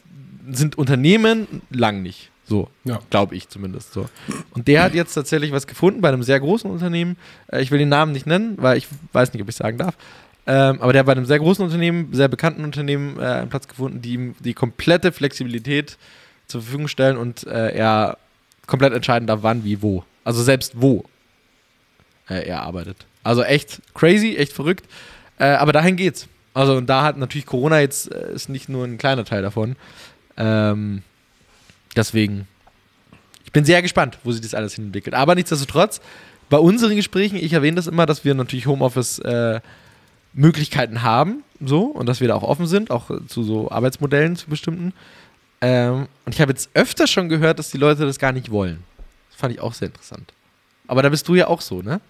sind 0.50 0.76
Unternehmen 0.76 1.62
lang 1.70 2.02
nicht. 2.02 2.30
So, 2.50 2.68
ja. 2.82 2.98
glaube 3.10 3.36
ich 3.36 3.48
zumindest. 3.48 3.92
So. 3.92 4.08
Und 4.50 4.66
der 4.66 4.82
hat 4.82 4.92
jetzt 4.92 5.14
tatsächlich 5.14 5.52
was 5.52 5.68
gefunden 5.68 6.00
bei 6.00 6.08
einem 6.08 6.24
sehr 6.24 6.40
großen 6.40 6.68
Unternehmen. 6.68 7.16
Äh, 7.46 7.62
ich 7.62 7.70
will 7.70 7.78
den 7.78 7.88
Namen 7.88 8.10
nicht 8.10 8.26
nennen, 8.26 8.56
weil 8.58 8.76
ich 8.76 8.88
weiß 9.12 9.32
nicht, 9.32 9.40
ob 9.40 9.48
ich 9.48 9.54
sagen 9.54 9.78
darf. 9.78 9.96
Ähm, 10.50 10.82
aber 10.82 10.92
der 10.92 11.00
hat 11.00 11.06
bei 11.06 11.12
einem 11.12 11.26
sehr 11.26 11.38
großen 11.38 11.64
Unternehmen, 11.64 12.08
sehr 12.12 12.26
bekannten 12.26 12.64
Unternehmen 12.64 13.20
äh, 13.20 13.22
einen 13.22 13.50
Platz 13.50 13.68
gefunden, 13.68 14.02
die 14.02 14.14
ihm 14.14 14.34
die 14.40 14.52
komplette 14.52 15.12
Flexibilität 15.12 15.96
zur 16.48 16.60
Verfügung 16.60 16.88
stellen 16.88 17.16
und 17.18 17.46
äh, 17.46 17.70
er 17.70 18.18
komplett 18.66 18.92
entscheiden 18.92 19.28
darf, 19.28 19.44
wann, 19.44 19.62
wie, 19.62 19.80
wo. 19.80 20.02
Also 20.24 20.42
selbst 20.42 20.72
wo 20.74 21.04
äh, 22.28 22.48
er 22.48 22.62
arbeitet. 22.62 23.06
Also 23.22 23.44
echt 23.44 23.80
crazy, 23.94 24.34
echt 24.34 24.52
verrückt. 24.52 24.86
Äh, 25.38 25.50
aber 25.50 25.70
dahin 25.70 25.94
geht's. 25.94 26.26
Also 26.52 26.74
und 26.74 26.88
da 26.88 27.04
hat 27.04 27.16
natürlich 27.16 27.46
Corona 27.46 27.78
jetzt 27.78 28.10
äh, 28.10 28.34
ist 28.34 28.48
nicht 28.48 28.68
nur 28.68 28.84
ein 28.84 28.98
kleiner 28.98 29.24
Teil 29.24 29.42
davon. 29.42 29.76
Ähm, 30.36 31.04
deswegen, 31.94 32.48
ich 33.44 33.52
bin 33.52 33.64
sehr 33.64 33.82
gespannt, 33.82 34.18
wo 34.24 34.32
sich 34.32 34.40
das 34.40 34.54
alles 34.54 34.76
entwickelt. 34.76 35.14
Aber 35.14 35.36
nichtsdestotrotz, 35.36 36.00
bei 36.48 36.58
unseren 36.58 36.96
Gesprächen, 36.96 37.36
ich 37.36 37.52
erwähne 37.52 37.76
das 37.76 37.86
immer, 37.86 38.04
dass 38.04 38.24
wir 38.24 38.34
natürlich 38.34 38.66
Homeoffice 38.66 39.20
äh, 39.20 39.60
Möglichkeiten 40.32 41.02
haben, 41.02 41.42
so 41.64 41.82
und 41.82 42.06
dass 42.06 42.20
wir 42.20 42.28
da 42.28 42.34
auch 42.36 42.42
offen 42.42 42.66
sind, 42.66 42.90
auch 42.90 43.10
zu 43.26 43.42
so 43.42 43.70
Arbeitsmodellen 43.70 44.36
zu 44.36 44.48
bestimmten. 44.48 44.92
Ähm, 45.60 46.08
und 46.24 46.34
ich 46.34 46.40
habe 46.40 46.52
jetzt 46.52 46.70
öfter 46.74 47.06
schon 47.06 47.28
gehört, 47.28 47.58
dass 47.58 47.70
die 47.70 47.78
Leute 47.78 48.06
das 48.06 48.18
gar 48.18 48.32
nicht 48.32 48.50
wollen. 48.50 48.82
Das 49.30 49.40
fand 49.40 49.54
ich 49.54 49.60
auch 49.60 49.74
sehr 49.74 49.88
interessant. 49.88 50.32
Aber 50.86 51.02
da 51.02 51.08
bist 51.08 51.28
du 51.28 51.34
ja 51.34 51.48
auch 51.48 51.60
so, 51.60 51.82
ne? 51.82 52.00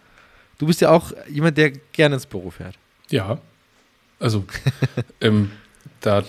Du 0.59 0.67
bist 0.67 0.81
ja 0.81 0.91
auch 0.91 1.13
jemand, 1.29 1.57
der 1.57 1.71
gerne 1.71 2.17
ins 2.17 2.27
Büro 2.27 2.51
fährt. 2.51 2.77
Ja. 3.09 3.39
Also, 4.19 4.45
ähm, 5.21 5.51
da, 6.01 6.23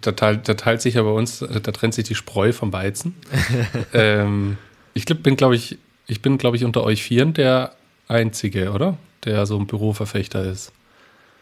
da, 0.00 0.12
teilt, 0.12 0.48
da, 0.48 0.54
teilt, 0.54 0.80
sich 0.80 0.94
ja 0.94 1.02
bei 1.02 1.10
uns, 1.10 1.38
da 1.38 1.72
trennt 1.72 1.94
sich 1.94 2.04
die 2.04 2.14
Spreu 2.14 2.52
vom 2.52 2.72
Weizen. 2.72 3.14
ähm, 3.92 4.56
ich 4.94 5.04
bin, 5.04 5.36
glaube 5.36 5.54
ich, 5.54 5.78
ich 6.06 6.22
bin, 6.22 6.38
glaube 6.38 6.56
ich, 6.56 6.64
unter 6.64 6.82
euch 6.82 7.02
Vieren 7.02 7.34
der 7.34 7.74
Einzige, 8.08 8.72
oder? 8.72 8.96
Der 9.24 9.46
so 9.46 9.58
ein 9.58 9.66
Büroverfechter 9.66 10.44
ist. 10.44 10.72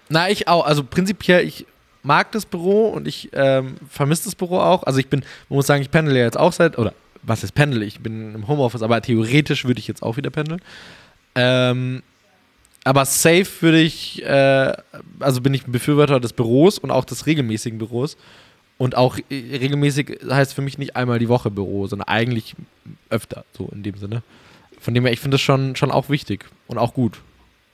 Na, 0.08 0.30
ich 0.30 0.48
auch. 0.48 0.66
Also 0.66 0.84
prinzipiell, 0.84 1.46
ich 1.46 1.66
mag 2.02 2.30
das 2.32 2.46
Büro 2.46 2.88
und 2.88 3.08
ich 3.08 3.30
ähm, 3.32 3.76
vermisse 3.90 4.24
das 4.24 4.34
Büro 4.34 4.58
auch. 4.58 4.84
Also 4.84 4.98
ich 4.98 5.08
bin, 5.08 5.20
man 5.48 5.56
muss 5.56 5.66
sagen, 5.66 5.82
ich 5.82 5.90
pendle 5.90 6.18
ja 6.18 6.24
jetzt 6.24 6.38
auch 6.38 6.52
seit, 6.52 6.78
oder 6.78 6.92
was 7.22 7.42
ist 7.42 7.52
pendel? 7.52 7.82
Ich 7.82 8.00
bin 8.00 8.34
im 8.34 8.48
Homeoffice, 8.48 8.82
aber 8.82 9.02
theoretisch 9.02 9.64
würde 9.64 9.80
ich 9.80 9.88
jetzt 9.88 10.02
auch 10.02 10.16
wieder 10.16 10.30
pendeln. 10.30 10.60
Ähm, 11.34 12.02
aber 12.84 13.04
safe 13.04 13.48
würde 13.60 13.80
ich, 13.80 14.22
äh, 14.24 14.72
also 15.18 15.40
bin 15.40 15.52
ich 15.52 15.66
ein 15.66 15.72
Befürworter 15.72 16.20
des 16.20 16.32
Büros 16.32 16.78
und 16.78 16.92
auch 16.92 17.04
des 17.04 17.26
regelmäßigen 17.26 17.78
Büros. 17.78 18.16
Und 18.78 18.96
auch 18.96 19.18
äh, 19.18 19.56
regelmäßig 19.56 20.20
heißt 20.30 20.54
für 20.54 20.62
mich 20.62 20.78
nicht 20.78 20.94
einmal 20.94 21.18
die 21.18 21.28
Woche 21.28 21.50
Büro, 21.50 21.88
sondern 21.88 22.06
eigentlich 22.06 22.54
öfter, 23.10 23.44
so 23.56 23.68
in 23.72 23.82
dem 23.82 23.96
Sinne. 23.96 24.22
Von 24.80 24.94
dem 24.94 25.04
her, 25.04 25.12
ich 25.12 25.18
finde 25.18 25.34
das 25.34 25.40
schon, 25.40 25.74
schon 25.74 25.90
auch 25.90 26.08
wichtig 26.10 26.44
und 26.68 26.78
auch 26.78 26.94
gut. 26.94 27.18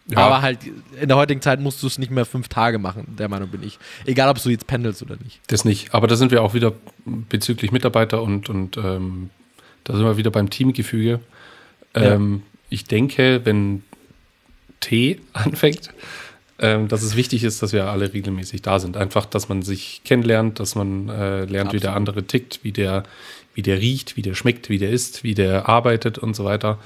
Ja. 0.09 0.19
Aber 0.19 0.43
halt 0.43 0.59
in 1.01 1.09
der 1.09 1.17
heutigen 1.17 1.41
Zeit 1.41 1.61
musst 1.61 1.83
du 1.83 1.87
es 1.87 1.97
nicht 1.99 2.11
mehr 2.11 2.25
fünf 2.25 2.49
Tage 2.49 2.79
machen, 2.79 3.15
der 3.19 3.29
Meinung 3.29 3.49
bin 3.49 3.63
ich. 3.63 3.79
Egal, 4.05 4.29
ob 4.29 4.43
du 4.43 4.51
jetzt 4.51 4.67
pendelst 4.67 5.01
oder 5.03 5.17
nicht. 5.23 5.41
Das 5.47 5.65
nicht. 5.65 5.95
Aber 5.95 6.09
da 6.09 6.17
sind 6.17 6.33
wir 6.33 6.43
auch 6.43 6.55
wieder 6.55 6.73
bezüglich 7.05 7.71
Mitarbeiter 7.71 8.23
und, 8.23 8.49
und 8.49 8.77
ähm, 8.77 9.31
da 9.85 9.95
sind 9.95 10.05
wir 10.05 10.17
wieder 10.17 10.31
beim 10.31 10.51
Teamgefüge. 10.51 11.21
Ähm, 11.95 12.43
ja. 12.45 12.59
Ich 12.71 12.85
denke, 12.85 13.43
wenn 13.45 13.85
T 14.81 15.21
anfängt, 15.33 15.91
ähm, 16.59 16.89
dass 16.89 17.03
es 17.03 17.17
wichtig 17.17 17.45
ist, 17.45 17.63
dass 17.63 17.73
wir 17.73 17.87
alle 17.87 18.13
regelmäßig 18.13 18.63
da 18.63 18.79
sind. 18.79 18.97
Einfach, 18.97 19.27
dass 19.27 19.49
man 19.49 19.63
sich 19.63 20.03
kennenlernt, 20.05 20.61
dass 20.61 20.75
man 20.75 21.09
äh, 21.09 21.45
lernt, 21.45 21.53
Absolut. 21.53 21.73
wie 21.73 21.81
der 21.81 21.97
andere 21.97 22.23
tickt, 22.25 22.61
wie 22.63 22.73
der, 22.73 23.05
wie 23.55 23.63
der 23.63 23.79
riecht, 23.79 24.17
wie 24.17 24.23
der 24.23 24.35
schmeckt, 24.35 24.69
wie 24.69 24.79
der 24.79 24.91
isst, 24.91 25.25
wie 25.25 25.35
der 25.35 25.69
arbeitet 25.69 26.19
und 26.19 26.35
so 26.35 26.45
weiter. 26.45 26.79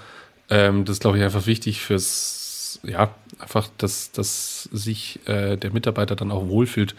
Ähm, 0.48 0.84
das 0.84 0.94
ist, 0.94 1.00
glaube 1.00 1.18
ich, 1.18 1.24
einfach 1.24 1.46
wichtig 1.46 1.80
fürs, 1.80 2.45
ja, 2.86 3.14
einfach, 3.38 3.68
dass, 3.78 4.12
dass 4.12 4.64
sich 4.72 5.20
äh, 5.26 5.56
der 5.56 5.72
Mitarbeiter 5.72 6.16
dann 6.16 6.30
auch 6.30 6.48
wohlfühlt 6.48 6.94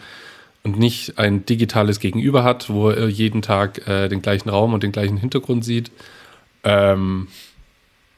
und 0.62 0.78
nicht 0.78 1.18
ein 1.18 1.46
digitales 1.46 2.00
Gegenüber 2.00 2.44
hat, 2.44 2.68
wo 2.68 2.90
er 2.90 3.08
jeden 3.08 3.42
Tag 3.42 3.86
äh, 3.88 4.08
den 4.08 4.22
gleichen 4.22 4.48
Raum 4.48 4.74
und 4.74 4.82
den 4.82 4.92
gleichen 4.92 5.16
Hintergrund 5.16 5.64
sieht. 5.64 5.90
Ähm, 6.64 7.28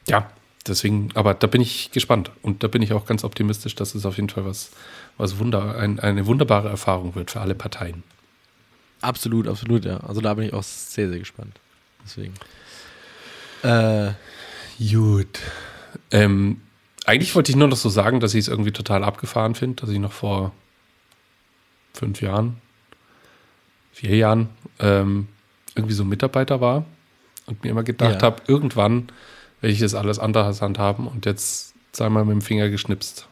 ja, 0.09 0.31
deswegen, 0.67 1.11
aber 1.15 1.35
da 1.35 1.47
bin 1.47 1.61
ich 1.61 1.91
gespannt 1.93 2.31
und 2.43 2.63
da 2.63 2.69
bin 2.69 2.83
ich 2.83 2.93
auch 2.93 3.07
ganz 3.07 3.25
optimistisch, 3.25 3.75
dass 3.75 3.95
es 3.95 4.07
auf 4.07 4.17
jeden 4.17 4.31
Fall 4.31 4.45
was, 4.45 4.71
was 5.17 5.39
Wunder, 5.39 5.77
ein, 5.77 6.01
eine 6.01 6.27
wunderbare 6.27 6.69
Erfahrung 6.69 7.15
wird 7.15 7.31
für 7.31 7.41
alle 7.41 7.55
Parteien. 7.55 8.03
Absolut, 9.01 9.49
absolut, 9.49 9.85
ja. 9.85 9.99
Also 9.99 10.21
da 10.21 10.35
bin 10.35 10.47
ich 10.47 10.53
auch 10.53 10.63
sehr, 10.63 11.09
sehr 11.09 11.19
gespannt. 11.19 11.59
Deswegen. 12.05 12.35
Äh, 13.63 14.13
gut. 14.79 15.39
Ähm, 16.11 16.61
eigentlich 17.07 17.35
wollte 17.35 17.51
ich 17.51 17.57
nur 17.57 17.69
noch 17.69 17.77
so 17.77 17.89
sagen, 17.89 18.21
dass 18.21 18.35
ich 18.35 18.41
es 18.41 18.49
irgendwie 18.49 18.73
total 18.73 19.05
abgefahren 19.05 19.55
finde, 19.55 19.81
dass 19.81 19.91
ich 19.91 19.99
noch 19.99 20.13
vor 20.13 20.53
fünf 21.95 22.21
Jahren, 22.21 22.57
vier 23.93 24.17
Jahren 24.17 24.49
ähm, 24.79 25.29
irgendwie 25.75 25.95
so 25.95 26.05
Mitarbeiter 26.05 26.61
war 26.61 26.85
und 27.47 27.65
mir 27.65 27.71
immer 27.71 27.83
gedacht 27.83 28.17
ja. 28.17 28.23
habe, 28.23 28.43
irgendwann 28.47 29.09
werde 29.61 29.73
ich 29.73 29.81
das 29.81 29.95
alles 29.95 30.19
anders 30.19 30.63
handhaben 30.63 31.07
und 31.07 31.27
jetzt 31.27 31.75
zweimal 31.93 32.25
mit 32.25 32.33
dem 32.33 32.43
Finger 32.43 32.69
geschnipst 32.69 33.27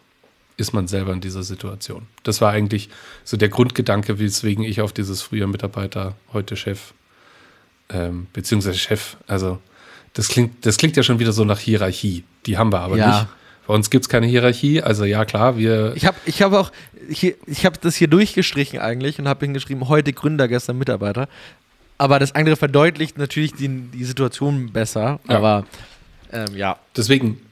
ist 0.58 0.72
man 0.74 0.88
selber 0.88 1.12
in 1.12 1.20
dieser 1.20 1.44
Situation. 1.44 2.08
Das 2.24 2.40
war 2.40 2.50
eigentlich 2.50 2.90
so 3.24 3.36
der 3.36 3.48
Grundgedanke, 3.48 4.18
weswegen 4.18 4.64
ich 4.64 4.80
auf 4.80 4.92
dieses 4.92 5.22
früher 5.22 5.46
Mitarbeiter, 5.46 6.16
heute 6.32 6.56
Chef 6.56 6.94
ähm, 7.90 8.26
beziehungsweise 8.32 8.76
Chef. 8.76 9.16
Also 9.28 9.60
das 10.14 10.28
klingt, 10.28 10.66
das 10.66 10.76
klingt 10.76 10.96
ja 10.96 11.04
schon 11.04 11.20
wieder 11.20 11.32
so 11.32 11.44
nach 11.44 11.60
Hierarchie. 11.60 12.24
Die 12.46 12.58
haben 12.58 12.72
wir 12.72 12.80
aber 12.80 12.96
Ja. 12.96 13.06
nicht. 13.06 13.28
Bei 13.68 13.74
uns 13.74 13.90
gibt 13.90 14.06
es 14.06 14.08
keine 14.08 14.26
Hierarchie. 14.26 14.80
Also 14.80 15.04
ja, 15.04 15.26
klar, 15.26 15.58
wir. 15.58 15.92
Ich 15.94 16.06
habe 16.06 16.16
ich 16.24 16.40
hab 16.40 16.54
auch, 16.54 16.72
hier, 17.10 17.34
ich 17.46 17.66
habe 17.66 17.76
das 17.78 17.96
hier 17.96 18.08
durchgestrichen 18.08 18.78
eigentlich 18.78 19.18
und 19.18 19.28
habe 19.28 19.44
hingeschrieben, 19.44 19.90
heute 19.90 20.14
Gründer, 20.14 20.48
gestern 20.48 20.78
Mitarbeiter. 20.78 21.28
Aber 21.98 22.18
das 22.18 22.34
andere 22.34 22.56
verdeutlicht 22.56 23.18
natürlich 23.18 23.52
die, 23.52 23.68
die 23.68 24.04
Situation 24.04 24.72
besser. 24.72 25.20
Ja. 25.28 25.36
Aber 25.36 25.66
ähm, 26.32 26.56
ja. 26.56 26.78
Deswegen, 26.96 27.42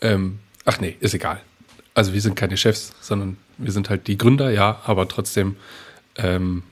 ähm, 0.00 0.40
ach 0.64 0.80
nee, 0.80 0.96
ist 0.98 1.14
egal. 1.14 1.40
Also 1.94 2.12
wir 2.12 2.20
sind 2.20 2.34
keine 2.34 2.56
Chefs, 2.56 2.92
sondern 3.00 3.36
wir 3.56 3.70
sind 3.70 3.88
halt 3.88 4.08
die 4.08 4.18
Gründer, 4.18 4.50
ja, 4.50 4.80
aber 4.84 5.06
trotzdem, 5.06 5.54
ähm, 6.16 6.64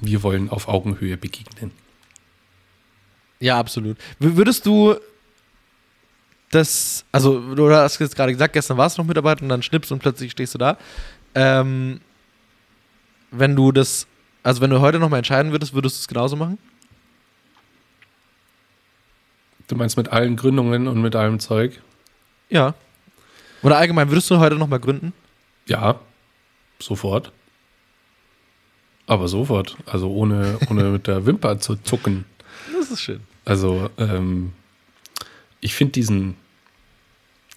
wir 0.00 0.24
wollen 0.24 0.50
auf 0.50 0.66
Augenhöhe 0.66 1.16
begegnen. 1.16 1.70
Ja, 3.38 3.60
absolut. 3.60 3.96
W 4.18 4.36
würdest 4.36 4.66
du 4.66 4.96
das, 6.52 7.04
also 7.10 7.54
du 7.54 7.70
hast 7.74 7.98
jetzt 7.98 8.14
gerade 8.14 8.32
gesagt, 8.32 8.52
gestern 8.52 8.76
warst 8.76 8.96
du 8.96 9.02
noch 9.02 9.08
Mitarbeiter 9.08 9.42
und 9.42 9.48
dann 9.48 9.62
schnippst 9.62 9.90
und 9.90 10.00
plötzlich 10.00 10.32
stehst 10.32 10.54
du 10.54 10.58
da. 10.58 10.76
Ähm, 11.34 12.00
wenn 13.30 13.56
du 13.56 13.72
das, 13.72 14.06
also 14.42 14.60
wenn 14.60 14.70
du 14.70 14.80
heute 14.80 14.98
nochmal 14.98 15.18
entscheiden 15.18 15.50
würdest, 15.50 15.72
würdest 15.72 15.96
du 15.96 16.00
es 16.00 16.08
genauso 16.08 16.36
machen? 16.36 16.58
Du 19.66 19.76
meinst 19.76 19.96
mit 19.96 20.10
allen 20.10 20.36
Gründungen 20.36 20.88
und 20.88 21.00
mit 21.00 21.16
allem 21.16 21.40
Zeug? 21.40 21.80
Ja. 22.50 22.74
Oder 23.62 23.78
allgemein, 23.78 24.10
würdest 24.10 24.30
du 24.30 24.38
heute 24.38 24.56
nochmal 24.56 24.80
gründen? 24.80 25.14
Ja, 25.66 26.00
sofort. 26.78 27.32
Aber 29.06 29.26
sofort. 29.26 29.78
Also 29.86 30.10
ohne, 30.10 30.58
ohne 30.68 30.84
mit 30.84 31.06
der 31.06 31.24
Wimper 31.24 31.58
zu 31.58 31.76
zucken. 31.76 32.26
Das 32.78 32.90
ist 32.90 33.00
schön. 33.00 33.20
Also, 33.44 33.90
ähm, 33.96 34.52
ich 35.60 35.74
finde 35.74 35.92
diesen, 35.92 36.36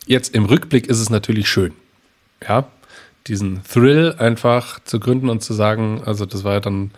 jetzt 0.05 0.35
im 0.35 0.45
Rückblick 0.45 0.87
ist 0.87 0.99
es 0.99 1.09
natürlich 1.09 1.49
schön. 1.49 1.73
Ja, 2.47 2.67
diesen 3.27 3.63
Thrill 3.63 4.15
einfach 4.17 4.79
zu 4.83 4.99
gründen 4.99 5.29
und 5.29 5.41
zu 5.41 5.53
sagen, 5.53 6.01
also 6.05 6.25
das 6.25 6.43
war 6.43 6.53
ja 6.53 6.59
dann 6.59 6.91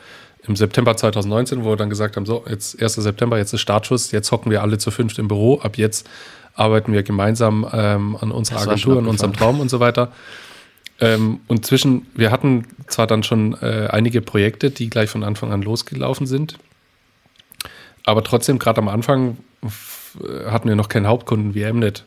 im 0.46 0.56
September 0.56 0.96
2019, 0.96 1.64
wo 1.64 1.70
wir 1.70 1.76
dann 1.76 1.90
gesagt 1.90 2.16
haben, 2.16 2.26
so, 2.26 2.44
jetzt 2.50 2.82
1. 2.82 2.96
September, 2.96 3.38
jetzt 3.38 3.54
ist 3.54 3.62
Startschuss, 3.62 4.12
jetzt 4.12 4.32
hocken 4.32 4.52
wir 4.52 4.62
alle 4.62 4.78
zu 4.78 4.92
fünft 4.92 5.20
im 5.20 5.28
Büro, 5.28 5.60
ab 5.60 5.78
jetzt 5.78 6.10
arbeiten 6.54 6.92
wir 6.92 7.04
gemeinsam 7.04 7.68
ähm, 7.72 8.18
an 8.20 8.32
unserer 8.32 8.60
Das 8.60 8.68
Agentur, 8.68 8.98
an 8.98 9.08
unserem. 9.08 9.34
Traum 9.34 9.60
und 9.60 9.70
so 9.70 9.80
weiter. 9.80 10.12
Ähm, 11.00 11.42
und 11.48 11.66
zwischen, 11.66 12.08
wir 12.16 12.32
hatten 12.32 12.66
zwar 12.88 13.06
dann 13.08 13.24
schon 13.24 13.54
äh, 13.62 13.88
einige 13.92 14.22
Projekte, 14.22 14.72
die 14.72 14.90
gleich 14.90 15.10
von 15.10 15.24
Anfang 15.24 15.52
an 15.52 15.62
losgelaufen 15.62 16.26
sind, 16.26 16.58
aber 18.04 18.24
trotzdem, 18.24 18.58
gerade 18.58 18.80
am 18.82 18.88
Anfang 18.88 19.38
hatten 20.50 20.70
wir 20.70 20.76
noch 20.76 20.90
keinen 20.90 21.08
Hauptkunden 21.08 21.54
wie 21.54 21.72
Mnet, 21.72 22.06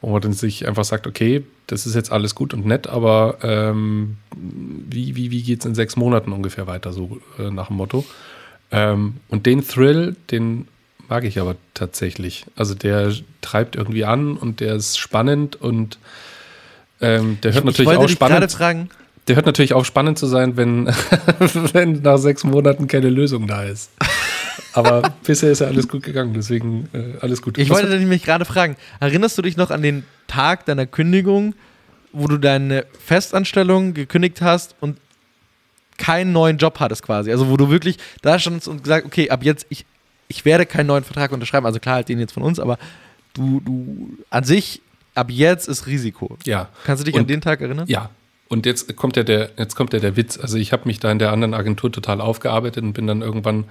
wo 0.00 0.10
man 0.10 0.20
dann 0.22 0.32
sich 0.32 0.66
einfach 0.66 0.84
sagt, 0.84 1.06
okay, 1.06 1.44
das 1.66 1.86
ist 1.86 1.94
jetzt 1.94 2.10
alles 2.10 2.34
gut 2.34 2.54
und 2.54 2.66
nett, 2.66 2.86
aber 2.86 3.38
ähm, 3.42 4.16
wie, 4.36 5.14
wie, 5.16 5.30
wie 5.30 5.42
geht 5.42 5.60
es 5.60 5.66
in 5.66 5.74
sechs 5.74 5.96
Monaten 5.96 6.32
ungefähr 6.32 6.66
weiter, 6.66 6.92
so 6.92 7.20
äh, 7.38 7.50
nach 7.50 7.68
dem 7.68 7.76
Motto. 7.76 8.04
Ähm, 8.72 9.16
und 9.28 9.46
den 9.46 9.66
Thrill, 9.66 10.16
den 10.30 10.66
mag 11.08 11.24
ich 11.24 11.38
aber 11.38 11.56
tatsächlich. 11.74 12.46
Also 12.56 12.74
der 12.74 13.12
treibt 13.40 13.76
irgendwie 13.76 14.04
an 14.04 14.36
und 14.36 14.60
der 14.60 14.76
ist 14.76 14.96
spannend 14.98 15.56
und 15.60 15.98
ähm, 17.00 17.38
der 17.42 17.52
hört 17.52 17.64
ich 17.64 17.66
natürlich 17.66 17.88
wollte 17.88 18.04
auch 18.04 18.08
spannend. 18.08 18.52
fragen, 18.52 18.90
Der 19.26 19.36
hört 19.36 19.46
natürlich 19.46 19.74
auch 19.74 19.84
spannend 19.84 20.18
zu 20.18 20.26
sein, 20.26 20.56
wenn, 20.56 20.86
wenn 21.72 22.02
nach 22.02 22.18
sechs 22.18 22.44
Monaten 22.44 22.86
keine 22.86 23.10
Lösung 23.10 23.46
da 23.46 23.64
ist. 23.64 23.90
Aber 24.72 25.02
bisher 25.24 25.50
ist 25.50 25.60
ja 25.60 25.66
alles 25.66 25.88
gut 25.88 26.02
gegangen, 26.02 26.32
deswegen 26.34 26.88
äh, 26.92 27.18
alles 27.20 27.42
gut. 27.42 27.58
ich 27.58 27.70
Was- 27.70 27.78
wollte 27.82 27.98
nämlich 27.98 28.22
gerade 28.24 28.44
fragen, 28.44 28.76
erinnerst 29.00 29.36
du 29.38 29.42
dich 29.42 29.56
noch 29.56 29.70
an 29.70 29.82
den 29.82 30.04
Tag 30.26 30.66
deiner 30.66 30.86
Kündigung, 30.86 31.54
wo 32.12 32.26
du 32.26 32.38
deine 32.38 32.86
Festanstellung 33.04 33.94
gekündigt 33.94 34.40
hast 34.42 34.74
und 34.80 34.98
keinen 35.98 36.32
neuen 36.32 36.56
Job 36.58 36.80
hattest 36.80 37.02
quasi? 37.02 37.30
Also 37.30 37.48
wo 37.50 37.56
du 37.56 37.70
wirklich 37.70 37.98
da 38.22 38.38
standst 38.38 38.68
und 38.68 38.82
gesagt, 38.82 39.06
okay, 39.06 39.30
ab 39.30 39.44
jetzt, 39.44 39.66
ich, 39.68 39.84
ich 40.28 40.44
werde 40.44 40.66
keinen 40.66 40.86
neuen 40.86 41.04
Vertrag 41.04 41.32
unterschreiben, 41.32 41.66
also 41.66 41.78
klar, 41.78 41.96
halt 41.96 42.08
den 42.08 42.18
jetzt 42.18 42.32
von 42.32 42.42
uns, 42.42 42.58
aber 42.58 42.78
du, 43.34 43.60
du 43.64 44.16
an 44.30 44.44
sich, 44.44 44.80
ab 45.14 45.30
jetzt 45.30 45.68
ist 45.68 45.86
Risiko. 45.86 46.36
ja, 46.44 46.68
Kannst 46.84 47.02
du 47.02 47.04
dich 47.04 47.14
an 47.14 47.22
Und- 47.22 47.30
den 47.30 47.40
Tag 47.40 47.60
erinnern? 47.60 47.86
ja. 47.88 48.10
Und 48.48 48.66
jetzt 48.66 48.96
kommt 48.96 49.16
ja 49.16 49.22
der, 49.22 49.50
jetzt 49.58 49.76
kommt 49.76 49.92
ja 49.92 50.00
der 50.00 50.16
Witz. 50.16 50.36
Also 50.36 50.56
ich 50.58 50.72
habe 50.72 50.82
mich 50.88 50.98
da 50.98 51.12
in 51.12 51.20
der 51.20 51.30
anderen 51.30 51.54
Agentur 51.54 51.92
total 51.92 52.20
aufgearbeitet 52.20 52.82
und 52.82 52.94
bin 52.94 53.06
dann 53.06 53.22
irgendwann, 53.22 53.62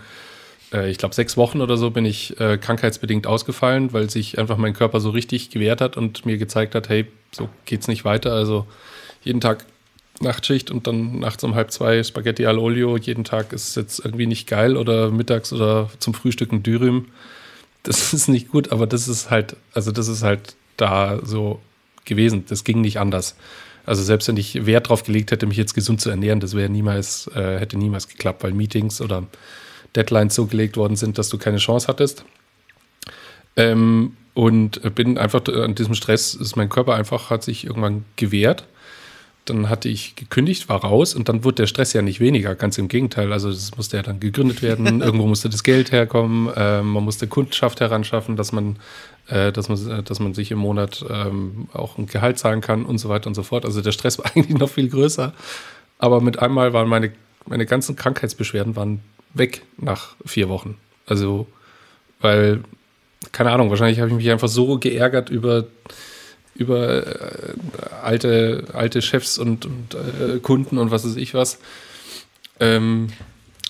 äh, 0.73 0.89
ich 0.89 0.97
glaube 0.97 1.15
sechs 1.15 1.37
Wochen 1.37 1.61
oder 1.61 1.77
so, 1.77 1.91
bin 1.91 2.05
ich 2.05 2.39
äh, 2.39 2.57
krankheitsbedingt 2.57 3.27
ausgefallen, 3.27 3.93
weil 3.93 4.09
sich 4.09 4.37
einfach 4.37 4.57
mein 4.57 4.73
Körper 4.73 4.99
so 4.99 5.09
richtig 5.09 5.49
gewehrt 5.49 5.81
hat 5.81 5.97
und 5.97 6.25
mir 6.25 6.37
gezeigt 6.37 6.75
hat, 6.75 6.89
hey, 6.89 7.07
so 7.31 7.49
geht's 7.65 7.87
nicht 7.87 8.05
weiter. 8.05 8.33
Also 8.33 8.65
jeden 9.23 9.41
Tag 9.41 9.65
Nachtschicht 10.21 10.69
und 10.69 10.87
dann 10.87 11.19
nachts 11.19 11.43
um 11.43 11.55
halb 11.55 11.71
zwei 11.71 12.03
Spaghetti 12.03 12.45
al 12.45 12.57
Olio. 12.57 12.97
Jeden 12.97 13.23
Tag 13.23 13.53
ist 13.53 13.75
jetzt 13.75 13.99
irgendwie 14.03 14.27
nicht 14.27 14.47
geil 14.47 14.75
oder 14.75 15.11
mittags 15.11 15.53
oder 15.53 15.89
zum 15.99 16.13
Frühstück 16.13 16.51
ein 16.51 16.63
Dürüm. 16.63 17.07
Das 17.83 18.13
ist 18.13 18.27
nicht 18.27 18.49
gut, 18.49 18.71
aber 18.71 18.87
das 18.87 19.07
ist 19.07 19.29
halt, 19.29 19.55
also 19.73 19.91
das 19.91 20.07
ist 20.07 20.23
halt 20.23 20.55
da 20.77 21.19
so 21.23 21.59
gewesen. 22.05 22.45
Das 22.47 22.63
ging 22.63 22.81
nicht 22.81 22.99
anders. 22.99 23.35
Also 23.85 24.03
selbst 24.03 24.27
wenn 24.27 24.37
ich 24.37 24.65
Wert 24.65 24.89
drauf 24.89 25.03
gelegt 25.03 25.31
hätte, 25.31 25.45
mich 25.45 25.57
jetzt 25.57 25.73
gesund 25.73 26.01
zu 26.01 26.09
ernähren, 26.09 26.39
das 26.39 26.53
wäre 26.53 26.69
niemals, 26.69 27.27
äh, 27.33 27.59
hätte 27.59 27.77
niemals 27.77 28.07
geklappt, 28.07 28.43
weil 28.43 28.51
Meetings 28.51 29.01
oder 29.01 29.25
Deadlines 29.95 30.35
so 30.35 30.45
gelegt 30.45 30.77
worden 30.77 30.95
sind, 30.95 31.17
dass 31.17 31.29
du 31.29 31.37
keine 31.37 31.57
Chance 31.57 31.87
hattest. 31.87 32.25
Ähm, 33.55 34.13
und 34.33 34.95
bin 34.95 35.17
einfach 35.17 35.45
an 35.47 35.75
diesem 35.75 35.95
Stress, 35.95 36.33
ist 36.33 36.55
mein 36.55 36.69
Körper 36.69 36.95
einfach, 36.95 37.29
hat 37.29 37.43
sich 37.43 37.65
irgendwann 37.65 38.05
gewehrt. 38.15 38.65
Dann 39.43 39.67
hatte 39.67 39.89
ich 39.89 40.15
gekündigt, 40.15 40.69
war 40.69 40.81
raus 40.81 41.13
und 41.15 41.27
dann 41.27 41.43
wurde 41.43 41.55
der 41.55 41.67
Stress 41.67 41.91
ja 41.91 42.01
nicht 42.01 42.19
weniger, 42.19 42.55
ganz 42.55 42.77
im 42.77 42.87
Gegenteil. 42.87 43.33
Also 43.33 43.49
das 43.49 43.75
musste 43.75 43.97
ja 43.97 44.03
dann 44.03 44.19
gegründet 44.19 44.61
werden, 44.61 45.01
irgendwo 45.01 45.27
musste 45.27 45.49
das 45.49 45.63
Geld 45.63 45.91
herkommen, 45.91 46.53
ähm, 46.55 46.91
man 46.91 47.03
musste 47.03 47.27
Kundschaft 47.27 47.81
heranschaffen, 47.81 48.37
dass 48.37 48.51
man, 48.51 48.77
äh, 49.27 49.51
dass 49.51 49.67
man, 49.67 49.89
äh, 49.89 50.03
dass 50.03 50.19
man 50.19 50.33
sich 50.33 50.51
im 50.51 50.59
Monat 50.59 51.03
ähm, 51.09 51.67
auch 51.73 51.97
ein 51.97 52.05
Gehalt 52.05 52.37
zahlen 52.37 52.61
kann 52.61 52.85
und 52.85 52.99
so 52.99 53.09
weiter 53.09 53.27
und 53.27 53.35
so 53.35 53.43
fort. 53.43 53.65
Also 53.65 53.81
der 53.81 53.91
Stress 53.91 54.19
war 54.19 54.25
eigentlich 54.27 54.57
noch 54.57 54.69
viel 54.69 54.87
größer. 54.87 55.33
Aber 55.97 56.21
mit 56.21 56.39
einmal 56.39 56.71
waren 56.71 56.87
meine, 56.87 57.11
meine 57.45 57.65
ganzen 57.65 57.95
Krankheitsbeschwerden 57.95 58.75
waren 58.75 59.01
weg 59.33 59.61
nach 59.77 60.15
vier 60.25 60.49
Wochen. 60.49 60.77
Also, 61.05 61.47
weil, 62.21 62.61
keine 63.31 63.51
Ahnung, 63.51 63.69
wahrscheinlich 63.69 63.99
habe 63.99 64.09
ich 64.09 64.15
mich 64.15 64.29
einfach 64.29 64.47
so 64.47 64.77
geärgert 64.77 65.29
über, 65.29 65.65
über 66.55 67.05
äh, 67.07 67.53
alte, 68.03 68.65
alte 68.73 69.01
Chefs 69.01 69.37
und, 69.37 69.65
und 69.65 69.95
äh, 69.95 70.39
Kunden 70.39 70.77
und 70.77 70.91
was 70.91 71.05
weiß 71.05 71.15
ich 71.15 71.33
was. 71.33 71.59
Ähm, 72.59 73.07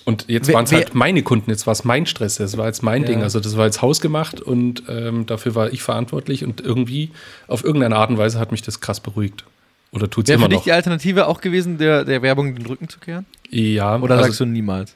und 0.04 0.24
jetzt 0.28 0.52
waren 0.52 0.64
es 0.64 0.72
halt 0.72 0.94
meine 0.94 1.22
Kunden, 1.22 1.50
jetzt 1.50 1.66
war 1.66 1.72
es 1.72 1.84
mein 1.84 2.06
Stress, 2.06 2.36
das 2.36 2.56
war 2.56 2.66
jetzt 2.66 2.82
mein 2.82 3.02
Ja. 3.02 3.08
Ding. 3.08 3.22
Also 3.22 3.38
das 3.38 3.56
war 3.56 3.66
jetzt 3.66 3.80
hausgemacht 3.82 4.40
und 4.40 4.82
ähm, 4.88 5.26
dafür 5.26 5.54
war 5.54 5.72
ich 5.72 5.82
verantwortlich 5.82 6.42
und 6.42 6.60
irgendwie, 6.60 7.10
auf 7.46 7.62
irgendeine 7.64 7.96
Art 7.96 8.10
und 8.10 8.18
Weise 8.18 8.38
hat 8.40 8.50
mich 8.50 8.62
das 8.62 8.80
krass 8.80 8.98
beruhigt. 9.00 9.44
Oder 9.92 10.08
tut 10.08 10.24
es 10.24 10.28
Wäre 10.30 10.36
immer 10.38 10.46
für 10.46 10.50
dich 10.50 10.58
noch. 10.58 10.64
die 10.64 10.72
Alternative 10.72 11.26
auch 11.26 11.40
gewesen, 11.40 11.78
der, 11.78 12.04
der 12.04 12.22
Werbung 12.22 12.54
den 12.54 12.64
Rücken 12.66 12.88
zu 12.88 12.98
kehren? 12.98 13.26
Ja, 13.50 13.98
Oder 14.00 14.14
also- 14.16 14.24
sagst 14.26 14.40
du 14.40 14.46
niemals? 14.46 14.94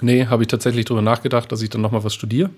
Nee, 0.00 0.26
habe 0.26 0.42
ich 0.42 0.48
tatsächlich 0.48 0.84
drüber 0.84 1.02
nachgedacht, 1.02 1.50
dass 1.50 1.62
ich 1.62 1.70
dann 1.70 1.80
nochmal 1.80 2.04
was 2.04 2.14
studiere. 2.14 2.50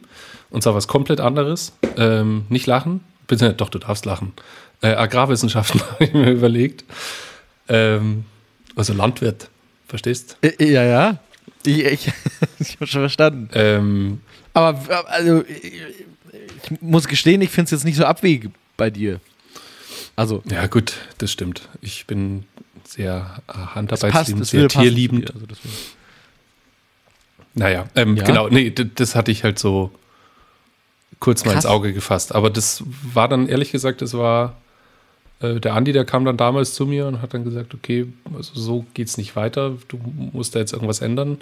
Und 0.51 0.63
zwar 0.63 0.75
was 0.75 0.89
komplett 0.89 1.21
anderes. 1.21 1.73
Ähm, 1.97 2.47
nicht 2.49 2.67
lachen. 2.67 3.01
Bitte, 3.27 3.53
doch, 3.53 3.69
du 3.69 3.79
darfst 3.79 4.05
lachen. 4.07 4.33
Äh, 4.81 4.95
Agrarwissenschaften 4.95 5.81
habe 5.91 6.05
ich 6.05 6.13
mir 6.13 6.31
überlegt. 6.31 6.85
Ähm, 7.69 8.25
also 8.75 8.93
Landwirt, 8.93 9.51
verstehst? 9.87 10.37
Äh, 10.43 10.73
ja, 10.73 10.85
ja. 10.85 11.19
Ich, 11.65 11.85
ich, 11.85 12.13
ich 12.59 12.75
habe 12.77 12.87
schon 12.87 13.03
verstanden. 13.03 13.51
Ähm, 13.53 14.21
Aber 14.55 14.81
äh, 14.89 14.95
also, 15.07 15.45
ich, 15.45 16.81
muss 16.81 17.07
gestehen, 17.07 17.41
ich 17.41 17.51
finde 17.51 17.67
es 17.67 17.71
jetzt 17.73 17.85
nicht 17.85 17.97
so 17.97 18.05
abwegig 18.05 18.51
bei 18.77 18.91
dir. 18.91 19.21
Also, 20.17 20.43
ja, 20.51 20.67
gut, 20.67 20.95
das 21.19 21.31
stimmt. 21.31 21.69
Ich 21.81 22.07
bin 22.07 22.45
sehr 22.85 23.43
äh, 23.49 23.53
handarbeitsliebend, 23.53 24.47
sehr 24.47 24.69
tierliebend. 24.69 25.33
Also. 25.33 25.47
Naja, 27.55 27.87
ähm, 27.95 28.17
Ja? 28.17 28.25
genau, 28.25 28.49
nee, 28.49 28.71
das 28.71 29.15
hatte 29.15 29.31
ich 29.31 29.45
halt 29.45 29.59
so 29.59 29.91
kurz 31.21 31.45
mal 31.45 31.53
Krass. 31.53 31.65
ins 31.65 31.71
Auge 31.71 31.93
gefasst. 31.93 32.35
Aber 32.35 32.51
das 32.51 32.85
war 33.13 33.29
dann, 33.29 33.49
ehrlich 33.49 33.73
gesagt, 33.73 34.03
das 34.03 34.15
war 34.15 34.57
äh, 35.41 35.61
der 35.61 35.75
Andi, 35.75 35.93
der 35.93 36.05
kam 36.05 36.25
dann 36.25 36.37
damals 36.37 36.75
zu 36.75 36.87
mir 36.87 37.07
und 37.07 37.23
hat 37.23 37.35
dann 37.35 37.45
gesagt, 37.45 37.75
okay, 37.75 38.07
also 38.35 38.53
so 38.55 38.87
geht's 38.95 39.17
nicht 39.19 39.37
weiter, 39.37 39.77
du 39.89 39.99
musst 40.33 40.55
da 40.55 40.59
jetzt 40.61 40.73
irgendwas 40.73 41.01
ändern. 41.01 41.39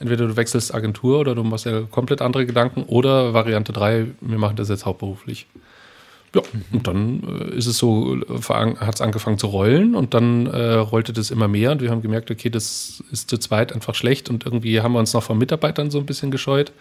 Entweder 0.00 0.26
du 0.26 0.36
wechselst 0.36 0.74
Agentur 0.74 1.20
oder 1.20 1.34
du 1.34 1.44
machst 1.44 1.66
ja 1.66 1.82
komplett 1.82 2.20
andere 2.20 2.46
Gedanken 2.46 2.82
oder 2.82 3.32
Variante 3.32 3.72
3, 3.72 4.06
wir 4.20 4.38
machen 4.38 4.56
das 4.56 4.68
jetzt 4.68 4.84
hauptberuflich. 4.86 5.46
Ja, 6.34 6.42
und 6.72 6.86
dann 6.86 7.22
äh, 7.50 7.54
ist 7.56 7.66
es 7.66 7.78
so, 7.78 8.16
hat 8.48 8.94
es 8.94 9.00
angefangen 9.00 9.38
zu 9.38 9.46
rollen 9.46 9.94
und 9.94 10.14
dann 10.14 10.46
äh, 10.46 10.74
rollte 10.74 11.12
das 11.12 11.30
immer 11.30 11.46
mehr 11.48 11.70
und 11.72 11.80
wir 11.80 11.90
haben 11.90 12.02
gemerkt, 12.02 12.30
okay, 12.30 12.50
das 12.50 13.02
ist 13.12 13.30
zu 13.30 13.38
zweit 13.38 13.72
einfach 13.72 13.94
schlecht 13.94 14.28
und 14.30 14.44
irgendwie 14.44 14.80
haben 14.80 14.92
wir 14.92 14.98
uns 14.98 15.12
noch 15.12 15.22
von 15.22 15.38
Mitarbeitern 15.38 15.90
so 15.92 15.98
ein 15.98 16.06
bisschen 16.06 16.30
gescheut. 16.30 16.72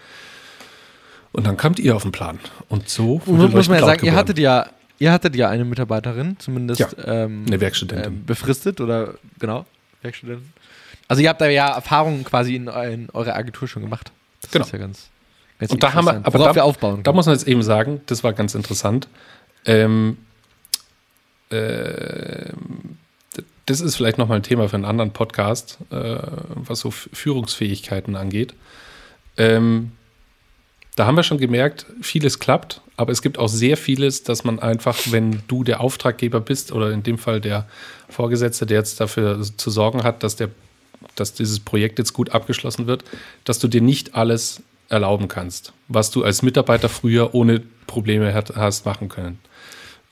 Und 1.31 1.47
dann 1.47 1.57
kamt 1.57 1.79
ihr 1.79 1.95
auf 1.95 2.03
den 2.03 2.11
Plan. 2.11 2.39
Und 2.69 2.89
so 2.89 3.21
wurde 3.25 3.43
muss, 3.45 3.51
muss 3.53 3.69
man 3.69 3.79
ja 3.79 3.85
sagen, 3.85 4.05
ihr 4.05 4.13
hattet 4.15 4.37
ja, 4.37 4.67
ihr 4.99 5.11
hattet 5.11 5.35
ja 5.35 5.49
eine 5.49 5.65
Mitarbeiterin, 5.65 6.35
zumindest 6.39 6.79
Ja, 6.79 6.87
ähm, 7.05 7.45
Eine 7.47 7.59
Werkstudentin. 7.59 8.13
ähm, 8.13 8.25
befristet 8.25 8.79
oder 8.81 9.15
genau, 9.39 9.65
Werkstudentin. 10.03 10.51
Also 11.07 11.21
ihr 11.23 11.29
habt 11.29 11.41
da 11.41 11.47
ja 11.47 11.69
Erfahrungen 11.75 12.23
quasi 12.23 12.55
in, 12.55 12.67
in 12.67 13.09
eurer 13.13 13.35
Agentur 13.35 13.67
schon 13.67 13.81
gemacht. 13.81 14.11
Das 14.41 14.51
Genau. 14.51 14.65
ist 14.65 14.71
ja 14.71 14.77
ganz, 14.79 15.09
ganz 15.59 15.71
Und 15.71 15.81
da 15.83 15.93
haben 15.93 16.05
wir- 16.05 16.21
aber 16.23 16.37
da- 16.37 16.55
wir 16.55 16.63
aufbauen. 16.65 16.97
Da 17.03 17.09
können. 17.09 17.15
muss 17.15 17.25
man 17.25 17.35
jetzt 17.35 17.47
eben 17.47 17.63
sagen, 17.63 18.01
das 18.05 18.23
war 18.23 18.33
ganz 18.33 18.53
interessant. 18.55 19.07
Ähm, 19.65 20.17
d- 23.37 23.43
das 23.65 23.79
ist 23.79 23.95
vielleicht 23.95 24.17
nochmal 24.17 24.37
ein 24.37 24.43
Thema 24.43 24.67
für 24.67 24.75
einen 24.75 24.85
anderen 24.85 25.11
Podcast, 25.11 25.77
äh, 25.91 26.17
was 26.55 26.79
so 26.79 26.91
Führungsfähigkeiten 26.91 28.15
angeht. 28.15 28.53
Ähm, 29.37 29.91
da 30.95 31.05
haben 31.07 31.15
wir 31.15 31.23
schon 31.23 31.39
gemerkt, 31.39 31.85
vieles 32.01 32.39
klappt, 32.39 32.81
aber 32.97 33.11
es 33.11 33.21
gibt 33.21 33.39
auch 33.39 33.47
sehr 33.47 33.77
vieles, 33.77 34.23
dass 34.23 34.43
man 34.43 34.59
einfach, 34.59 34.97
wenn 35.09 35.41
du 35.47 35.63
der 35.63 35.79
Auftraggeber 35.81 36.39
bist 36.39 36.71
oder 36.71 36.91
in 36.91 37.01
dem 37.01 37.17
Fall 37.17 37.41
der 37.41 37.67
Vorgesetzte, 38.09 38.65
der 38.67 38.77
jetzt 38.79 38.99
dafür 38.99 39.41
zu 39.41 39.69
sorgen 39.71 40.03
hat, 40.03 40.21
dass, 40.21 40.35
der, 40.35 40.49
dass 41.15 41.33
dieses 41.33 41.59
Projekt 41.59 41.97
jetzt 41.97 42.13
gut 42.13 42.31
abgeschlossen 42.31 42.85
wird, 42.85 43.03
dass 43.43 43.57
du 43.57 43.67
dir 43.67 43.81
nicht 43.81 44.13
alles 44.13 44.61
erlauben 44.89 45.27
kannst, 45.27 45.73
was 45.87 46.11
du 46.11 46.23
als 46.23 46.43
Mitarbeiter 46.43 46.89
früher 46.89 47.33
ohne 47.33 47.63
Probleme 47.87 48.31
hast 48.33 48.85
machen 48.85 49.09
können. 49.09 49.39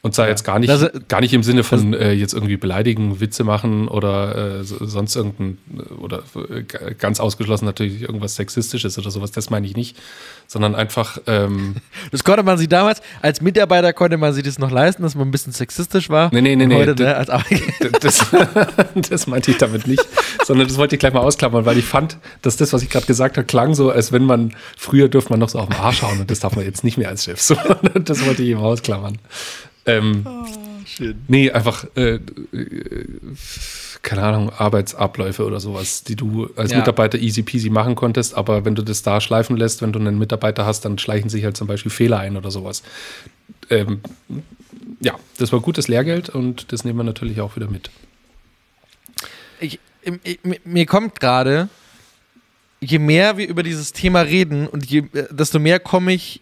Und 0.04 0.16
sei 0.16 0.30
jetzt 0.30 0.44
gar 0.44 0.58
nicht, 0.58 0.68
Das- 0.70 0.90
gar 1.10 1.22
nicht 1.22 1.32
im 1.34 1.44
Sinne 1.44 1.64
von 1.64 1.94
äh, 1.94 2.12
jetzt 2.14 2.34
irgendwie 2.34 2.58
beleidigen, 2.58 3.20
Witze 3.20 3.44
machen 3.44 3.88
oder 3.88 4.60
äh, 4.62 4.64
so- 4.64 4.84
sonst 4.84 5.16
irgendein, 5.16 5.60
oder 6.00 6.24
äh, 6.50 6.64
ganz 6.98 7.20
ausgeschlossen 7.20 7.66
natürlich 7.66 8.02
irgendwas 8.02 8.34
Sexistisches 8.36 8.98
oder 8.98 9.12
sowas, 9.12 9.30
das 9.32 9.52
meine 9.52 9.68
ich 9.68 9.76
nicht, 9.76 9.96
sondern 10.48 10.74
einfach, 10.74 11.20
ähm, 11.28 11.76
Das 12.12 12.24
konnte 12.24 12.42
man 12.42 12.58
sich 12.58 12.68
damals, 12.68 13.02
als 13.22 13.42
Mitarbeiter 13.42 13.94
konnte 13.94 14.18
man 14.18 14.34
sich 14.34 14.44
das 14.44 14.58
noch 14.58 14.72
leisten, 14.72 15.04
dass 15.04 15.14
man 15.14 15.28
ein 15.28 15.32
bisschen 15.32 15.54
sexistisch 15.54 16.10
war. 16.10 16.32
Nee, 16.34 16.42
nee, 16.42 16.56
nee, 16.56 16.66
nee, 16.66 16.76
Heute, 16.78 16.96
d- 16.96 17.04
ne, 17.04 17.16
als 17.16 17.30
das, 18.02 18.26
das 19.08 19.28
meinte 19.28 19.52
ich 19.52 19.58
damit 19.58 19.86
nicht, 19.86 20.04
sondern 20.44 20.68
das 20.68 20.78
wollte 20.78 20.96
ich 20.96 21.00
gleich 21.00 21.14
mal 21.14 21.20
ausklammern, 21.20 21.66
weil 21.66 21.78
ich 21.78 21.86
fand, 21.86 22.18
dass 22.42 22.58
das, 22.58 22.74
was 22.74 22.82
ich 22.82 22.90
gerade 22.90 23.06
gesagt 23.06 23.38
habe, 23.38 23.46
klang 23.46 23.76
so, 23.76 23.92
als 23.92 24.12
wenn 24.12 24.26
man, 24.26 24.56
früher 24.78 25.10
dürfte 25.10 25.30
man 25.32 25.40
noch 25.40 25.50
so 25.50 25.60
auf 25.60 25.70
den 25.70 25.78
Arsch 25.78 26.02
hauen 26.02 26.22
und 26.22 26.32
das 26.32 26.40
darf 26.40 26.56
man 26.56 26.66
jetzt 26.66 26.84
nicht 26.84 26.98
mehr 26.98 27.10
als 27.10 27.26
Chef. 27.26 27.40
So, 27.52 27.56
das 28.04 28.26
wollte 28.26 28.42
ich 28.42 28.50
eben 28.50 28.60
ausklammern. 28.62 29.20
Ähm, 29.86 30.26
Schön. 30.86 31.22
Nee, 31.28 31.52
einfach, 31.52 31.86
äh, 31.96 32.16
äh, 32.16 32.20
keine 34.02 34.24
Ahnung, 34.24 34.50
Arbeitsabläufe 34.50 35.46
oder 35.46 35.60
sowas, 35.60 36.04
die 36.04 36.16
du 36.16 36.50
als 36.56 36.72
Ja. 36.72 36.80
Mitarbeiter 36.80 37.18
easy 37.20 37.44
peasy 37.44 37.70
machen 37.70 37.96
konntest, 37.96 38.34
aber 38.36 38.66
wenn 38.66 38.76
du 38.76 38.82
das 38.84 39.04
da 39.04 39.22
schleifen 39.22 39.58
lässt, 39.58 39.82
wenn 39.82 39.94
du 39.94 40.00
einen 40.00 40.18
Mitarbeiter 40.18 40.66
hast, 40.66 40.86
dann 40.86 40.98
schleichen 40.98 41.30
sich 41.30 41.44
halt 41.44 41.56
zum 41.56 41.68
Beispiel 41.68 41.92
Fehler 41.92 42.20
ein 42.20 42.36
oder 42.36 42.50
sowas. 42.52 42.82
Ähm, 43.70 44.02
ja, 45.02 45.18
das 45.38 45.52
war 45.52 45.60
gutes 45.62 45.88
Lehrgeld 45.88 46.30
und 46.30 46.72
das 46.72 46.84
nehmen 46.84 46.98
wir 46.98 47.04
natürlich 47.04 47.42
auch 47.42 47.56
wieder 47.56 47.68
mit. 47.70 47.90
ich, 49.60 49.80
ich, 50.24 50.40
mir- 50.44 50.60
mir 50.66 50.86
kommt 50.88 51.20
gerade, 51.20 51.70
je 52.80 52.98
mehr 53.00 53.38
wir 53.38 53.48
über 53.48 53.62
dieses 53.64 53.94
Thema 53.94 54.22
reden 54.22 54.68
und 54.68 54.86
je, 54.88 55.04
äh, 55.14 55.28
desto 55.32 55.60
mehr 55.60 55.80
komme 55.80 56.14
ich 56.14 56.42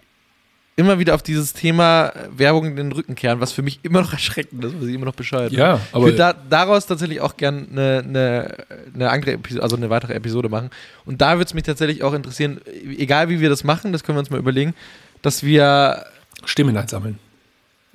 immer 0.80 0.98
wieder 0.98 1.14
auf 1.14 1.22
dieses 1.22 1.52
Thema 1.54 2.08
äh, 2.08 2.40
Werbung 2.40 2.66
in 2.66 2.76
den 2.78 2.92
Rücken 2.94 3.14
kehren, 3.14 3.42
was 3.42 3.52
für 3.52 3.62
mich 3.62 3.80
immer 3.84 4.02
noch 4.02 4.14
erschreckend 4.20 4.64
ist, 4.64 4.80
was 4.80 4.88
ich 4.88 4.96
immer 4.96 5.06
noch 5.06 5.16
bescheuert 5.16 5.52
Ja, 5.52 5.76
finde. 5.76 5.88
Ich 5.90 5.96
aber 5.96 6.06
würde 6.06 6.18
da, 6.18 6.34
daraus 6.34 6.86
tatsächlich 6.86 7.20
auch 7.20 7.36
gerne 7.36 7.68
eine, 7.70 8.04
eine, 8.08 8.56
eine 8.96 9.10
andere 9.10 9.34
Episode, 9.34 9.62
also 9.62 9.76
eine 9.76 9.90
weitere 9.90 10.14
Episode 10.14 10.48
machen. 10.48 10.70
Und 11.06 11.20
da 11.22 11.34
würde 11.34 11.46
es 11.46 11.54
mich 11.54 11.64
tatsächlich 11.64 12.02
auch 12.04 12.14
interessieren, 12.14 12.62
egal 12.98 13.28
wie 13.28 13.42
wir 13.42 13.50
das 13.50 13.66
machen, 13.66 13.92
das 13.92 14.04
können 14.04 14.16
wir 14.16 14.22
uns 14.22 14.30
mal 14.30 14.40
überlegen, 14.40 14.74
dass 15.22 15.44
wir 15.44 16.06
Stimmen 16.46 16.78
einsammeln. 16.78 17.20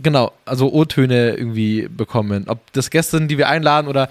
Genau, 0.01 0.33
also 0.45 0.73
O-Töne 0.73 1.37
irgendwie 1.37 1.87
bekommen. 1.89 2.47
Ob 2.49 2.73
das 2.73 2.91
Gäste 2.91 3.19
sind, 3.19 3.29
die 3.29 3.39
wir 3.39 3.49
einladen 3.49 3.87
oder 3.87 4.09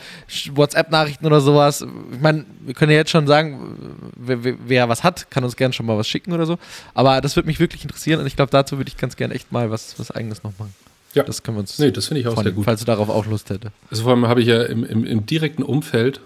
WhatsApp-Nachrichten 0.53 1.25
oder 1.25 1.41
sowas. 1.41 1.85
Ich 2.13 2.21
meine, 2.21 2.45
wir 2.61 2.73
können 2.73 2.91
ja 2.91 2.97
jetzt 2.99 3.11
schon 3.11 3.27
sagen, 3.27 4.09
wer, 4.15 4.37
wer, 4.65 4.87
was 4.87 5.03
hat, 5.03 5.29
kann 5.29 5.43
uns 5.43 5.57
gerne 5.57 5.73
schon 5.73 5.85
mal 5.85 5.97
was 5.97 6.07
schicken 6.07 6.31
oder 6.31 6.45
so. 6.45 6.57
Aber 6.93 7.19
das 7.19 7.35
würde 7.35 7.47
mich 7.47 7.59
wirklich 7.59 7.83
interessieren 7.83 8.21
und 8.21 8.27
ich 8.27 8.37
glaube, 8.37 8.49
dazu 8.49 8.77
würde 8.77 8.87
ich 8.87 8.95
ganz 8.95 9.17
gerne 9.17 9.33
echt 9.33 9.51
mal 9.51 9.71
was, 9.71 9.99
was 9.99 10.09
Eigenes 10.09 10.43
noch 10.43 10.53
machen. 10.57 10.73
Ja. 11.15 11.23
Das 11.23 11.43
können 11.43 11.57
wir 11.57 11.61
uns 11.61 11.77
Nee, 11.77 11.91
das 11.91 12.07
finde 12.07 12.21
ich 12.21 12.27
auch 12.27 12.31
sehr 12.31 12.35
vornehmen, 12.35 12.55
gut. 12.55 12.65
falls 12.65 12.79
du 12.79 12.85
darauf 12.85 13.09
auch 13.09 13.25
Lust 13.25 13.49
hätte. 13.49 13.71
Also 13.91 14.03
vor 14.03 14.13
allem 14.13 14.27
habe 14.27 14.41
ich 14.41 14.47
ja 14.47 14.63
im, 14.63 14.85
im, 14.85 15.05
im 15.05 15.25
direkten 15.25 15.63
Umfeld 15.63 16.21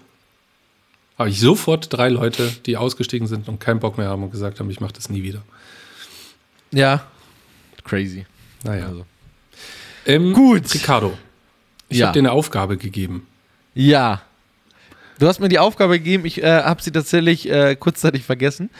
habe 1.18 1.30
ich 1.30 1.40
sofort 1.40 1.92
drei 1.92 2.10
Leute, 2.10 2.48
die 2.64 2.76
ausgestiegen 2.76 3.26
sind 3.26 3.48
und 3.48 3.58
keinen 3.58 3.80
Bock 3.80 3.98
mehr 3.98 4.08
haben 4.08 4.22
und 4.22 4.30
gesagt 4.30 4.60
haben, 4.60 4.70
ich 4.70 4.80
mache 4.80 4.92
das 4.92 5.10
nie 5.10 5.24
wieder. 5.24 5.42
Ja, 6.70 7.02
crazy. 7.82 8.24
Naja. 8.62 8.86
Also. 8.86 9.04
Ähm, 10.08 10.32
Gut. 10.32 10.72
Ricardo, 10.74 11.16
ich 11.88 11.98
Ja. 11.98 12.06
habe 12.08 12.14
dir 12.14 12.20
eine 12.20 12.32
Aufgabe 12.32 12.76
gegeben. 12.76 13.26
Ja. 13.74 14.22
Du 15.20 15.26
hast 15.28 15.38
mir 15.40 15.48
die 15.48 15.58
Aufgabe 15.58 15.98
gegeben, 15.98 16.24
ich 16.26 16.42
äh, 16.42 16.62
habe 16.62 16.82
sie 16.82 16.90
tatsächlich 16.92 17.48
äh, 17.50 17.76
kurzzeitig 17.76 18.24
vergessen 18.24 18.70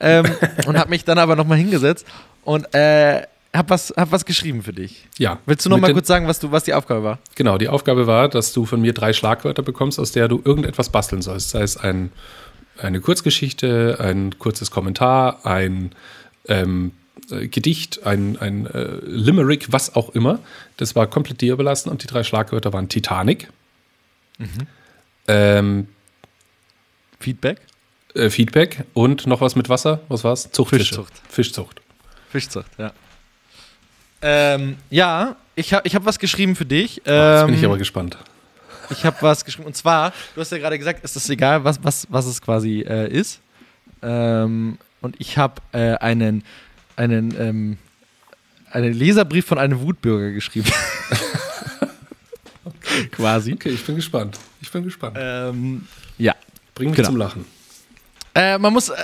ähm, 0.00 0.24
und 0.66 0.78
habe 0.78 0.90
mich 0.90 1.04
dann 1.04 1.18
aber 1.18 1.36
nochmal 1.36 1.58
hingesetzt 1.58 2.06
und 2.44 2.72
äh, 2.74 3.22
habe 3.54 3.70
was, 3.70 3.92
hab 3.96 4.12
was 4.12 4.24
geschrieben 4.26 4.62
für 4.62 4.72
dich. 4.74 5.06
Ja. 5.18 5.38
Willst 5.46 5.64
du 5.64 5.70
noch 5.70 5.76
Mit 5.78 5.82
mal 5.82 5.88
den- 5.88 5.94
kurz 5.94 6.06
sagen, 6.08 6.26
was, 6.28 6.38
du, 6.38 6.52
was 6.52 6.64
die 6.64 6.74
Aufgabe 6.74 7.02
war? 7.02 7.18
Genau, 7.34 7.56
die 7.58 7.68
Aufgabe 7.68 8.06
war, 8.06 8.28
dass 8.28 8.52
du 8.52 8.66
von 8.66 8.80
mir 8.82 8.92
drei 8.92 9.12
Schlagwörter 9.14 9.62
bekommst, 9.62 9.98
aus 9.98 10.12
der 10.12 10.28
du 10.28 10.42
irgendetwas 10.44 10.90
basteln 10.90 11.22
sollst. 11.22 11.50
Sei 11.50 11.62
es 11.62 11.76
ein, 11.78 12.12
eine 12.78 13.00
Kurzgeschichte, 13.00 13.96
ein 13.98 14.38
kurzes 14.38 14.70
Kommentar, 14.70 15.46
ein 15.46 15.92
ähm, 16.48 16.92
äh, 17.30 17.48
Gedicht, 17.48 18.04
ein, 18.06 18.36
ein 18.38 18.66
äh, 18.66 18.98
Limerick, 19.04 19.72
was 19.72 19.94
auch 19.94 20.10
immer. 20.10 20.38
Das 20.76 20.94
war 20.94 21.06
komplett 21.06 21.40
dir 21.40 21.52
überlassen 21.52 21.88
und 21.90 22.02
die 22.02 22.06
drei 22.06 22.22
Schlagwörter 22.24 22.72
waren 22.72 22.88
Titanic, 22.88 23.48
ähm, 25.28 25.88
Feedback? 27.18 27.60
äh, 28.14 28.30
Feedback 28.30 28.84
und 28.94 29.26
noch 29.26 29.40
was 29.40 29.56
mit 29.56 29.68
Wasser. 29.68 30.00
Was 30.08 30.24
war's? 30.24 30.50
Zuchtfische. 30.50 30.84
Fischzucht. 30.94 31.12
Fischzucht. 31.28 31.80
Fischzucht, 32.30 32.70
ja. 32.78 32.92
Ähm, 34.22 34.76
ja, 34.90 35.36
ich 35.54 35.72
habe 35.74 35.86
ich 35.86 35.94
hab 35.94 36.04
was 36.04 36.18
geschrieben 36.18 36.56
für 36.56 36.64
dich. 36.66 37.02
Oh, 37.06 37.10
Jetzt 37.10 37.44
bin 37.46 37.54
Ähm, 37.54 37.60
ich 37.60 37.64
aber 37.64 37.78
gespannt. 37.78 38.16
Ich 38.90 39.04
habe 39.04 39.16
was 39.20 39.44
geschrieben. 39.44 39.66
Und 39.66 39.76
zwar, 39.76 40.12
du 40.34 40.40
hast 40.40 40.52
ja 40.52 40.58
gerade 40.58 40.78
gesagt, 40.78 41.00
es 41.02 41.16
ist 41.16 41.28
egal, 41.28 41.64
was, 41.64 41.82
was, 41.82 42.06
was 42.10 42.26
es 42.26 42.40
quasi 42.40 42.80
äh, 42.82 43.08
ist. 43.10 43.40
Ähm, 44.02 44.78
und 45.00 45.16
ich 45.18 45.38
habe 45.38 45.60
äh, 45.72 45.94
einen, 45.96 46.44
einen, 46.96 47.34
ähm, 47.38 47.78
einen 48.70 48.92
Leserbrief 48.92 49.46
von 49.46 49.58
einem 49.58 49.80
Wutbürger 49.80 50.32
geschrieben. 50.32 50.70
quasi. 53.12 53.52
Okay, 53.52 53.70
ich 53.70 53.84
bin 53.84 53.96
gespannt. 53.96 54.38
Ich 54.60 54.70
bin 54.70 54.84
gespannt. 54.84 55.16
Ähm, 55.18 55.86
ja. 56.18 56.34
Bring 56.74 56.90
mich 56.90 56.96
genau. 56.96 57.08
zum 57.08 57.16
Lachen. 57.16 57.44
Äh, 58.34 58.58
man 58.58 58.72
muss, 58.72 58.90
äh, 58.90 58.94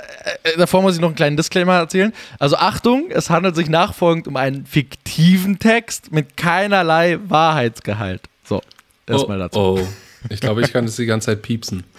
äh, 0.43 0.57
davor 0.57 0.83
muss 0.83 0.95
ich 0.95 1.01
noch 1.01 1.07
einen 1.07 1.15
kleinen 1.15 1.37
Disclaimer 1.37 1.73
erzählen. 1.73 2.13
Also 2.37 2.55
Achtung, 2.55 3.09
es 3.09 3.31
handelt 3.31 3.55
sich 3.55 3.67
nachfolgend 3.67 4.27
um 4.27 4.35
einen 4.35 4.67
fiktiven 4.67 5.57
Text 5.57 6.11
mit 6.11 6.37
keinerlei 6.37 7.17
Wahrheitsgehalt. 7.27 8.21
So, 8.43 8.61
erstmal 9.07 9.39
dazu. 9.39 9.59
Oh, 9.59 9.87
ich 10.29 10.39
glaube, 10.39 10.61
ich 10.61 10.71
kann 10.71 10.85
das 10.85 10.97
die 10.97 11.05
ganze 11.05 11.27
Zeit 11.27 11.41
piepsen. 11.41 11.83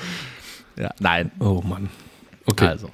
Ja, 0.76 0.90
nein. 0.98 1.30
Oh 1.38 1.62
Mann. 1.64 1.88
Okay. 2.46 2.66
Also. 2.66 2.90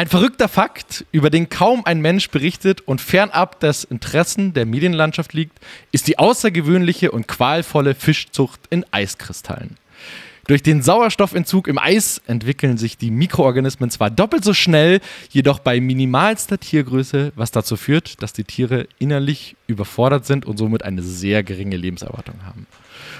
Ein 0.00 0.08
verrückter 0.08 0.48
Fakt, 0.48 1.04
über 1.12 1.28
den 1.28 1.50
kaum 1.50 1.84
ein 1.84 2.00
Mensch 2.00 2.30
berichtet 2.30 2.80
und 2.80 3.02
fernab 3.02 3.60
des 3.60 3.84
Interessen 3.84 4.54
der 4.54 4.64
Medienlandschaft 4.64 5.34
liegt, 5.34 5.58
ist 5.92 6.08
die 6.08 6.18
außergewöhnliche 6.18 7.10
und 7.10 7.28
qualvolle 7.28 7.94
Fischzucht 7.94 8.62
in 8.70 8.86
Eiskristallen. 8.92 9.76
Durch 10.46 10.62
den 10.62 10.80
Sauerstoffentzug 10.80 11.68
im 11.68 11.76
Eis 11.78 12.22
entwickeln 12.26 12.78
sich 12.78 12.96
die 12.96 13.10
Mikroorganismen 13.10 13.90
zwar 13.90 14.08
doppelt 14.08 14.42
so 14.42 14.54
schnell, 14.54 15.02
jedoch 15.28 15.58
bei 15.58 15.82
minimalster 15.82 16.58
Tiergröße, 16.58 17.32
was 17.36 17.50
dazu 17.50 17.76
führt, 17.76 18.22
dass 18.22 18.32
die 18.32 18.44
Tiere 18.44 18.88
innerlich 18.98 19.54
überfordert 19.66 20.24
sind 20.24 20.46
und 20.46 20.56
somit 20.56 20.82
eine 20.82 21.02
sehr 21.02 21.42
geringe 21.42 21.76
Lebenserwartung 21.76 22.36
haben. 22.46 22.66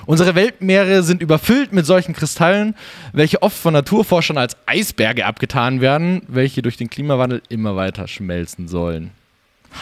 Unsere 0.06 0.34
Weltmeere 0.34 1.02
sind 1.02 1.22
überfüllt 1.22 1.72
mit 1.72 1.86
solchen 1.86 2.14
Kristallen, 2.14 2.74
welche 3.12 3.42
oft 3.42 3.56
von 3.56 3.72
Naturforschern 3.74 4.38
als 4.38 4.56
Eisberge 4.66 5.26
abgetan 5.26 5.80
werden, 5.80 6.22
welche 6.28 6.62
durch 6.62 6.76
den 6.76 6.90
Klimawandel 6.90 7.42
immer 7.48 7.76
weiter 7.76 8.08
schmelzen 8.08 8.68
sollen. 8.68 9.10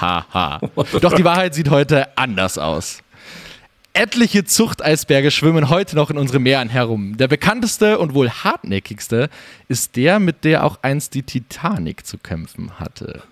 Haha. 0.01 0.61
Doch 1.01 1.15
die 1.15 1.25
Wahrheit 1.25 1.55
sieht 1.55 1.71
heute 1.71 2.17
anders 2.17 2.59
aus. 2.59 3.01
Etliche 3.99 4.45
Zuchteisberge 4.45 5.33
schwimmen 5.33 5.71
heute 5.71 5.97
noch 5.97 6.09
in 6.09 6.19
unseren 6.19 6.45
Meeren 6.45 6.69
herum. 6.69 7.17
Der 7.17 7.27
bekannteste 7.27 7.99
und 7.99 8.15
wohl 8.15 8.31
hartnäckigste 8.31 9.29
ist 9.67 9.97
der, 9.97 10.21
mit 10.21 10.45
der 10.45 10.63
auch 10.63 10.79
einst 10.83 11.15
die 11.15 11.25
Titanic 11.25 12.07
zu 12.07 12.17
kämpfen 12.17 12.79
hatte. 12.79 13.25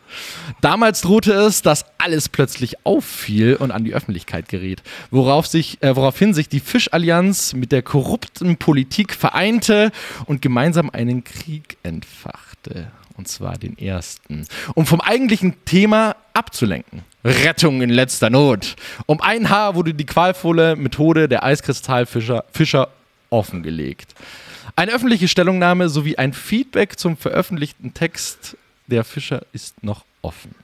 Damals 0.63 1.03
drohte 1.03 1.35
es, 1.35 1.63
dass 1.63 1.85
alles 1.99 2.29
plötzlich 2.29 2.85
auffiel 2.85 3.55
und 3.55 3.71
an 3.71 3.85
die 3.85 3.95
Öffentlichkeit 3.95 4.49
geriet, 4.49 4.83
worauf 5.13 5.47
sich, 5.47 5.81
äh, 5.85 5.95
woraufhin 5.95 6.35
sich 6.35 6.49
die 6.49 6.59
Fischallianz 6.59 7.53
mit 7.53 7.71
der 7.71 7.83
korrupten 7.83 8.57
Politik 8.57 9.15
vereinte 9.15 9.93
und 10.25 10.43
gemeinsam 10.43 10.91
einen 10.91 11.23
Krieg 11.23 11.77
entfachte. 11.85 12.91
Und 13.17 13.29
zwar 13.29 13.57
den 13.57 13.79
ersten. 13.79 14.47
Um 14.75 14.85
vom 14.87 15.01
eigentlichen 15.01 15.55
Thema 15.65 16.17
abzulenken. 16.35 17.03
Rettung 17.25 17.83
in 17.83 17.91
letzter 17.91 18.31
Not. 18.31 18.77
Um 19.07 19.21
ein 19.21 19.49
Haar 19.49 19.75
wurde 19.75 19.95
die 19.95 20.07
qualvolle 20.07 20.77
Methode 20.77 21.29
der 21.29 21.43
Eiskristallfischer 21.43 22.45
Fischer 22.53 22.89
offengelegt. 23.31 24.15
Eine 24.77 24.93
öffentliche 24.93 25.29
Stellungnahme 25.29 25.89
sowie 25.89 26.17
ein 26.17 26.33
Feedback 26.33 26.99
zum 26.99 27.17
veröffentlichten 27.17 27.95
Text 27.95 28.57
der 28.87 29.05
Fischer 29.05 29.43
ist 29.53 29.83
noch 29.83 30.05
offen. 30.23 30.55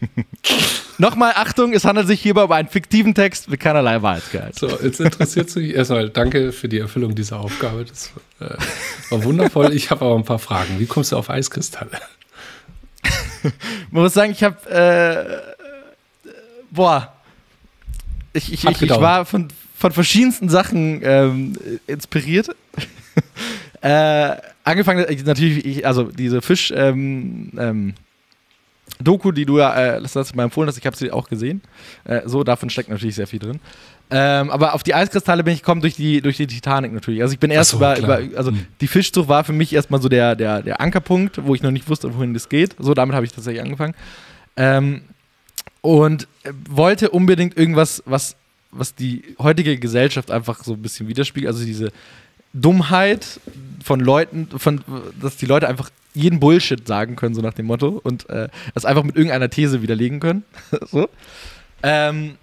Nochmal 0.98 1.32
Achtung, 1.34 1.72
es 1.72 1.84
handelt 1.84 2.06
sich 2.06 2.20
hierbei 2.20 2.44
um 2.44 2.52
einen 2.52 2.68
fiktiven 2.68 3.14
Text 3.14 3.48
mit 3.48 3.60
keinerlei 3.60 4.02
Wahrheitsgehalt. 4.02 4.58
So, 4.58 4.68
jetzt 4.68 5.00
interessiert 5.00 5.50
sich 5.50 5.74
erstmal, 5.74 6.10
danke 6.10 6.52
für 6.52 6.68
die 6.68 6.78
Erfüllung 6.78 7.14
dieser 7.14 7.40
Aufgabe. 7.40 7.84
Das 7.84 8.12
äh, 8.40 8.56
war 9.10 9.24
wundervoll. 9.24 9.72
Ich 9.72 9.90
habe 9.90 10.04
aber 10.04 10.16
ein 10.16 10.24
paar 10.24 10.38
Fragen. 10.38 10.78
Wie 10.78 10.86
kommst 10.86 11.12
du 11.12 11.16
auf 11.16 11.30
Eiskristalle? 11.30 12.00
Man 13.90 14.02
muss 14.02 14.14
sagen, 14.14 14.32
ich 14.32 14.42
habe, 14.42 14.70
äh, 16.24 16.28
boah, 16.70 17.12
ich, 18.32 18.52
ich, 18.52 18.64
ich, 18.64 18.82
ich 18.82 18.90
war 18.90 19.24
von, 19.24 19.48
von 19.76 19.92
verschiedensten 19.92 20.48
Sachen 20.48 21.00
ähm, 21.02 21.52
inspiriert. 21.86 22.50
äh, 23.80 24.36
angefangen, 24.64 25.06
natürlich, 25.24 25.64
ich, 25.64 25.86
also 25.86 26.04
diese 26.04 26.42
Fisch, 26.42 26.72
ähm, 26.74 27.52
ähm, 27.58 27.94
Doku, 29.00 29.32
die 29.32 29.44
du 29.44 29.58
ja 29.58 29.74
äh, 29.74 30.00
das 30.00 30.14
letzte 30.14 30.36
Mal 30.36 30.44
empfohlen 30.44 30.68
hast, 30.68 30.78
ich 30.78 30.86
habe 30.86 30.96
sie 30.96 31.10
auch 31.10 31.28
gesehen. 31.28 31.60
Äh, 32.04 32.22
so, 32.24 32.44
davon 32.44 32.70
steckt 32.70 32.88
natürlich 32.88 33.14
sehr 33.14 33.26
viel 33.26 33.38
drin. 33.38 33.60
Ähm, 34.08 34.50
aber 34.50 34.74
auf 34.74 34.82
die 34.84 34.94
Eiskristalle 34.94 35.42
bin 35.42 35.54
ich 35.54 35.60
gekommen 35.60 35.80
durch 35.80 35.96
die, 35.96 36.20
durch 36.20 36.36
die 36.36 36.46
Titanic 36.46 36.92
natürlich. 36.92 37.22
Also 37.22 37.32
ich 37.32 37.40
bin 37.40 37.50
erst 37.50 37.70
so, 37.70 37.78
über, 37.78 37.98
über, 37.98 38.20
also 38.36 38.52
mhm. 38.52 38.66
die 38.80 38.86
Fischzucht 38.86 39.28
war 39.28 39.42
für 39.42 39.52
mich 39.52 39.72
erstmal 39.72 40.00
so 40.00 40.08
der, 40.08 40.36
der, 40.36 40.62
der 40.62 40.80
Ankerpunkt, 40.80 41.44
wo 41.44 41.54
ich 41.54 41.62
noch 41.62 41.72
nicht 41.72 41.88
wusste, 41.88 42.14
wohin 42.14 42.32
das 42.32 42.48
geht. 42.48 42.76
So, 42.78 42.94
damit 42.94 43.16
habe 43.16 43.26
ich 43.26 43.32
tatsächlich 43.32 43.62
angefangen. 43.62 43.94
Ähm, 44.56 45.02
und 45.80 46.28
wollte 46.68 47.10
unbedingt 47.10 47.56
irgendwas, 47.56 48.02
was, 48.06 48.36
was 48.70 48.94
die 48.94 49.22
heutige 49.38 49.76
Gesellschaft 49.78 50.30
einfach 50.30 50.62
so 50.62 50.74
ein 50.74 50.82
bisschen 50.82 51.08
widerspiegelt. 51.08 51.52
Also 51.52 51.64
diese 51.64 51.90
Dummheit 52.52 53.40
von 53.84 54.00
Leuten, 54.00 54.48
von, 54.56 54.82
dass 55.20 55.36
die 55.36 55.46
Leute 55.46 55.68
einfach 55.68 55.90
jeden 56.14 56.40
Bullshit 56.40 56.86
sagen 56.86 57.16
können, 57.16 57.34
so 57.34 57.42
nach 57.42 57.54
dem 57.54 57.66
Motto, 57.66 58.00
und 58.02 58.28
äh, 58.30 58.48
das 58.74 58.84
einfach 58.84 59.02
mit 59.02 59.16
irgendeiner 59.16 59.50
These 59.50 59.82
widerlegen 59.82 60.20
können. 60.20 60.44
so. 60.90 61.08
Ähm, 61.82 62.36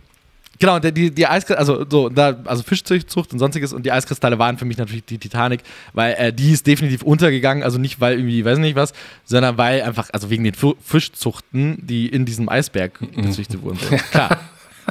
genau, 0.64 0.80
die, 0.80 1.12
die 1.12 1.28
Eiskristalle, 1.28 1.60
also 1.60 1.86
so, 1.90 2.08
da, 2.08 2.38
also 2.46 2.64
Fischzucht 2.64 3.34
und 3.34 3.40
sonstiges 3.40 3.74
und 3.74 3.86
die 3.86 3.92
Eiskristalle 3.92 4.40
waren 4.40 4.58
für 4.58 4.64
mich 4.64 4.78
natürlich 4.78 5.04
die 5.04 5.18
Titanic, 5.18 5.62
weil 5.92 6.14
äh, 6.14 6.32
die 6.32 6.52
ist 6.52 6.66
definitiv 6.66 7.04
untergegangen, 7.04 7.64
also 7.64 7.78
nicht 7.78 8.00
weil 8.00 8.14
irgendwie, 8.14 8.46
weiß 8.46 8.60
nicht 8.60 8.78
was, 8.78 8.94
sondern 9.26 9.58
weil 9.58 9.82
einfach, 9.82 10.10
also 10.14 10.30
wegen 10.30 10.46
den 10.46 10.54
Fischzuchten, 10.54 11.86
die 11.86 12.08
in 12.08 12.26
diesem 12.26 12.48
Eisberg 12.48 13.02
mhm. 13.02 13.24
gezüchtet 13.24 13.62
wurden. 13.62 13.74
So. 13.84 13.98
Klar. 14.12 14.40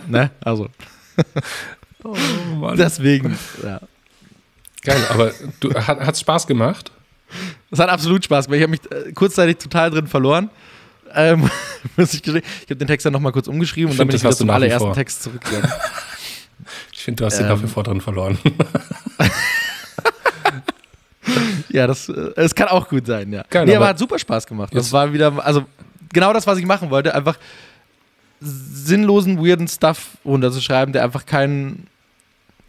ne? 0.07 0.31
Also. 0.41 0.69
oh, 2.05 2.15
Deswegen, 2.77 3.39
ja. 3.63 3.81
Geil, 4.83 5.01
aber 5.09 5.33
du, 5.61 5.73
hat 5.73 6.13
es 6.13 6.21
Spaß 6.21 6.47
gemacht? 6.47 6.91
Es 7.71 7.79
hat 7.79 7.89
absolut 7.89 8.25
Spaß 8.25 8.47
gemacht. 8.47 8.59
Ich 8.59 8.63
habe 8.63 8.71
mich 8.71 9.09
äh, 9.09 9.13
kurzzeitig 9.13 9.57
total 9.57 9.91
drin 9.91 10.07
verloren. 10.07 10.51
Ähm, 11.15 11.51
muss 11.97 12.15
ich 12.15 12.27
ich 12.27 12.35
habe 12.35 12.77
den 12.77 12.89
Text 12.89 13.07
dann 13.07 13.13
nochmal 13.13 13.33
kurz 13.33 13.49
umgeschrieben 13.49 13.89
ich 13.89 13.95
und 13.95 13.99
dann 13.99 14.07
bin 14.09 14.17
ich 14.17 14.23
wieder 14.23 14.35
zum 14.35 14.51
allerersten 14.51 14.93
Text 14.93 15.23
zurückgegangen. 15.23 15.71
ich 16.93 17.03
finde, 17.03 17.21
du 17.21 17.27
hast 17.27 17.39
ähm, 17.39 17.47
den 17.47 17.55
nach 17.57 17.63
wie 17.63 17.69
vor 17.69 17.83
drin 17.83 18.01
verloren. 18.01 18.39
ja, 21.71 21.87
das, 21.87 22.09
äh, 22.09 22.49
kann 22.55 22.69
auch 22.69 22.89
gut 22.89 23.07
sein, 23.07 23.33
ja. 23.33 23.45
Geil, 23.51 23.67
nee, 23.67 23.75
aber, 23.75 23.85
aber 23.85 23.91
hat 23.91 23.99
super 23.99 24.19
Spaß 24.19 24.47
gemacht. 24.47 24.75
Das 24.75 24.93
war 24.93 25.13
wieder, 25.13 25.45
also 25.45 25.65
genau 26.13 26.33
das, 26.33 26.47
was 26.47 26.59
ich 26.59 26.67
machen 26.67 26.91
wollte. 26.91 27.15
Einfach 27.15 27.39
sinnlosen, 28.41 29.39
weirden 29.39 29.69
Stuff 29.69 30.17
runterzuschreiben, 30.25 30.93
der 30.93 31.05
einfach 31.05 31.27
keinen 31.27 31.87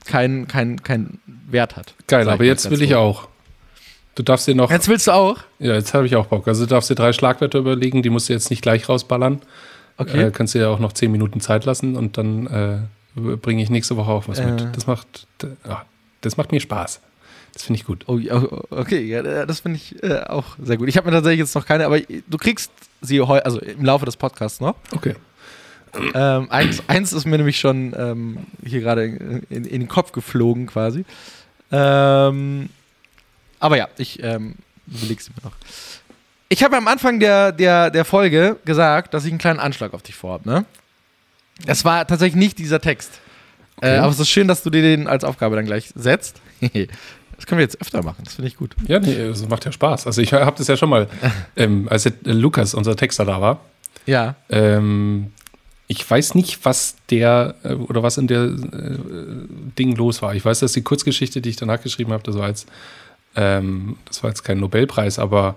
keinen 0.05 0.47
kein, 0.47 0.81
kein 0.83 1.19
Wert 1.47 1.75
hat. 1.75 1.93
Geil, 2.07 2.29
aber 2.29 2.43
jetzt 2.43 2.69
will 2.69 2.81
ich 2.81 2.95
auch. 2.95 3.27
Du 4.15 4.23
darfst 4.23 4.47
dir 4.47 4.55
noch. 4.55 4.69
Jetzt 4.69 4.87
willst 4.87 5.07
du 5.07 5.11
auch? 5.11 5.37
Ja, 5.59 5.73
jetzt 5.73 5.93
habe 5.93 6.05
ich 6.05 6.15
auch 6.15 6.27
Bock. 6.27 6.47
Also 6.47 6.65
du 6.65 6.69
darfst 6.69 6.89
dir 6.89 6.95
drei 6.95 7.13
Schlagwörter 7.13 7.59
überlegen, 7.59 8.03
die 8.03 8.09
musst 8.09 8.29
du 8.29 8.33
jetzt 8.33 8.49
nicht 8.49 8.61
gleich 8.61 8.87
rausballern. 8.87 9.41
Okay. 9.97 10.23
Äh, 10.23 10.31
kannst 10.31 10.53
dir 10.53 10.61
ja 10.61 10.69
auch 10.69 10.79
noch 10.79 10.93
zehn 10.93 11.11
Minuten 11.11 11.39
Zeit 11.41 11.65
lassen 11.65 11.95
und 11.95 12.17
dann 12.17 12.47
äh, 12.47 12.77
bringe 13.15 13.63
ich 13.63 13.69
nächste 13.69 13.97
Woche 13.97 14.11
auch 14.11 14.27
was 14.27 14.39
äh. 14.39 14.45
mit. 14.45 14.67
Das 14.75 14.87
macht, 14.87 15.27
das 16.21 16.37
macht 16.37 16.51
mir 16.51 16.59
Spaß. 16.59 17.01
Das 17.53 17.63
finde 17.63 17.79
ich 17.79 17.85
gut. 17.85 18.05
Oh, 18.07 18.19
okay, 18.71 19.01
ja, 19.03 19.45
das 19.45 19.59
finde 19.59 19.77
ich 19.77 20.01
äh, 20.03 20.21
auch 20.21 20.55
sehr 20.61 20.77
gut. 20.77 20.89
Ich 20.89 20.97
habe 20.97 21.07
mir 21.07 21.15
tatsächlich 21.15 21.39
jetzt 21.39 21.53
noch 21.53 21.65
keine, 21.65 21.85
aber 21.85 21.99
du 21.99 22.37
kriegst 22.37 22.71
sie 23.01 23.21
heute, 23.21 23.45
also 23.45 23.59
im 23.59 23.85
Laufe 23.85 24.05
des 24.05 24.17
Podcasts 24.17 24.59
noch. 24.59 24.75
Okay. 24.95 25.15
Ähm, 26.15 26.49
eins, 26.49 26.81
eins 26.87 27.13
ist 27.13 27.25
mir 27.25 27.37
nämlich 27.37 27.59
schon 27.59 27.93
ähm, 27.95 28.37
hier 28.65 28.81
gerade 28.81 29.05
in, 29.05 29.43
in, 29.49 29.65
in, 29.65 29.81
den 29.81 29.87
Kopf 29.87 30.11
geflogen 30.11 30.65
quasi. 30.65 31.05
Ähm, 31.71 32.69
aber 33.63 33.77
ja, 33.77 33.87
ich 33.97 34.21
ähm, 34.21 34.55
überleg's 34.87 35.29
mir 35.29 35.35
noch. 35.43 35.53
Ich 36.49 36.63
habe 36.63 36.75
am 36.75 36.87
Anfang 36.87 37.19
der, 37.19 37.51
der, 37.51 37.89
der 37.89 38.05
Folge 38.05 38.57
gesagt, 38.65 39.13
dass 39.13 39.23
ich 39.25 39.31
einen 39.31 39.39
kleinen 39.39 39.59
Anschlag 39.59 39.93
auf 39.93 40.03
dich 40.03 40.15
vorhabe, 40.15 40.49
ne? 40.49 40.65
Es 41.65 41.85
war 41.85 42.05
tatsächlich 42.05 42.35
nicht 42.35 42.59
dieser 42.59 42.81
Text. 42.81 43.13
Äh, 43.81 43.87
okay. 43.87 43.95
Äh, 43.95 43.97
aber 43.99 44.11
es 44.11 44.19
ist 44.19 44.29
schön, 44.29 44.47
dass 44.47 44.63
du 44.63 44.69
dir 44.69 44.81
den 44.81 45.07
als 45.07 45.23
Aufgabe 45.23 45.55
dann 45.55 45.65
gleich 45.65 45.91
setzt. 45.95 46.41
Das 47.35 47.47
können 47.47 47.57
wir 47.57 47.63
jetzt 47.63 47.81
öfter 47.81 48.03
machen, 48.03 48.21
das 48.23 48.35
finde 48.35 48.47
ich 48.47 48.55
gut. 48.55 48.75
Ja, 48.87 48.99
nee, 48.99 49.15
das 49.27 49.45
macht 49.49 49.65
ja 49.65 49.71
Spaß. 49.71 50.05
Also 50.05 50.21
ich 50.21 50.31
habe 50.31 50.55
das 50.55 50.67
ja 50.67 50.77
schon 50.77 50.87
mal, 50.87 51.09
ähm, 51.57 51.87
als 51.89 52.09
Lukas, 52.23 52.73
unser 52.73 52.95
Texter, 52.95 53.25
da 53.25 53.41
war. 53.41 53.59
Ja. 54.05 54.35
Ähm, 54.49 55.33
ich 55.87 56.09
weiß 56.09 56.35
nicht, 56.35 56.63
was 56.63 56.95
der 57.09 57.55
äh, 57.63 57.73
oder 57.73 58.03
was 58.03 58.17
in 58.17 58.27
der 58.27 58.43
äh, 58.43 58.97
Ding 59.77 59.95
los 59.95 60.21
war. 60.21 60.35
Ich 60.35 60.45
weiß, 60.45 60.59
dass 60.59 60.73
die 60.73 60.83
Kurzgeschichte, 60.83 61.41
die 61.41 61.49
ich 61.49 61.55
danach 61.55 61.81
geschrieben 61.81 62.13
habe, 62.13 62.23
das 62.23 62.37
war 62.37 62.47
jetzt 62.47 62.67
ähm, 63.35 63.97
das 64.05 64.23
war 64.23 64.29
jetzt 64.29 64.43
kein 64.43 64.59
Nobelpreis, 64.59 65.19
aber 65.19 65.55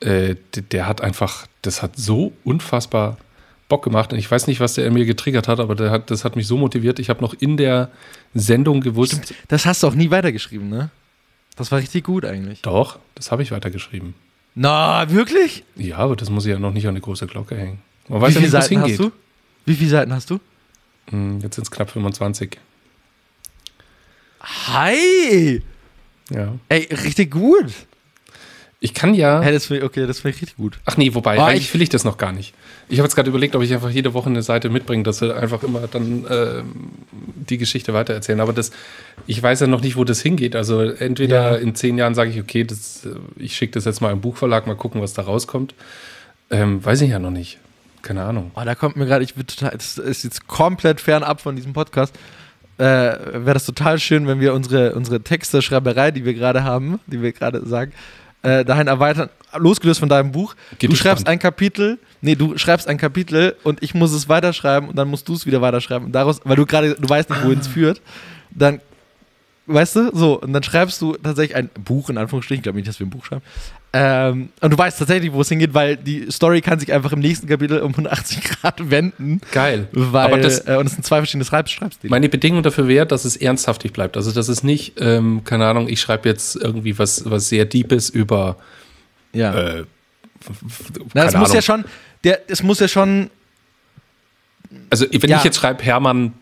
äh, 0.00 0.36
der, 0.54 0.62
der, 0.62 0.86
hat 0.86 1.00
einfach, 1.00 1.46
das 1.62 1.82
hat 1.82 1.96
so 1.96 2.32
unfassbar 2.44 3.16
Bock 3.68 3.84
gemacht. 3.84 4.12
Und 4.12 4.18
ich 4.18 4.30
weiß 4.30 4.46
nicht, 4.46 4.60
was 4.60 4.74
der 4.74 4.86
in 4.86 4.94
mir 4.94 5.04
getriggert 5.04 5.48
hat, 5.48 5.60
aber 5.60 5.90
hat, 5.90 6.10
das 6.10 6.24
hat 6.24 6.36
mich 6.36 6.46
so 6.46 6.56
motiviert. 6.56 6.98
Ich 6.98 7.08
habe 7.08 7.22
noch 7.22 7.34
in 7.34 7.56
der 7.56 7.90
Sendung 8.34 8.80
gewusst. 8.80 9.12
Stimmt, 9.12 9.34
das 9.48 9.66
hast 9.66 9.82
du 9.82 9.86
auch 9.86 9.94
nie 9.94 10.10
weitergeschrieben, 10.10 10.68
ne? 10.68 10.90
Das 11.56 11.70
war 11.70 11.78
richtig 11.78 12.04
gut 12.04 12.24
eigentlich. 12.24 12.62
Doch, 12.62 12.98
das 13.14 13.30
habe 13.30 13.42
ich 13.42 13.50
weitergeschrieben. 13.50 14.14
Na, 14.54 15.10
wirklich? 15.10 15.64
Ja, 15.76 15.98
aber 15.98 16.16
das 16.16 16.30
muss 16.30 16.44
ich 16.46 16.52
ja 16.52 16.58
noch 16.58 16.72
nicht 16.72 16.86
an 16.86 16.90
eine 16.90 17.00
große 17.00 17.26
Glocke 17.26 17.56
hängen. 17.56 17.80
Man 18.08 18.20
weiß 18.20 18.30
Wie 18.30 18.34
ja 18.34 18.40
nicht, 18.40 18.52
wo 18.52 18.56
es 18.58 18.68
hingeht. 18.68 18.90
Hast 18.92 19.00
du? 19.00 19.12
Wie 19.66 19.74
viele 19.74 19.90
Seiten 19.90 20.12
hast 20.12 20.30
du? 20.30 20.40
Hm, 21.10 21.40
jetzt 21.40 21.54
sind 21.54 21.64
es 21.64 21.70
knapp 21.70 21.90
25. 21.90 22.58
Hi! 24.42 25.62
Ja. 26.30 26.54
Ey, 26.68 26.88
richtig 26.90 27.30
gut. 27.30 27.72
Ich 28.82 28.94
kann 28.94 29.12
ja. 29.12 29.42
Hey, 29.42 29.52
das 29.52 29.66
find, 29.66 29.82
okay, 29.82 30.06
das 30.06 30.20
finde 30.20 30.36
ich 30.36 30.42
richtig 30.42 30.56
gut. 30.56 30.78
Ach 30.86 30.96
nee, 30.96 31.12
wobei, 31.14 31.38
oh, 31.38 31.42
eigentlich 31.42 31.72
will 31.74 31.82
ich 31.82 31.90
das 31.90 32.04
noch 32.04 32.16
gar 32.16 32.32
nicht. 32.32 32.54
Ich 32.88 32.98
habe 32.98 33.06
jetzt 33.06 33.14
gerade 33.14 33.28
überlegt, 33.28 33.54
ob 33.54 33.62
ich 33.62 33.74
einfach 33.74 33.90
jede 33.90 34.14
Woche 34.14 34.30
eine 34.30 34.42
Seite 34.42 34.70
mitbringe, 34.70 35.02
dass 35.02 35.20
wir 35.20 35.36
einfach 35.36 35.62
immer 35.62 35.86
dann 35.86 36.24
äh, 36.24 36.62
die 37.48 37.58
Geschichte 37.58 37.92
weitererzählen. 37.92 38.40
Aber 38.40 38.54
das, 38.54 38.70
ich 39.26 39.42
weiß 39.42 39.60
ja 39.60 39.66
noch 39.66 39.82
nicht, 39.82 39.96
wo 39.96 40.04
das 40.04 40.22
hingeht. 40.22 40.56
Also 40.56 40.80
entweder 40.80 41.52
ja. 41.52 41.56
in 41.58 41.74
zehn 41.74 41.98
Jahren 41.98 42.14
sage 42.14 42.30
ich, 42.30 42.40
okay, 42.40 42.64
das, 42.64 43.04
äh, 43.04 43.10
ich 43.36 43.54
schicke 43.54 43.74
das 43.74 43.84
jetzt 43.84 44.00
mal 44.00 44.12
im 44.12 44.22
Buchverlag, 44.22 44.66
mal 44.66 44.76
gucken, 44.76 45.02
was 45.02 45.12
da 45.12 45.22
rauskommt. 45.22 45.74
Ähm, 46.50 46.82
weiß 46.82 47.02
ich 47.02 47.10
ja 47.10 47.18
noch 47.18 47.30
nicht. 47.30 47.58
Keine 48.00 48.22
Ahnung. 48.22 48.50
Oh, 48.54 48.62
da 48.64 48.74
kommt 48.74 48.96
mir 48.96 49.04
gerade, 49.04 49.22
ich 49.22 49.34
bin 49.34 49.46
total, 49.46 49.72
das 49.72 49.98
ist 49.98 50.24
jetzt 50.24 50.48
komplett 50.48 51.02
fernab 51.02 51.42
von 51.42 51.54
diesem 51.54 51.74
Podcast 51.74 52.14
äh, 52.80 53.44
wäre 53.44 53.54
das 53.54 53.66
total 53.66 53.98
schön, 53.98 54.26
wenn 54.26 54.40
wir 54.40 54.54
unsere, 54.54 54.94
unsere 54.94 55.20
Texte, 55.20 55.60
Schreiberei, 55.60 56.10
die 56.10 56.24
wir 56.24 56.32
gerade 56.34 56.64
haben, 56.64 56.98
die 57.06 57.20
wir 57.20 57.32
gerade 57.32 57.66
sagen, 57.66 57.92
äh, 58.42 58.64
dahin 58.64 58.86
erweitern, 58.86 59.28
losgelöst 59.56 60.00
von 60.00 60.08
deinem 60.08 60.32
Buch. 60.32 60.54
Geht 60.78 60.90
du 60.90 60.96
schreibst 60.96 61.26
ein 61.26 61.38
Kapitel, 61.38 61.98
nee, 62.22 62.36
du 62.36 62.56
schreibst 62.56 62.88
ein 62.88 62.96
Kapitel 62.96 63.54
und 63.64 63.82
ich 63.82 63.92
muss 63.92 64.12
es 64.12 64.30
weiterschreiben 64.30 64.88
und 64.88 64.96
dann 64.96 65.08
musst 65.08 65.28
du 65.28 65.34
es 65.34 65.44
wieder 65.44 65.60
weiterschreiben. 65.60 66.06
Und 66.06 66.12
daraus, 66.12 66.40
weil 66.44 66.56
du 66.56 66.64
gerade, 66.64 66.94
du 66.94 67.08
weißt 67.08 67.28
nicht, 67.28 67.44
wohin 67.44 67.58
es 67.58 67.68
führt, 67.68 68.00
dann 68.50 68.80
Weißt 69.72 69.94
du? 69.94 70.10
So, 70.12 70.40
und 70.40 70.52
dann 70.52 70.64
schreibst 70.64 71.00
du 71.00 71.12
tatsächlich 71.14 71.54
ein 71.54 71.68
Buch, 71.84 72.10
in 72.10 72.18
Anführungsstrichen, 72.18 72.58
ich 72.58 72.62
glaube 72.64 72.76
nicht, 72.76 72.88
dass 72.88 72.98
wir 72.98 73.06
ein 73.06 73.10
Buch 73.10 73.24
schreiben. 73.24 73.42
Ähm, 73.92 74.50
und 74.60 74.72
du 74.72 74.78
weißt 74.78 75.00
tatsächlich, 75.00 75.32
wo 75.32 75.40
es 75.40 75.48
hingeht, 75.48 75.74
weil 75.74 75.96
die 75.96 76.30
Story 76.30 76.60
kann 76.60 76.78
sich 76.78 76.92
einfach 76.92 77.12
im 77.12 77.18
nächsten 77.18 77.48
Kapitel 77.48 77.80
um 77.80 77.90
180 77.90 78.42
Grad 78.42 78.90
wenden. 78.90 79.40
Geil. 79.50 79.88
Weil, 79.90 80.26
Aber 80.26 80.38
das, 80.38 80.66
äh, 80.68 80.76
und 80.76 80.86
es 80.86 80.92
sind 80.92 81.04
zwei 81.04 81.16
verschiedene 81.16 81.44
Schreibstile. 81.44 82.08
Meine 82.08 82.28
Bedingung 82.28 82.62
dafür 82.62 82.86
wäre, 82.86 83.04
dass 83.04 83.24
es 83.24 83.36
ernsthaftig 83.36 83.92
bleibt. 83.92 84.16
Also, 84.16 84.30
dass 84.30 84.48
es 84.48 84.62
nicht, 84.62 85.00
ähm, 85.00 85.42
keine 85.44 85.66
Ahnung, 85.66 85.88
ich 85.88 86.00
schreibe 86.00 86.28
jetzt 86.28 86.54
irgendwie 86.54 86.98
was, 87.00 87.28
was 87.28 87.48
sehr 87.48 87.64
Deepes 87.64 88.10
über. 88.10 88.56
Ja. 89.32 89.54
Äh, 89.54 89.84
Na, 91.12 91.24
es 91.24 91.34
muss 91.34 91.52
ja 91.52 91.60
schon, 91.60 91.84
der, 92.22 92.48
es 92.48 92.62
muss 92.62 92.78
ja 92.78 92.86
schon. 92.86 93.28
Also, 94.88 95.06
wenn 95.10 95.30
ja. 95.30 95.38
ich 95.38 95.44
jetzt 95.44 95.56
schreibe, 95.56 95.82
Hermann 95.82 96.32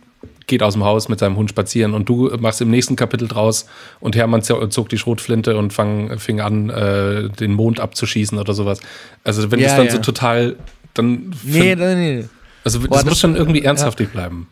geht 0.49 0.63
aus 0.65 0.73
dem 0.73 0.83
Haus 0.85 1.09
mit 1.09 1.21
seinem 1.21 1.37
Hund 1.37 1.51
spazieren 1.51 1.95
und 1.95 2.09
du 2.09 2.29
machst 2.41 2.61
im 2.61 2.71
nächsten 2.71 2.97
Kapitel 2.97 3.29
draus 3.29 3.67
und 4.01 4.17
Hermann 4.17 4.43
zog 4.43 4.89
die 4.89 4.99
Schrotflinte 4.99 5.57
und 5.57 5.73
fang, 5.73 6.19
fing 6.19 6.41
an, 6.41 6.71
äh, 6.71 7.29
den 7.29 7.53
Mond 7.53 7.79
abzuschießen 7.79 8.37
oder 8.39 8.53
sowas. 8.55 8.81
Also 9.25 9.51
wenn 9.53 9.61
Ja, 9.61 9.69
das 9.69 9.77
dann 9.77 9.87
ja. 9.87 9.93
so 9.93 9.99
total, 9.99 10.57
dann 10.95 11.35
Nee, 11.45 11.77
nee, 11.77 11.95
nee. 11.95 12.25
also 12.65 12.81
das, 12.81 12.89
Boah, 12.89 12.97
das 12.97 13.05
muss 13.05 13.21
schon 13.21 13.37
irgendwie 13.37 13.61
ja. 13.61 13.67
ernsthaftig 13.67 14.09
bleiben. 14.11 14.49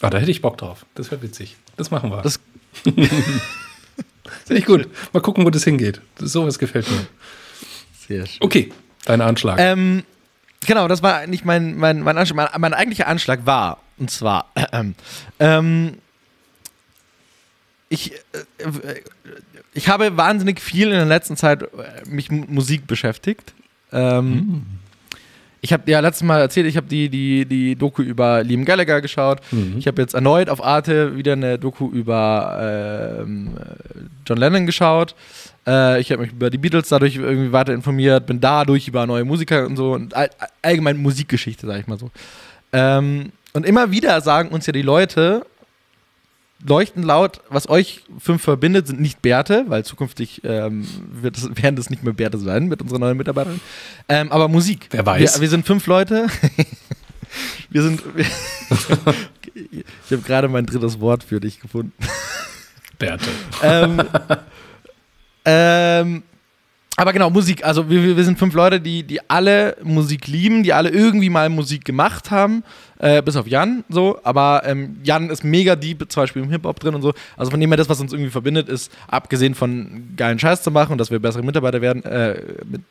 Ah, 0.00 0.10
da 0.10 0.18
hätte 0.18 0.30
ich 0.30 0.42
Bock 0.42 0.58
drauf. 0.58 0.86
Das 0.94 1.10
wäre 1.10 1.22
witzig. 1.22 1.56
Das 1.76 1.90
machen 1.90 2.10
wir. 2.10 2.22
Das- 2.22 2.40
Finde 2.84 4.60
ich 4.60 4.64
gut. 4.66 4.88
Mal 5.12 5.20
gucken, 5.20 5.44
wo 5.44 5.50
das 5.50 5.64
hingeht. 5.64 6.00
Das, 6.18 6.32
sowas 6.32 6.58
gefällt 6.58 6.88
mir. 6.90 7.06
Sehr 8.06 8.26
schön. 8.26 8.38
Okay, 8.40 8.72
dein 9.04 9.20
Anschlag. 9.20 9.58
Ähm, 9.60 10.02
genau, 10.66 10.88
das 10.88 11.02
war 11.02 11.16
eigentlich 11.16 11.44
mein, 11.44 11.76
mein, 11.76 12.00
mein 12.00 12.16
Anschlag. 12.16 12.36
Mein, 12.52 12.60
mein 12.60 12.74
eigentlicher 12.74 13.06
Anschlag 13.08 13.44
war, 13.46 13.80
und 13.98 14.10
zwar, 14.10 14.52
ähm, 14.72 14.94
ähm, 15.38 15.94
ich, 17.88 18.12
äh, 18.12 18.62
äh, 18.62 19.02
ich 19.74 19.88
habe 19.88 20.16
wahnsinnig 20.16 20.60
viel 20.60 20.88
in 20.88 20.94
der 20.94 21.06
letzten 21.06 21.36
Zeit 21.36 21.62
äh, 21.62 21.66
mich 22.08 22.30
mit 22.30 22.50
Musik 22.50 22.86
beschäftigt. 22.86 23.54
Ähm, 23.92 24.66
Ich 25.60 25.72
habe 25.72 25.90
ja 25.90 25.98
letztes 25.98 26.22
Mal 26.22 26.40
erzählt, 26.40 26.66
ich 26.66 26.76
habe 26.76 26.86
die, 26.86 27.08
die, 27.08 27.44
die 27.44 27.74
Doku 27.74 28.02
über 28.02 28.44
Liam 28.44 28.64
Gallagher 28.64 29.00
geschaut. 29.00 29.40
Mhm. 29.50 29.74
Ich 29.78 29.88
habe 29.88 30.00
jetzt 30.00 30.14
erneut 30.14 30.48
auf 30.48 30.62
Arte 30.62 31.16
wieder 31.16 31.32
eine 31.32 31.58
Doku 31.58 31.90
über 31.90 33.24
äh, 33.24 33.24
John 34.24 34.38
Lennon 34.38 34.66
geschaut. 34.66 35.16
Äh, 35.66 36.00
ich 36.00 36.12
habe 36.12 36.22
mich 36.22 36.32
über 36.32 36.50
die 36.50 36.58
Beatles 36.58 36.88
dadurch 36.88 37.16
irgendwie 37.16 37.50
weiter 37.50 37.74
informiert, 37.74 38.26
bin 38.26 38.40
dadurch 38.40 38.86
über 38.86 39.04
neue 39.06 39.24
Musiker 39.24 39.66
und 39.66 39.76
so 39.76 39.94
und 39.94 40.14
all, 40.14 40.30
allgemein 40.62 40.96
Musikgeschichte, 40.96 41.66
sag 41.66 41.80
ich 41.80 41.86
mal 41.88 41.98
so. 41.98 42.10
Ähm, 42.72 43.32
und 43.58 43.66
immer 43.66 43.90
wieder 43.90 44.20
sagen 44.20 44.50
uns 44.50 44.66
ja 44.66 44.72
die 44.72 44.82
Leute, 44.82 45.44
leuchten 46.64 47.02
laut, 47.02 47.40
was 47.48 47.68
euch 47.68 48.04
fünf 48.20 48.40
verbindet, 48.40 48.86
sind 48.86 49.00
nicht 49.00 49.20
Bärte, 49.20 49.64
weil 49.66 49.84
zukünftig 49.84 50.42
ähm, 50.44 50.86
es, 51.24 51.44
werden 51.62 51.74
das 51.74 51.90
nicht 51.90 52.04
mehr 52.04 52.12
Bärte 52.12 52.38
sein 52.38 52.68
mit 52.68 52.80
unserer 52.80 53.00
neuen 53.00 53.16
Mitarbeiterin. 53.16 53.60
Ähm, 54.08 54.30
aber 54.30 54.46
Musik. 54.46 54.86
Wer 54.92 55.04
weiß. 55.04 55.34
Wir, 55.34 55.40
wir 55.42 55.48
sind 55.48 55.66
fünf 55.66 55.88
Leute. 55.88 56.28
wir 57.70 57.82
sind. 57.82 58.00
ich 59.54 60.12
habe 60.12 60.22
gerade 60.22 60.46
mein 60.46 60.64
drittes 60.64 61.00
Wort 61.00 61.24
für 61.24 61.40
dich 61.40 61.58
gefunden. 61.58 61.92
Bärte. 62.96 63.28
ähm, 63.64 64.02
ähm, 65.44 66.22
aber 66.98 67.12
genau, 67.12 67.30
Musik. 67.30 67.64
Also 67.64 67.88
wir, 67.88 68.16
wir 68.16 68.24
sind 68.24 68.40
fünf 68.40 68.54
Leute, 68.54 68.80
die, 68.80 69.04
die 69.04 69.20
alle 69.30 69.76
Musik 69.84 70.26
lieben, 70.26 70.64
die 70.64 70.72
alle 70.72 70.88
irgendwie 70.88 71.30
mal 71.30 71.48
Musik 71.48 71.84
gemacht 71.84 72.32
haben. 72.32 72.64
Äh, 72.98 73.22
bis 73.22 73.36
auf 73.36 73.46
Jan 73.46 73.84
so. 73.88 74.18
Aber 74.24 74.62
ähm, 74.64 74.96
Jan 75.04 75.30
ist 75.30 75.44
mega 75.44 75.76
deep, 75.76 76.10
zum 76.10 76.24
Beispiel 76.24 76.42
im 76.42 76.50
Hip-Hop 76.50 76.80
drin 76.80 76.96
und 76.96 77.02
so. 77.02 77.14
Also 77.36 77.52
von 77.52 77.60
dem 77.60 77.70
her, 77.70 77.76
das, 77.76 77.88
was 77.88 78.00
uns 78.00 78.12
irgendwie 78.12 78.32
verbindet, 78.32 78.68
ist, 78.68 78.90
abgesehen 79.06 79.54
von 79.54 80.08
geilen 80.16 80.40
Scheiß 80.40 80.64
zu 80.64 80.72
machen 80.72 80.90
und 80.90 80.98
dass 80.98 81.12
wir 81.12 81.20
bessere 81.20 81.44
Mitarbeiter 81.44 81.80
werden, 81.80 82.02
äh, 82.04 82.42
mit 82.64 82.82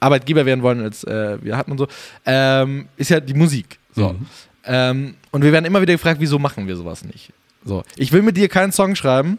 Arbeitgeber 0.00 0.44
werden 0.44 0.62
wollen, 0.62 0.80
als 0.82 1.04
äh, 1.04 1.38
wir 1.40 1.56
hatten 1.56 1.70
und 1.70 1.78
so, 1.78 1.86
ähm, 2.26 2.88
ist 2.96 3.10
ja 3.10 3.20
die 3.20 3.34
Musik. 3.34 3.78
So. 3.94 4.08
Mhm. 4.08 4.26
Ähm, 4.64 5.14
und 5.30 5.44
wir 5.44 5.52
werden 5.52 5.66
immer 5.66 5.80
wieder 5.80 5.92
gefragt, 5.92 6.18
wieso 6.18 6.40
machen 6.40 6.66
wir 6.66 6.74
sowas 6.74 7.04
nicht? 7.04 7.32
So. 7.64 7.84
Ich 7.94 8.10
will 8.10 8.22
mit 8.22 8.36
dir 8.36 8.48
keinen 8.48 8.72
Song 8.72 8.96
schreiben. 8.96 9.38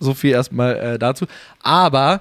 So 0.00 0.12
viel 0.12 0.32
erstmal 0.32 0.76
äh, 0.76 0.98
dazu. 0.98 1.26
Aber 1.62 2.20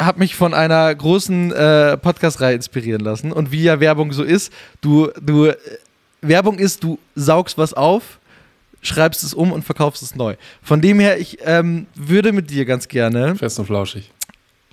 habe 0.00 0.18
mich 0.18 0.34
von 0.34 0.54
einer 0.54 0.94
großen 0.94 1.52
äh, 1.52 1.96
Podcast-Reihe 1.96 2.54
inspirieren 2.54 3.02
lassen. 3.02 3.32
Und 3.32 3.52
wie 3.52 3.62
ja 3.62 3.80
Werbung 3.80 4.12
so 4.12 4.22
ist, 4.22 4.52
du, 4.80 5.10
du, 5.20 5.46
äh, 5.46 5.56
Werbung 6.22 6.58
ist, 6.58 6.82
du 6.82 6.98
saugst 7.14 7.58
was 7.58 7.74
auf, 7.74 8.18
schreibst 8.82 9.22
es 9.24 9.34
um 9.34 9.52
und 9.52 9.64
verkaufst 9.64 10.02
es 10.02 10.14
neu. 10.14 10.36
Von 10.62 10.80
dem 10.80 11.00
her, 11.00 11.18
ich 11.18 11.38
ähm, 11.44 11.86
würde 11.94 12.32
mit 12.32 12.50
dir 12.50 12.64
ganz 12.64 12.88
gerne 12.88 13.36
Fest 13.36 13.58
und 13.58 13.66
flauschig. 13.66 14.10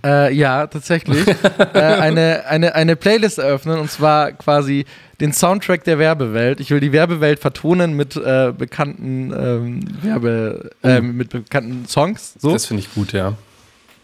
äh, 0.06 0.34
ja, 0.34 0.68
tatsächlich. 0.68 1.28
äh, 1.74 1.80
eine, 1.80 2.45
eine, 2.45 2.76
eine 2.76 2.95
Playlist 2.95 3.39
eröffnen 3.39 3.80
und 3.80 3.91
zwar 3.91 4.32
quasi 4.32 4.86
den 5.20 5.34
Soundtrack 5.34 5.84
der 5.84 5.99
Werbewelt. 5.99 6.60
Ich 6.60 6.72
will 6.72 6.80
die 6.80 6.91
Werbewelt 6.91 7.39
vertonen 7.39 7.95
mit 7.95 8.16
äh, 8.16 8.54
bekannten 8.58 9.32
ähm, 9.32 9.80
Werbe, 10.01 10.72
äh, 10.84 11.01
mit 11.01 11.30
bekannten 11.30 11.88
Songs. 11.88 12.36
So. 12.39 12.51
Das 12.51 12.66
finde 12.66 12.82
ich 12.82 12.93
gut, 12.93 13.14
ja. 13.14 13.36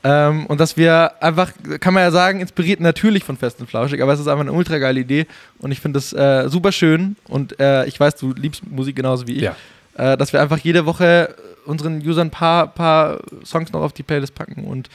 Ähm, 0.04 0.46
und 0.46 0.60
dass 0.60 0.78
wir 0.78 1.22
einfach, 1.22 1.52
kann 1.82 1.94
man 1.94 2.04
ja 2.04 2.12
sagen, 2.12 2.40
inspiriert 2.40 2.80
natürlich 2.80 3.24
von 3.26 3.36
Fest 3.38 3.60
und 3.60 3.68
Flauschig, 3.70 4.02
aber 4.02 4.14
es 4.14 4.20
ist 4.20 4.28
einfach 4.28 4.42
eine 4.42 4.54
ultra 4.54 4.78
geile 4.78 5.00
Idee 5.02 5.26
und 5.60 5.72
ich 5.72 5.82
finde 5.82 6.00
es 6.00 6.14
äh, 6.14 6.48
super 6.48 6.72
schön 6.72 7.18
und 7.28 7.60
äh, 7.60 7.86
ich 7.86 8.00
weiß, 8.00 8.16
du 8.16 8.34
liebst 8.34 8.66
Musik 8.70 8.96
genauso 8.96 9.28
wie 9.28 9.34
ich. 9.34 9.42
Ja. 9.42 9.56
Äh, 9.98 10.16
dass 10.16 10.32
wir 10.32 10.42
einfach 10.42 10.58
jede 10.60 10.86
Woche 10.86 11.36
unseren 11.66 12.00
Usern 12.00 12.28
ein 12.28 12.32
paar, 12.32 12.68
paar 12.68 13.20
Songs 13.46 13.74
noch 13.74 13.82
auf 13.82 13.92
die 13.92 14.04
Playlist 14.04 14.34
packen 14.36 14.64
und 14.64 14.90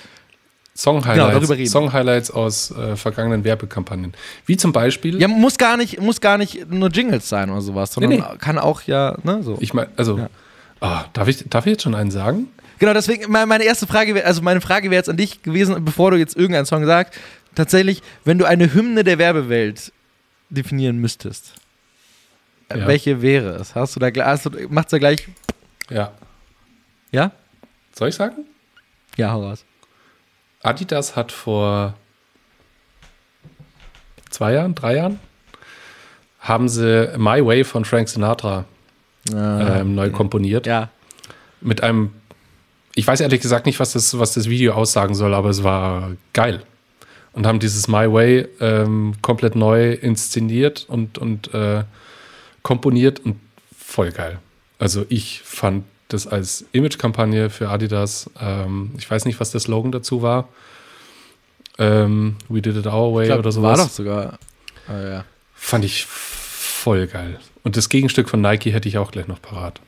Song-Highlights 0.76 1.14
Genau, 1.28 1.38
darüber 1.38 1.56
reden. 1.56 1.68
Song-Highlights 1.70 2.30
aus 2.32 2.70
äh, 2.72 2.96
vergangenen 2.96 3.44
Werbekampagnen. 3.44 4.12
Wie 4.46 4.56
zum 4.56 4.72
Beispiel, 4.72 5.20
Ja, 5.20 5.28
muss 5.28 5.56
gar 5.56 5.76
nicht, 5.76 6.00
muss 6.00 6.20
gar 6.20 6.36
nicht 6.38 6.68
nur 6.70 6.88
Jingles 6.88 7.28
sein 7.28 7.50
oder 7.50 7.60
sowas, 7.60 7.92
sondern 7.92 8.10
Nee, 8.12 8.22
kann 8.38 8.58
auch 8.58 8.82
ja, 8.82 9.16
ne, 9.22 9.42
so. 9.42 9.56
ich 9.60 9.72
meine, 9.72 9.90
also, 9.96 10.18
Ja. 10.18 10.28
ah, 10.80 11.04
darf, 11.12 11.28
ich, 11.28 11.44
darf 11.48 11.66
ich 11.66 11.72
jetzt 11.72 11.82
schon 11.82 11.94
einen 11.94 12.10
sagen? 12.10 12.48
Genau, 12.78 12.92
deswegen, 12.92 13.30
me- 13.30 13.46
meine 13.46 13.64
erste 13.64 13.86
Frage 13.86 14.14
wäre, 14.14 14.26
also 14.26 14.42
meine 14.42 14.60
Frage 14.60 14.90
wäre 14.90 14.98
jetzt 15.00 15.08
an 15.08 15.16
dich 15.16 15.42
gewesen, 15.42 15.84
bevor 15.84 16.10
du 16.10 16.16
jetzt 16.16 16.36
irgendeinen 16.36 16.66
Song 16.66 16.84
sagst, 16.86 17.18
tatsächlich, 17.54 18.02
wenn 18.24 18.38
du 18.38 18.44
eine 18.46 18.72
Hymne 18.72 19.04
der 19.04 19.18
Werbewelt 19.18 19.92
definieren 20.50 20.98
müsstest, 20.98 21.54
äh, 22.68 22.78
Ja. 22.78 22.86
welche 22.86 23.22
wäre 23.22 23.50
es? 23.56 23.74
Hast 23.74 23.96
du 23.96 24.00
da, 24.00 24.08
hast 24.24 24.46
du, 24.46 24.50
macht's 24.68 24.90
da 24.90 24.98
gleich, 24.98 25.26
Ja. 25.90 26.12
ja? 27.12 27.30
Soll 27.96 28.08
ich 28.08 28.14
sagen? 28.14 28.44
Ja, 29.16 29.30
hau 29.32 29.42
raus. 29.42 29.64
Adidas 30.62 31.14
hat 31.14 31.30
vor 31.30 31.94
zwei 34.30 34.54
Jahren, 34.54 34.74
drei 34.74 34.96
Jahren, 34.96 35.20
haben 36.40 36.68
sie 36.68 37.12
My 37.16 37.44
Way 37.44 37.64
von 37.64 37.84
Frank 37.84 38.08
Sinatra 38.08 38.64
ähm, 39.32 39.94
neu 39.94 40.10
komponiert. 40.10 40.66
Ja. 40.66 40.90
Mit 41.60 41.82
einem, 41.82 42.12
ich 42.94 43.06
weiß 43.06 43.20
ehrlich 43.20 43.40
gesagt 43.40 43.66
nicht, 43.66 43.80
was 43.80 43.92
das, 43.92 44.18
was 44.18 44.34
das 44.34 44.48
Video 44.48 44.74
aussagen 44.74 45.14
soll, 45.14 45.34
aber 45.34 45.50
es 45.50 45.62
war 45.62 46.12
geil. 46.32 46.62
Und 47.32 47.46
haben 47.46 47.58
dieses 47.58 47.88
My 47.88 48.12
Way 48.12 48.46
ähm, 48.60 49.14
komplett 49.20 49.56
neu 49.56 49.92
inszeniert 49.92 50.86
und, 50.88 51.18
und 51.18 51.52
äh, 51.52 51.82
komponiert 52.62 53.20
und 53.20 53.40
voll 53.76 54.12
geil. 54.12 54.38
Also 54.78 55.04
ich 55.08 55.42
fand 55.42 55.84
das 56.08 56.28
als 56.28 56.64
Image-Kampagne 56.72 57.50
für 57.50 57.70
Adidas. 57.70 58.30
Ähm, 58.40 58.92
ich 58.98 59.10
weiß 59.10 59.24
nicht, 59.24 59.40
was 59.40 59.50
der 59.50 59.60
Slogan 59.60 59.90
dazu 59.90 60.22
war. 60.22 60.48
Ähm, 61.78 62.36
We 62.48 62.62
did 62.62 62.76
it 62.76 62.86
our 62.86 63.12
way 63.14 63.26
glaub, 63.26 63.40
oder 63.40 63.50
sowas. 63.50 63.78
War 63.78 63.86
doch 63.86 63.92
sogar. 63.92 64.38
Ah, 64.86 65.00
ja. 65.00 65.24
Fand 65.54 65.84
ich 65.84 66.04
voll 66.04 67.08
geil. 67.08 67.40
Und 67.64 67.76
das 67.76 67.88
Gegenstück 67.88 68.28
von 68.28 68.40
Nike 68.40 68.72
hätte 68.72 68.88
ich 68.88 68.98
auch 68.98 69.10
gleich 69.10 69.26
noch 69.26 69.42
parat. 69.42 69.80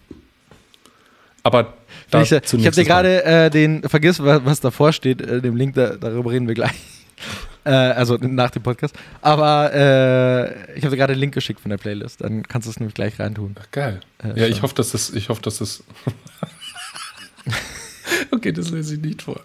Aber 1.42 1.74
Ich, 2.08 2.32
habe 2.32 2.70
dir 2.70 2.84
gerade 2.84 3.24
äh, 3.24 3.50
den, 3.50 3.82
vergiss, 3.82 4.22
was, 4.22 4.44
was 4.44 4.60
davor 4.60 4.92
steht, 4.92 5.20
äh, 5.20 5.40
dem 5.40 5.56
Link, 5.56 5.74
da, 5.74 5.96
darüber 5.96 6.30
reden 6.30 6.46
wir 6.46 6.54
gleich. 6.54 6.74
äh, 7.64 7.70
also 7.70 8.16
nach 8.16 8.50
dem 8.50 8.62
Podcast. 8.62 8.94
Aber 9.22 9.72
äh, 9.74 10.76
ich 10.76 10.84
habe 10.84 10.90
dir 10.90 10.98
gerade 10.98 11.14
den 11.14 11.20
Link 11.20 11.34
geschickt 11.34 11.60
von 11.60 11.70
der 11.70 11.78
Playlist. 11.78 12.20
Dann 12.20 12.44
kannst 12.44 12.66
du 12.66 12.70
es 12.70 12.78
nämlich 12.78 12.94
gleich 12.94 13.18
reintun. 13.18 13.56
Ach, 13.60 13.70
geil. 13.72 14.00
Äh, 14.22 14.40
ja, 14.40 14.46
ich 14.46 14.62
hoffe, 14.62 14.74
dass 14.74 14.92
das. 14.92 15.10
Ich 15.10 15.28
hoffe, 15.28 15.42
dass 15.42 15.58
das. 15.58 15.82
okay, 18.30 18.52
das 18.52 18.70
lese 18.70 18.94
ich 18.94 19.00
nicht 19.00 19.22
vor. 19.22 19.40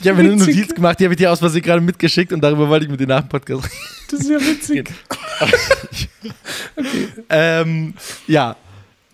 Ich 0.00 0.08
habe 0.08 0.22
mir 0.22 0.30
eine. 0.30 0.36
Notiz 0.36 0.74
gemacht, 0.74 1.00
die 1.00 1.04
habe 1.04 1.14
ich 1.14 1.18
dir 1.18 1.32
aus 1.32 1.40
Versehen 1.40 1.62
gerade 1.62 1.80
mitgeschickt 1.80 2.32
und 2.32 2.40
darüber 2.40 2.68
wollte 2.68 2.84
ich 2.84 2.90
mit 2.90 3.00
dir 3.00 3.06
nach 3.06 3.20
dem 3.20 3.28
Podcast 3.28 3.64
reden. 3.64 3.76
Das 4.10 4.20
ist 4.20 4.30
ja 4.30 4.40
witzig. 4.40 4.90
ähm, 7.30 7.94
ja. 8.26 8.56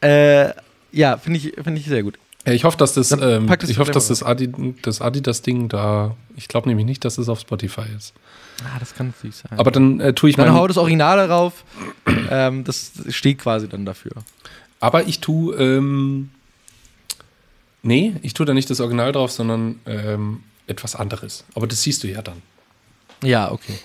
Äh, 0.01 0.51
ja, 0.95 1.17
finde 1.17 1.39
ich, 1.39 1.53
find 1.63 1.79
ich 1.79 1.87
sehr 1.87 2.03
gut. 2.03 2.19
Ja, 2.47 2.53
ich 2.53 2.65
hoffe, 2.65 2.77
dass 2.77 2.95
das. 2.95 3.09
Dann 3.09 3.23
Ähm, 3.23 3.47
das 3.47 3.71
ich 3.71 3.79
hoffe, 3.79 3.93
dass 3.93 4.09
das, 4.09 4.23
Adi, 4.23 4.53
das 4.83 5.01
Adidas-Ding 5.01 5.69
da. 5.69 6.15
Ich 6.37 6.49
glaube 6.49 6.69
nämlich 6.69 6.87
nicht, 6.87 7.05
dass 7.05 7.17
es 7.19 7.29
auf 7.29 7.41
Spotify 7.41 7.85
ist. 7.97 8.13
Ah, 8.65 8.79
das 8.79 8.95
kann 8.95 9.09
natürlich 9.09 9.37
sein. 9.37 9.59
Aber 9.59 9.71
dann 9.71 10.01
äh, 10.01 10.13
tue 10.13 10.31
ich 10.31 10.37
dann 10.37 10.49
mein, 10.49 10.55
hau 10.55 10.67
das 10.67 10.77
Original 10.77 11.17
darauf. 11.17 11.65
ähm, 12.31 12.65
das 12.65 12.93
steht 13.09 13.39
quasi 13.39 13.69
dann 13.69 13.85
dafür. 13.87 14.13
Aber 14.81 15.07
ich 15.07 15.21
tue. 15.21 15.57
Ähm, 15.57 16.31
nee, 17.83 18.15
ich 18.23 18.35
tue 18.35 18.47
da 18.47 18.53
nicht 18.53 18.69
das 18.69 18.81
Original 18.81 19.13
drauf, 19.13 19.33
sondern 19.33 19.81
ähm, 19.87 20.43
etwas 20.67 20.95
anderes. 20.95 21.45
Aber 21.55 21.67
das 21.67 21.83
siehst 21.83 22.03
du 22.03 22.09
ja 22.09 22.21
dann. 22.21 22.43
Ja, 23.23 23.51
okay. 23.51 23.79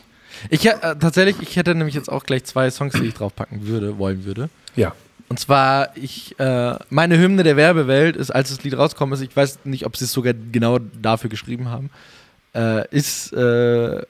Ich 0.49 0.65
äh, 0.65 0.73
tatsächlich, 0.99 1.37
ich 1.41 1.55
hätte 1.55 1.75
nämlich 1.75 1.95
jetzt 1.95 2.09
auch 2.09 2.23
gleich 2.23 2.43
zwei 2.45 2.69
Songs, 2.71 2.93
die 2.93 3.05
ich 3.05 3.13
draufpacken 3.13 3.67
würde, 3.67 3.97
wollen 3.97 4.25
würde. 4.25 4.49
Ja. 4.75 4.93
Und 5.29 5.39
zwar, 5.39 5.95
ich, 5.95 6.37
äh, 6.39 6.75
meine 6.89 7.19
Hymne 7.19 7.43
der 7.43 7.55
Werbewelt 7.55 8.15
ist, 8.15 8.31
als 8.31 8.49
das 8.49 8.63
Lied 8.63 8.75
rausgekommen 8.75 9.13
ist, 9.13 9.21
ich 9.21 9.35
weiß 9.35 9.59
nicht, 9.63 9.85
ob 9.85 9.95
sie 9.95 10.05
es 10.05 10.11
sogar 10.11 10.33
genau 10.33 10.79
dafür 10.79 11.29
geschrieben 11.29 11.69
haben, 11.69 11.91
äh, 12.55 12.87
ist, 12.89 13.31
äh, 13.33 14.01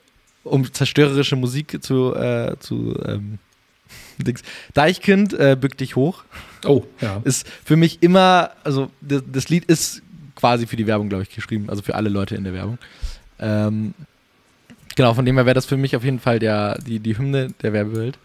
um 0.45 0.74
zerstörerische 0.74 1.36
Musik 1.36 1.84
zu, 1.84 2.15
äh, 2.15 2.55
zu 2.59 2.97
ähm, 3.05 3.38
Dings. 4.17 4.43
Deichkind, 4.74 5.34
äh, 5.34 5.57
bück 5.59 5.78
dich 5.78 5.97
hoch. 5.97 6.24
Oh, 6.65 6.84
ja. 7.01 7.22
Ist 7.26 7.45
für 7.65 7.76
mich 7.76 8.01
immer, 8.01 8.51
also 8.63 8.89
das, 9.01 9.22
das 9.30 9.49
Lied 9.49 9.65
ist 9.65 10.01
quasi 10.36 10.67
für 10.67 10.78
die 10.78 10.88
Werbung, 10.88 11.09
glaube 11.09 11.24
ich, 11.24 11.36
geschrieben. 11.36 11.70
Also 11.70 11.82
für 11.82 11.95
alle 11.95 12.09
Leute 12.09 12.36
in 12.36 12.45
der 12.45 12.53
Werbung. 12.53 12.78
Ähm, 13.39 13.93
genau, 14.95 15.13
von 15.13 15.26
dem 15.26 15.36
her 15.36 15.45
wäre 15.45 15.53
das 15.53 15.65
für 15.65 15.78
mich 15.78 15.97
auf 15.97 16.05
jeden 16.05 16.20
Fall 16.20 16.39
der, 16.39 16.78
die, 16.80 16.99
die 16.99 17.17
Hymne 17.17 17.49
der 17.61 17.74
Werbewelt. 17.74 18.17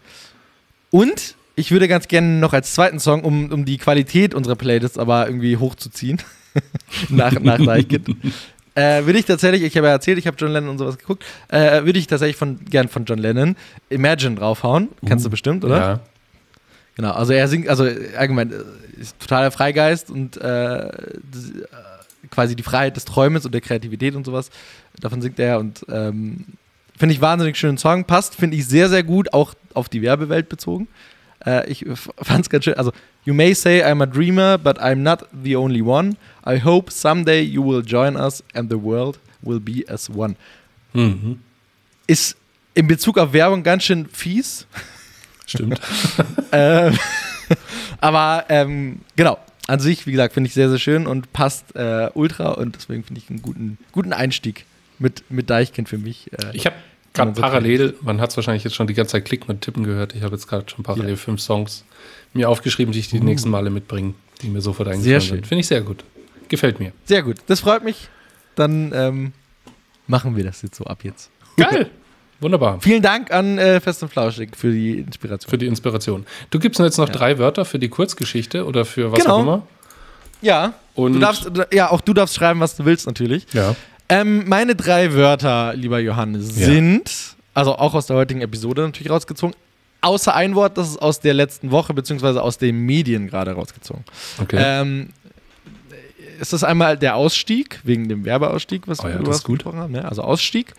Und 0.91 1.35
ich 1.55 1.71
würde 1.71 1.87
ganz 1.87 2.07
gerne 2.07 2.39
noch 2.39 2.53
als 2.53 2.73
zweiten 2.73 2.99
Song, 2.99 3.23
um, 3.23 3.51
um 3.51 3.65
die 3.65 3.77
Qualität 3.77 4.33
unserer 4.33 4.55
Playlist 4.55 4.99
aber 4.99 5.27
irgendwie 5.27 5.57
hochzuziehen, 5.57 6.21
nach, 7.09 7.39
nach 7.39 7.63
Deichkind, 7.63 8.09
äh, 8.75 9.05
würde 9.05 9.19
ich 9.19 9.25
tatsächlich, 9.25 9.63
ich 9.63 9.75
habe 9.77 9.87
ja 9.87 9.93
erzählt, 9.93 10.17
ich 10.17 10.27
habe 10.27 10.37
John 10.37 10.51
Lennon 10.51 10.71
und 10.71 10.77
sowas 10.77 10.97
geguckt, 10.97 11.23
äh, 11.47 11.83
würde 11.83 11.97
ich 11.97 12.07
tatsächlich 12.07 12.37
von, 12.37 12.59
gern 12.65 12.87
von 12.89 13.05
John 13.05 13.19
Lennon 13.19 13.55
Imagine 13.89 14.35
draufhauen. 14.35 14.89
Kennst 15.05 15.25
du 15.25 15.29
bestimmt, 15.29 15.63
oder? 15.63 15.77
Ja. 15.77 15.99
Genau, 16.95 17.11
also 17.11 17.33
er 17.33 17.47
singt, 17.47 17.67
also 17.67 17.87
allgemein 18.17 18.51
äh, 18.51 19.01
ist 19.01 19.19
totaler 19.19 19.51
Freigeist 19.51 20.09
und 20.09 20.37
äh, 20.37 20.87
äh, 20.87 20.91
quasi 22.31 22.55
die 22.55 22.63
Freiheit 22.63 22.95
des 22.95 23.05
Träumens 23.05 23.45
und 23.45 23.53
der 23.53 23.61
Kreativität 23.61 24.15
und 24.15 24.25
sowas. 24.25 24.49
Davon 24.99 25.21
singt 25.21 25.39
er 25.39 25.59
und 25.59 25.85
ähm, 25.89 26.45
finde 26.97 27.13
ich 27.13 27.21
wahnsinnig 27.21 27.57
schönen 27.57 27.77
Song. 27.77 28.05
Passt, 28.05 28.35
finde 28.35 28.55
ich 28.55 28.65
sehr, 28.65 28.89
sehr 28.89 29.03
gut, 29.03 29.33
auch 29.33 29.53
auf 29.73 29.89
die 29.89 30.01
Werbewelt 30.01 30.47
bezogen. 30.47 30.87
Äh, 31.45 31.69
ich 31.69 31.85
fand 31.87 32.45
es 32.45 32.49
ganz 32.49 32.65
schön. 32.65 32.73
Also, 32.75 32.91
you 33.25 33.33
may 33.33 33.53
say 33.53 33.83
I'm 33.83 34.01
a 34.01 34.05
dreamer, 34.05 34.57
but 34.57 34.79
I'm 34.79 34.97
not 34.97 35.25
the 35.43 35.55
only 35.55 35.81
one. 35.81 36.17
I 36.45 36.59
hope 36.63 36.91
someday 36.91 37.41
you 37.41 37.63
will 37.63 37.83
join 37.85 38.15
us 38.15 38.43
and 38.53 38.69
the 38.69 38.77
world 38.81 39.19
will 39.41 39.59
be 39.59 39.83
as 39.87 40.09
one. 40.09 40.35
Mhm. 40.93 41.39
Ist 42.07 42.37
in 42.73 42.87
Bezug 42.87 43.17
auf 43.17 43.33
Werbung 43.33 43.63
ganz 43.63 43.83
schön 43.83 44.07
fies. 44.07 44.67
Stimmt. 45.45 45.79
ähm, 46.51 46.97
aber 47.99 48.45
ähm, 48.49 48.99
genau, 49.15 49.37
an 49.67 49.79
sich, 49.79 50.05
wie 50.07 50.11
gesagt, 50.11 50.33
finde 50.33 50.47
ich 50.47 50.53
sehr, 50.53 50.69
sehr 50.69 50.79
schön 50.79 51.07
und 51.07 51.31
passt 51.33 51.75
äh, 51.75 52.09
ultra 52.13 52.51
und 52.51 52.75
deswegen 52.75 53.03
finde 53.03 53.21
ich 53.21 53.29
einen 53.29 53.41
guten, 53.41 53.77
guten 53.91 54.13
Einstieg 54.13 54.65
mit, 54.99 55.23
mit 55.29 55.49
Deichkind 55.49 55.89
für 55.89 55.97
mich. 55.97 56.31
Äh, 56.33 56.51
Ich 56.53 56.65
habe 56.65 56.75
gerade 57.15 57.31
parallel, 57.39 57.95
man 58.01 58.21
hat 58.21 58.29
es 58.31 58.37
wahrscheinlich 58.37 58.63
jetzt 58.63 58.75
schon 58.75 58.87
die 58.87 58.93
ganze 58.93 59.13
Zeit 59.13 59.25
klicken 59.25 59.49
und 59.49 59.61
tippen 59.61 59.83
gehört. 59.83 60.13
Ich 60.15 60.21
habe 60.23 60.35
jetzt 60.35 60.47
gerade 60.47 60.69
schon 60.69 60.83
parallel 60.83 61.11
Ja. 61.11 61.15
fünf 61.15 61.41
Songs 61.41 61.83
mir 62.33 62.49
aufgeschrieben, 62.49 62.91
die 62.91 62.99
ich 62.99 63.09
die 63.09 63.19
Uh. 63.19 63.23
nächsten 63.23 63.49
Male 63.49 63.69
mitbringe, 63.69 64.13
die 64.41 64.49
mir 64.49 64.61
sofort 64.61 64.87
Sehr 64.87 64.93
eingefallen 64.95 65.21
schön. 65.21 65.29
sind. 65.37 65.47
Finde 65.47 65.59
ich 65.61 65.67
sehr 65.67 65.81
gut. 65.81 66.03
Gefällt 66.49 66.79
mir. 66.79 66.91
sehr 67.05 67.23
gut, 67.23 67.37
das 67.47 67.61
freut 67.61 67.83
mich. 67.83 68.07
Dann 68.55 68.91
ähm, 68.93 69.33
machen 70.07 70.35
wir 70.35 70.43
das 70.43 70.61
jetzt 70.61 70.77
so 70.77 70.83
ab 70.85 70.99
jetzt. 71.03 71.29
Geil. 71.57 71.89
Wunderbar. 72.41 72.79
Vielen 72.81 73.01
Dank 73.01 73.31
an 73.31 73.57
äh, 73.57 73.79
Fest 73.79 74.03
und 74.03 74.09
Flauschig 74.09 74.55
für 74.55 74.71
die 74.71 74.99
Inspiration. 74.99 75.49
Für 75.49 75.57
die 75.57 75.67
Inspiration. 75.67 76.25
Du 76.51 76.59
gibst 76.59 76.79
mir 76.79 76.85
jetzt 76.85 76.97
noch 76.97 77.07
Ja. 77.07 77.13
drei 77.13 77.37
Wörter 77.39 77.63
für 77.65 77.79
die 77.79 77.87
Kurzgeschichte 77.89 78.65
oder 78.65 78.83
für 78.85 79.11
was 79.11 79.19
Genau. 79.19 79.37
auch 79.37 79.41
immer. 79.41 79.67
ja, 80.41 80.73
Und 80.95 81.13
du 81.13 81.19
darfst, 81.19 81.49
ja, 81.73 81.89
auch 81.89 82.01
du 82.01 82.13
darfst 82.13 82.35
schreiben, 82.35 82.59
was 82.59 82.75
du 82.75 82.83
willst 82.85 83.07
natürlich. 83.07 83.47
ja. 83.53 83.75
Ähm, 84.09 84.47
meine 84.47 84.75
drei 84.75 85.13
Wörter, 85.13 85.73
lieber 85.75 85.99
Johannes, 85.99 86.59
Ja. 86.59 86.65
sind, 86.67 87.35
also 87.53 87.75
auch 87.75 87.93
aus 87.93 88.05
der 88.07 88.15
heutigen 88.17 88.41
Episode 88.41 88.83
natürlich 88.83 89.09
rausgezogen, 89.11 89.55
außer 90.01 90.35
ein 90.35 90.53
Wort, 90.55 90.77
das 90.77 90.89
ist 90.89 90.97
aus 91.01 91.19
der 91.19 91.33
letzten 91.33 91.71
Woche, 91.71 91.93
beziehungsweise 91.93 92.41
aus 92.41 92.57
den 92.57 92.79
Medien 92.85 93.27
gerade 93.27 93.51
rausgezogen. 93.53 94.03
Okay. 94.39 94.57
Ähm, 94.59 95.09
ist 96.39 96.53
das 96.53 96.63
einmal 96.63 96.97
der 96.97 97.15
Ausstieg, 97.15 97.79
wegen 97.83 98.07
dem 98.09 98.25
Werbeausstieg, 98.25 98.87
was 98.87 98.99
Oh 98.99 99.07
ja, 99.07 99.17
wir 99.19 99.23
das 99.25 99.43
gut. 99.43 99.59
gesprochen 99.59 99.79
haben, 99.79 99.93
ne? 99.93 100.05
also 100.07 100.21
Ausstieg. 100.21 100.73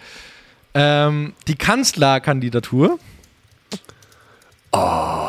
Ähm, 0.74 1.32
die 1.48 1.54
Kanzlerkandidatur. 1.56 2.98
Oh. 4.72 5.28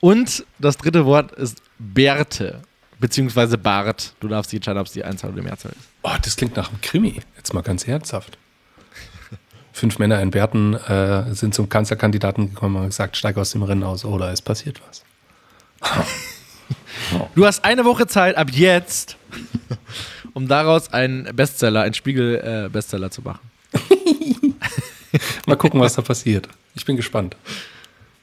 Und 0.00 0.44
das 0.58 0.78
dritte 0.78 1.04
Wort 1.04 1.32
ist 1.32 1.62
Bärte, 1.78 2.62
beziehungsweise 3.02 3.58
Bart. 3.58 4.14
Du 4.20 4.28
darfst 4.28 4.52
dich 4.52 4.58
entscheiden, 4.58 4.78
ob 4.78 4.86
es 4.86 4.92
die 4.92 5.04
Einzahl 5.04 5.30
oder 5.30 5.40
die 5.40 5.46
Mehrzahl 5.46 5.72
ist. 5.72 5.88
Oh, 6.02 6.12
das 6.22 6.36
klingt 6.36 6.56
nach 6.56 6.70
einem 6.70 6.80
Krimi. 6.80 7.20
Jetzt 7.36 7.52
mal 7.52 7.60
ganz 7.60 7.86
ernsthaft. 7.86 8.38
Fünf 9.72 9.98
Männer 9.98 10.22
in 10.22 10.30
Bärten 10.30 10.74
äh, 10.74 11.34
sind 11.34 11.52
zum 11.52 11.68
Kanzlerkandidaten 11.68 12.50
gekommen 12.50 12.76
und 12.76 12.82
haben 12.82 12.88
gesagt, 12.90 13.16
steig 13.16 13.36
aus 13.36 13.50
dem 13.50 13.64
Rennen 13.64 13.82
aus 13.82 14.04
oder 14.04 14.32
es 14.32 14.40
passiert 14.40 14.80
was. 14.88 15.02
Du 17.34 17.44
hast 17.44 17.64
eine 17.64 17.84
Woche 17.84 18.06
Zeit 18.06 18.36
ab 18.36 18.48
jetzt, 18.52 19.16
um 20.32 20.48
daraus 20.48 20.92
einen 20.92 21.24
Bestseller, 21.36 21.82
einen 21.82 21.92
Spiegel-Bestseller 21.92 23.10
zu 23.10 23.22
machen. 23.22 23.40
Mal 25.46 25.56
gucken, 25.56 25.80
was 25.80 25.94
da 25.94 26.02
passiert. 26.02 26.48
Ich 26.74 26.86
bin 26.86 26.96
gespannt. 26.96 27.36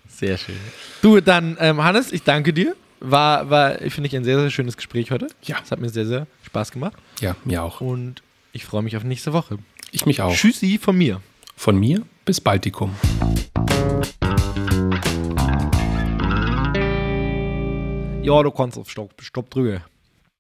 Sehr 0.08 0.38
schön. 0.38 0.56
Du, 1.02 1.20
dann, 1.20 1.58
ähm, 1.60 1.84
Hannes, 1.84 2.12
ich 2.12 2.24
danke 2.24 2.54
dir. 2.54 2.76
War, 3.02 3.50
war 3.50 3.78
finde 3.78 4.08
ich, 4.08 4.16
ein 4.16 4.26
sehr, 4.26 4.40
sehr 4.40 4.50
schönes 4.50 4.76
Gespräch 4.76 5.12
heute. 5.12 5.28
Ja. 5.44 5.58
Es 5.64 5.72
hat 5.72 5.80
mir 5.80 5.90
sehr, 5.90 6.06
sehr 6.06 6.28
Spaß 6.44 6.72
gemacht. 6.72 6.98
Ja, 7.22 7.36
mir 7.46 7.64
auch. 7.64 7.80
Und 7.80 8.22
ich 8.52 8.66
freue 8.66 8.82
mich 8.82 8.98
auf 8.98 9.04
nächste 9.04 9.32
Woche. 9.32 9.58
Ich 9.92 10.06
mich 10.06 10.22
auch. 10.22 10.36
Tschüssi 10.36 10.78
von 10.82 10.98
mir. 10.98 11.22
Von 11.56 11.80
mir 11.80 12.02
bis 12.26 12.42
Baltikum. 12.42 12.94
Ja, 18.22 18.44
du 18.44 18.52
kannst 18.52 18.78
auf 18.78 18.90
Stopp, 18.90 19.14
Stopp 19.22 19.50
drücken. 19.50 19.82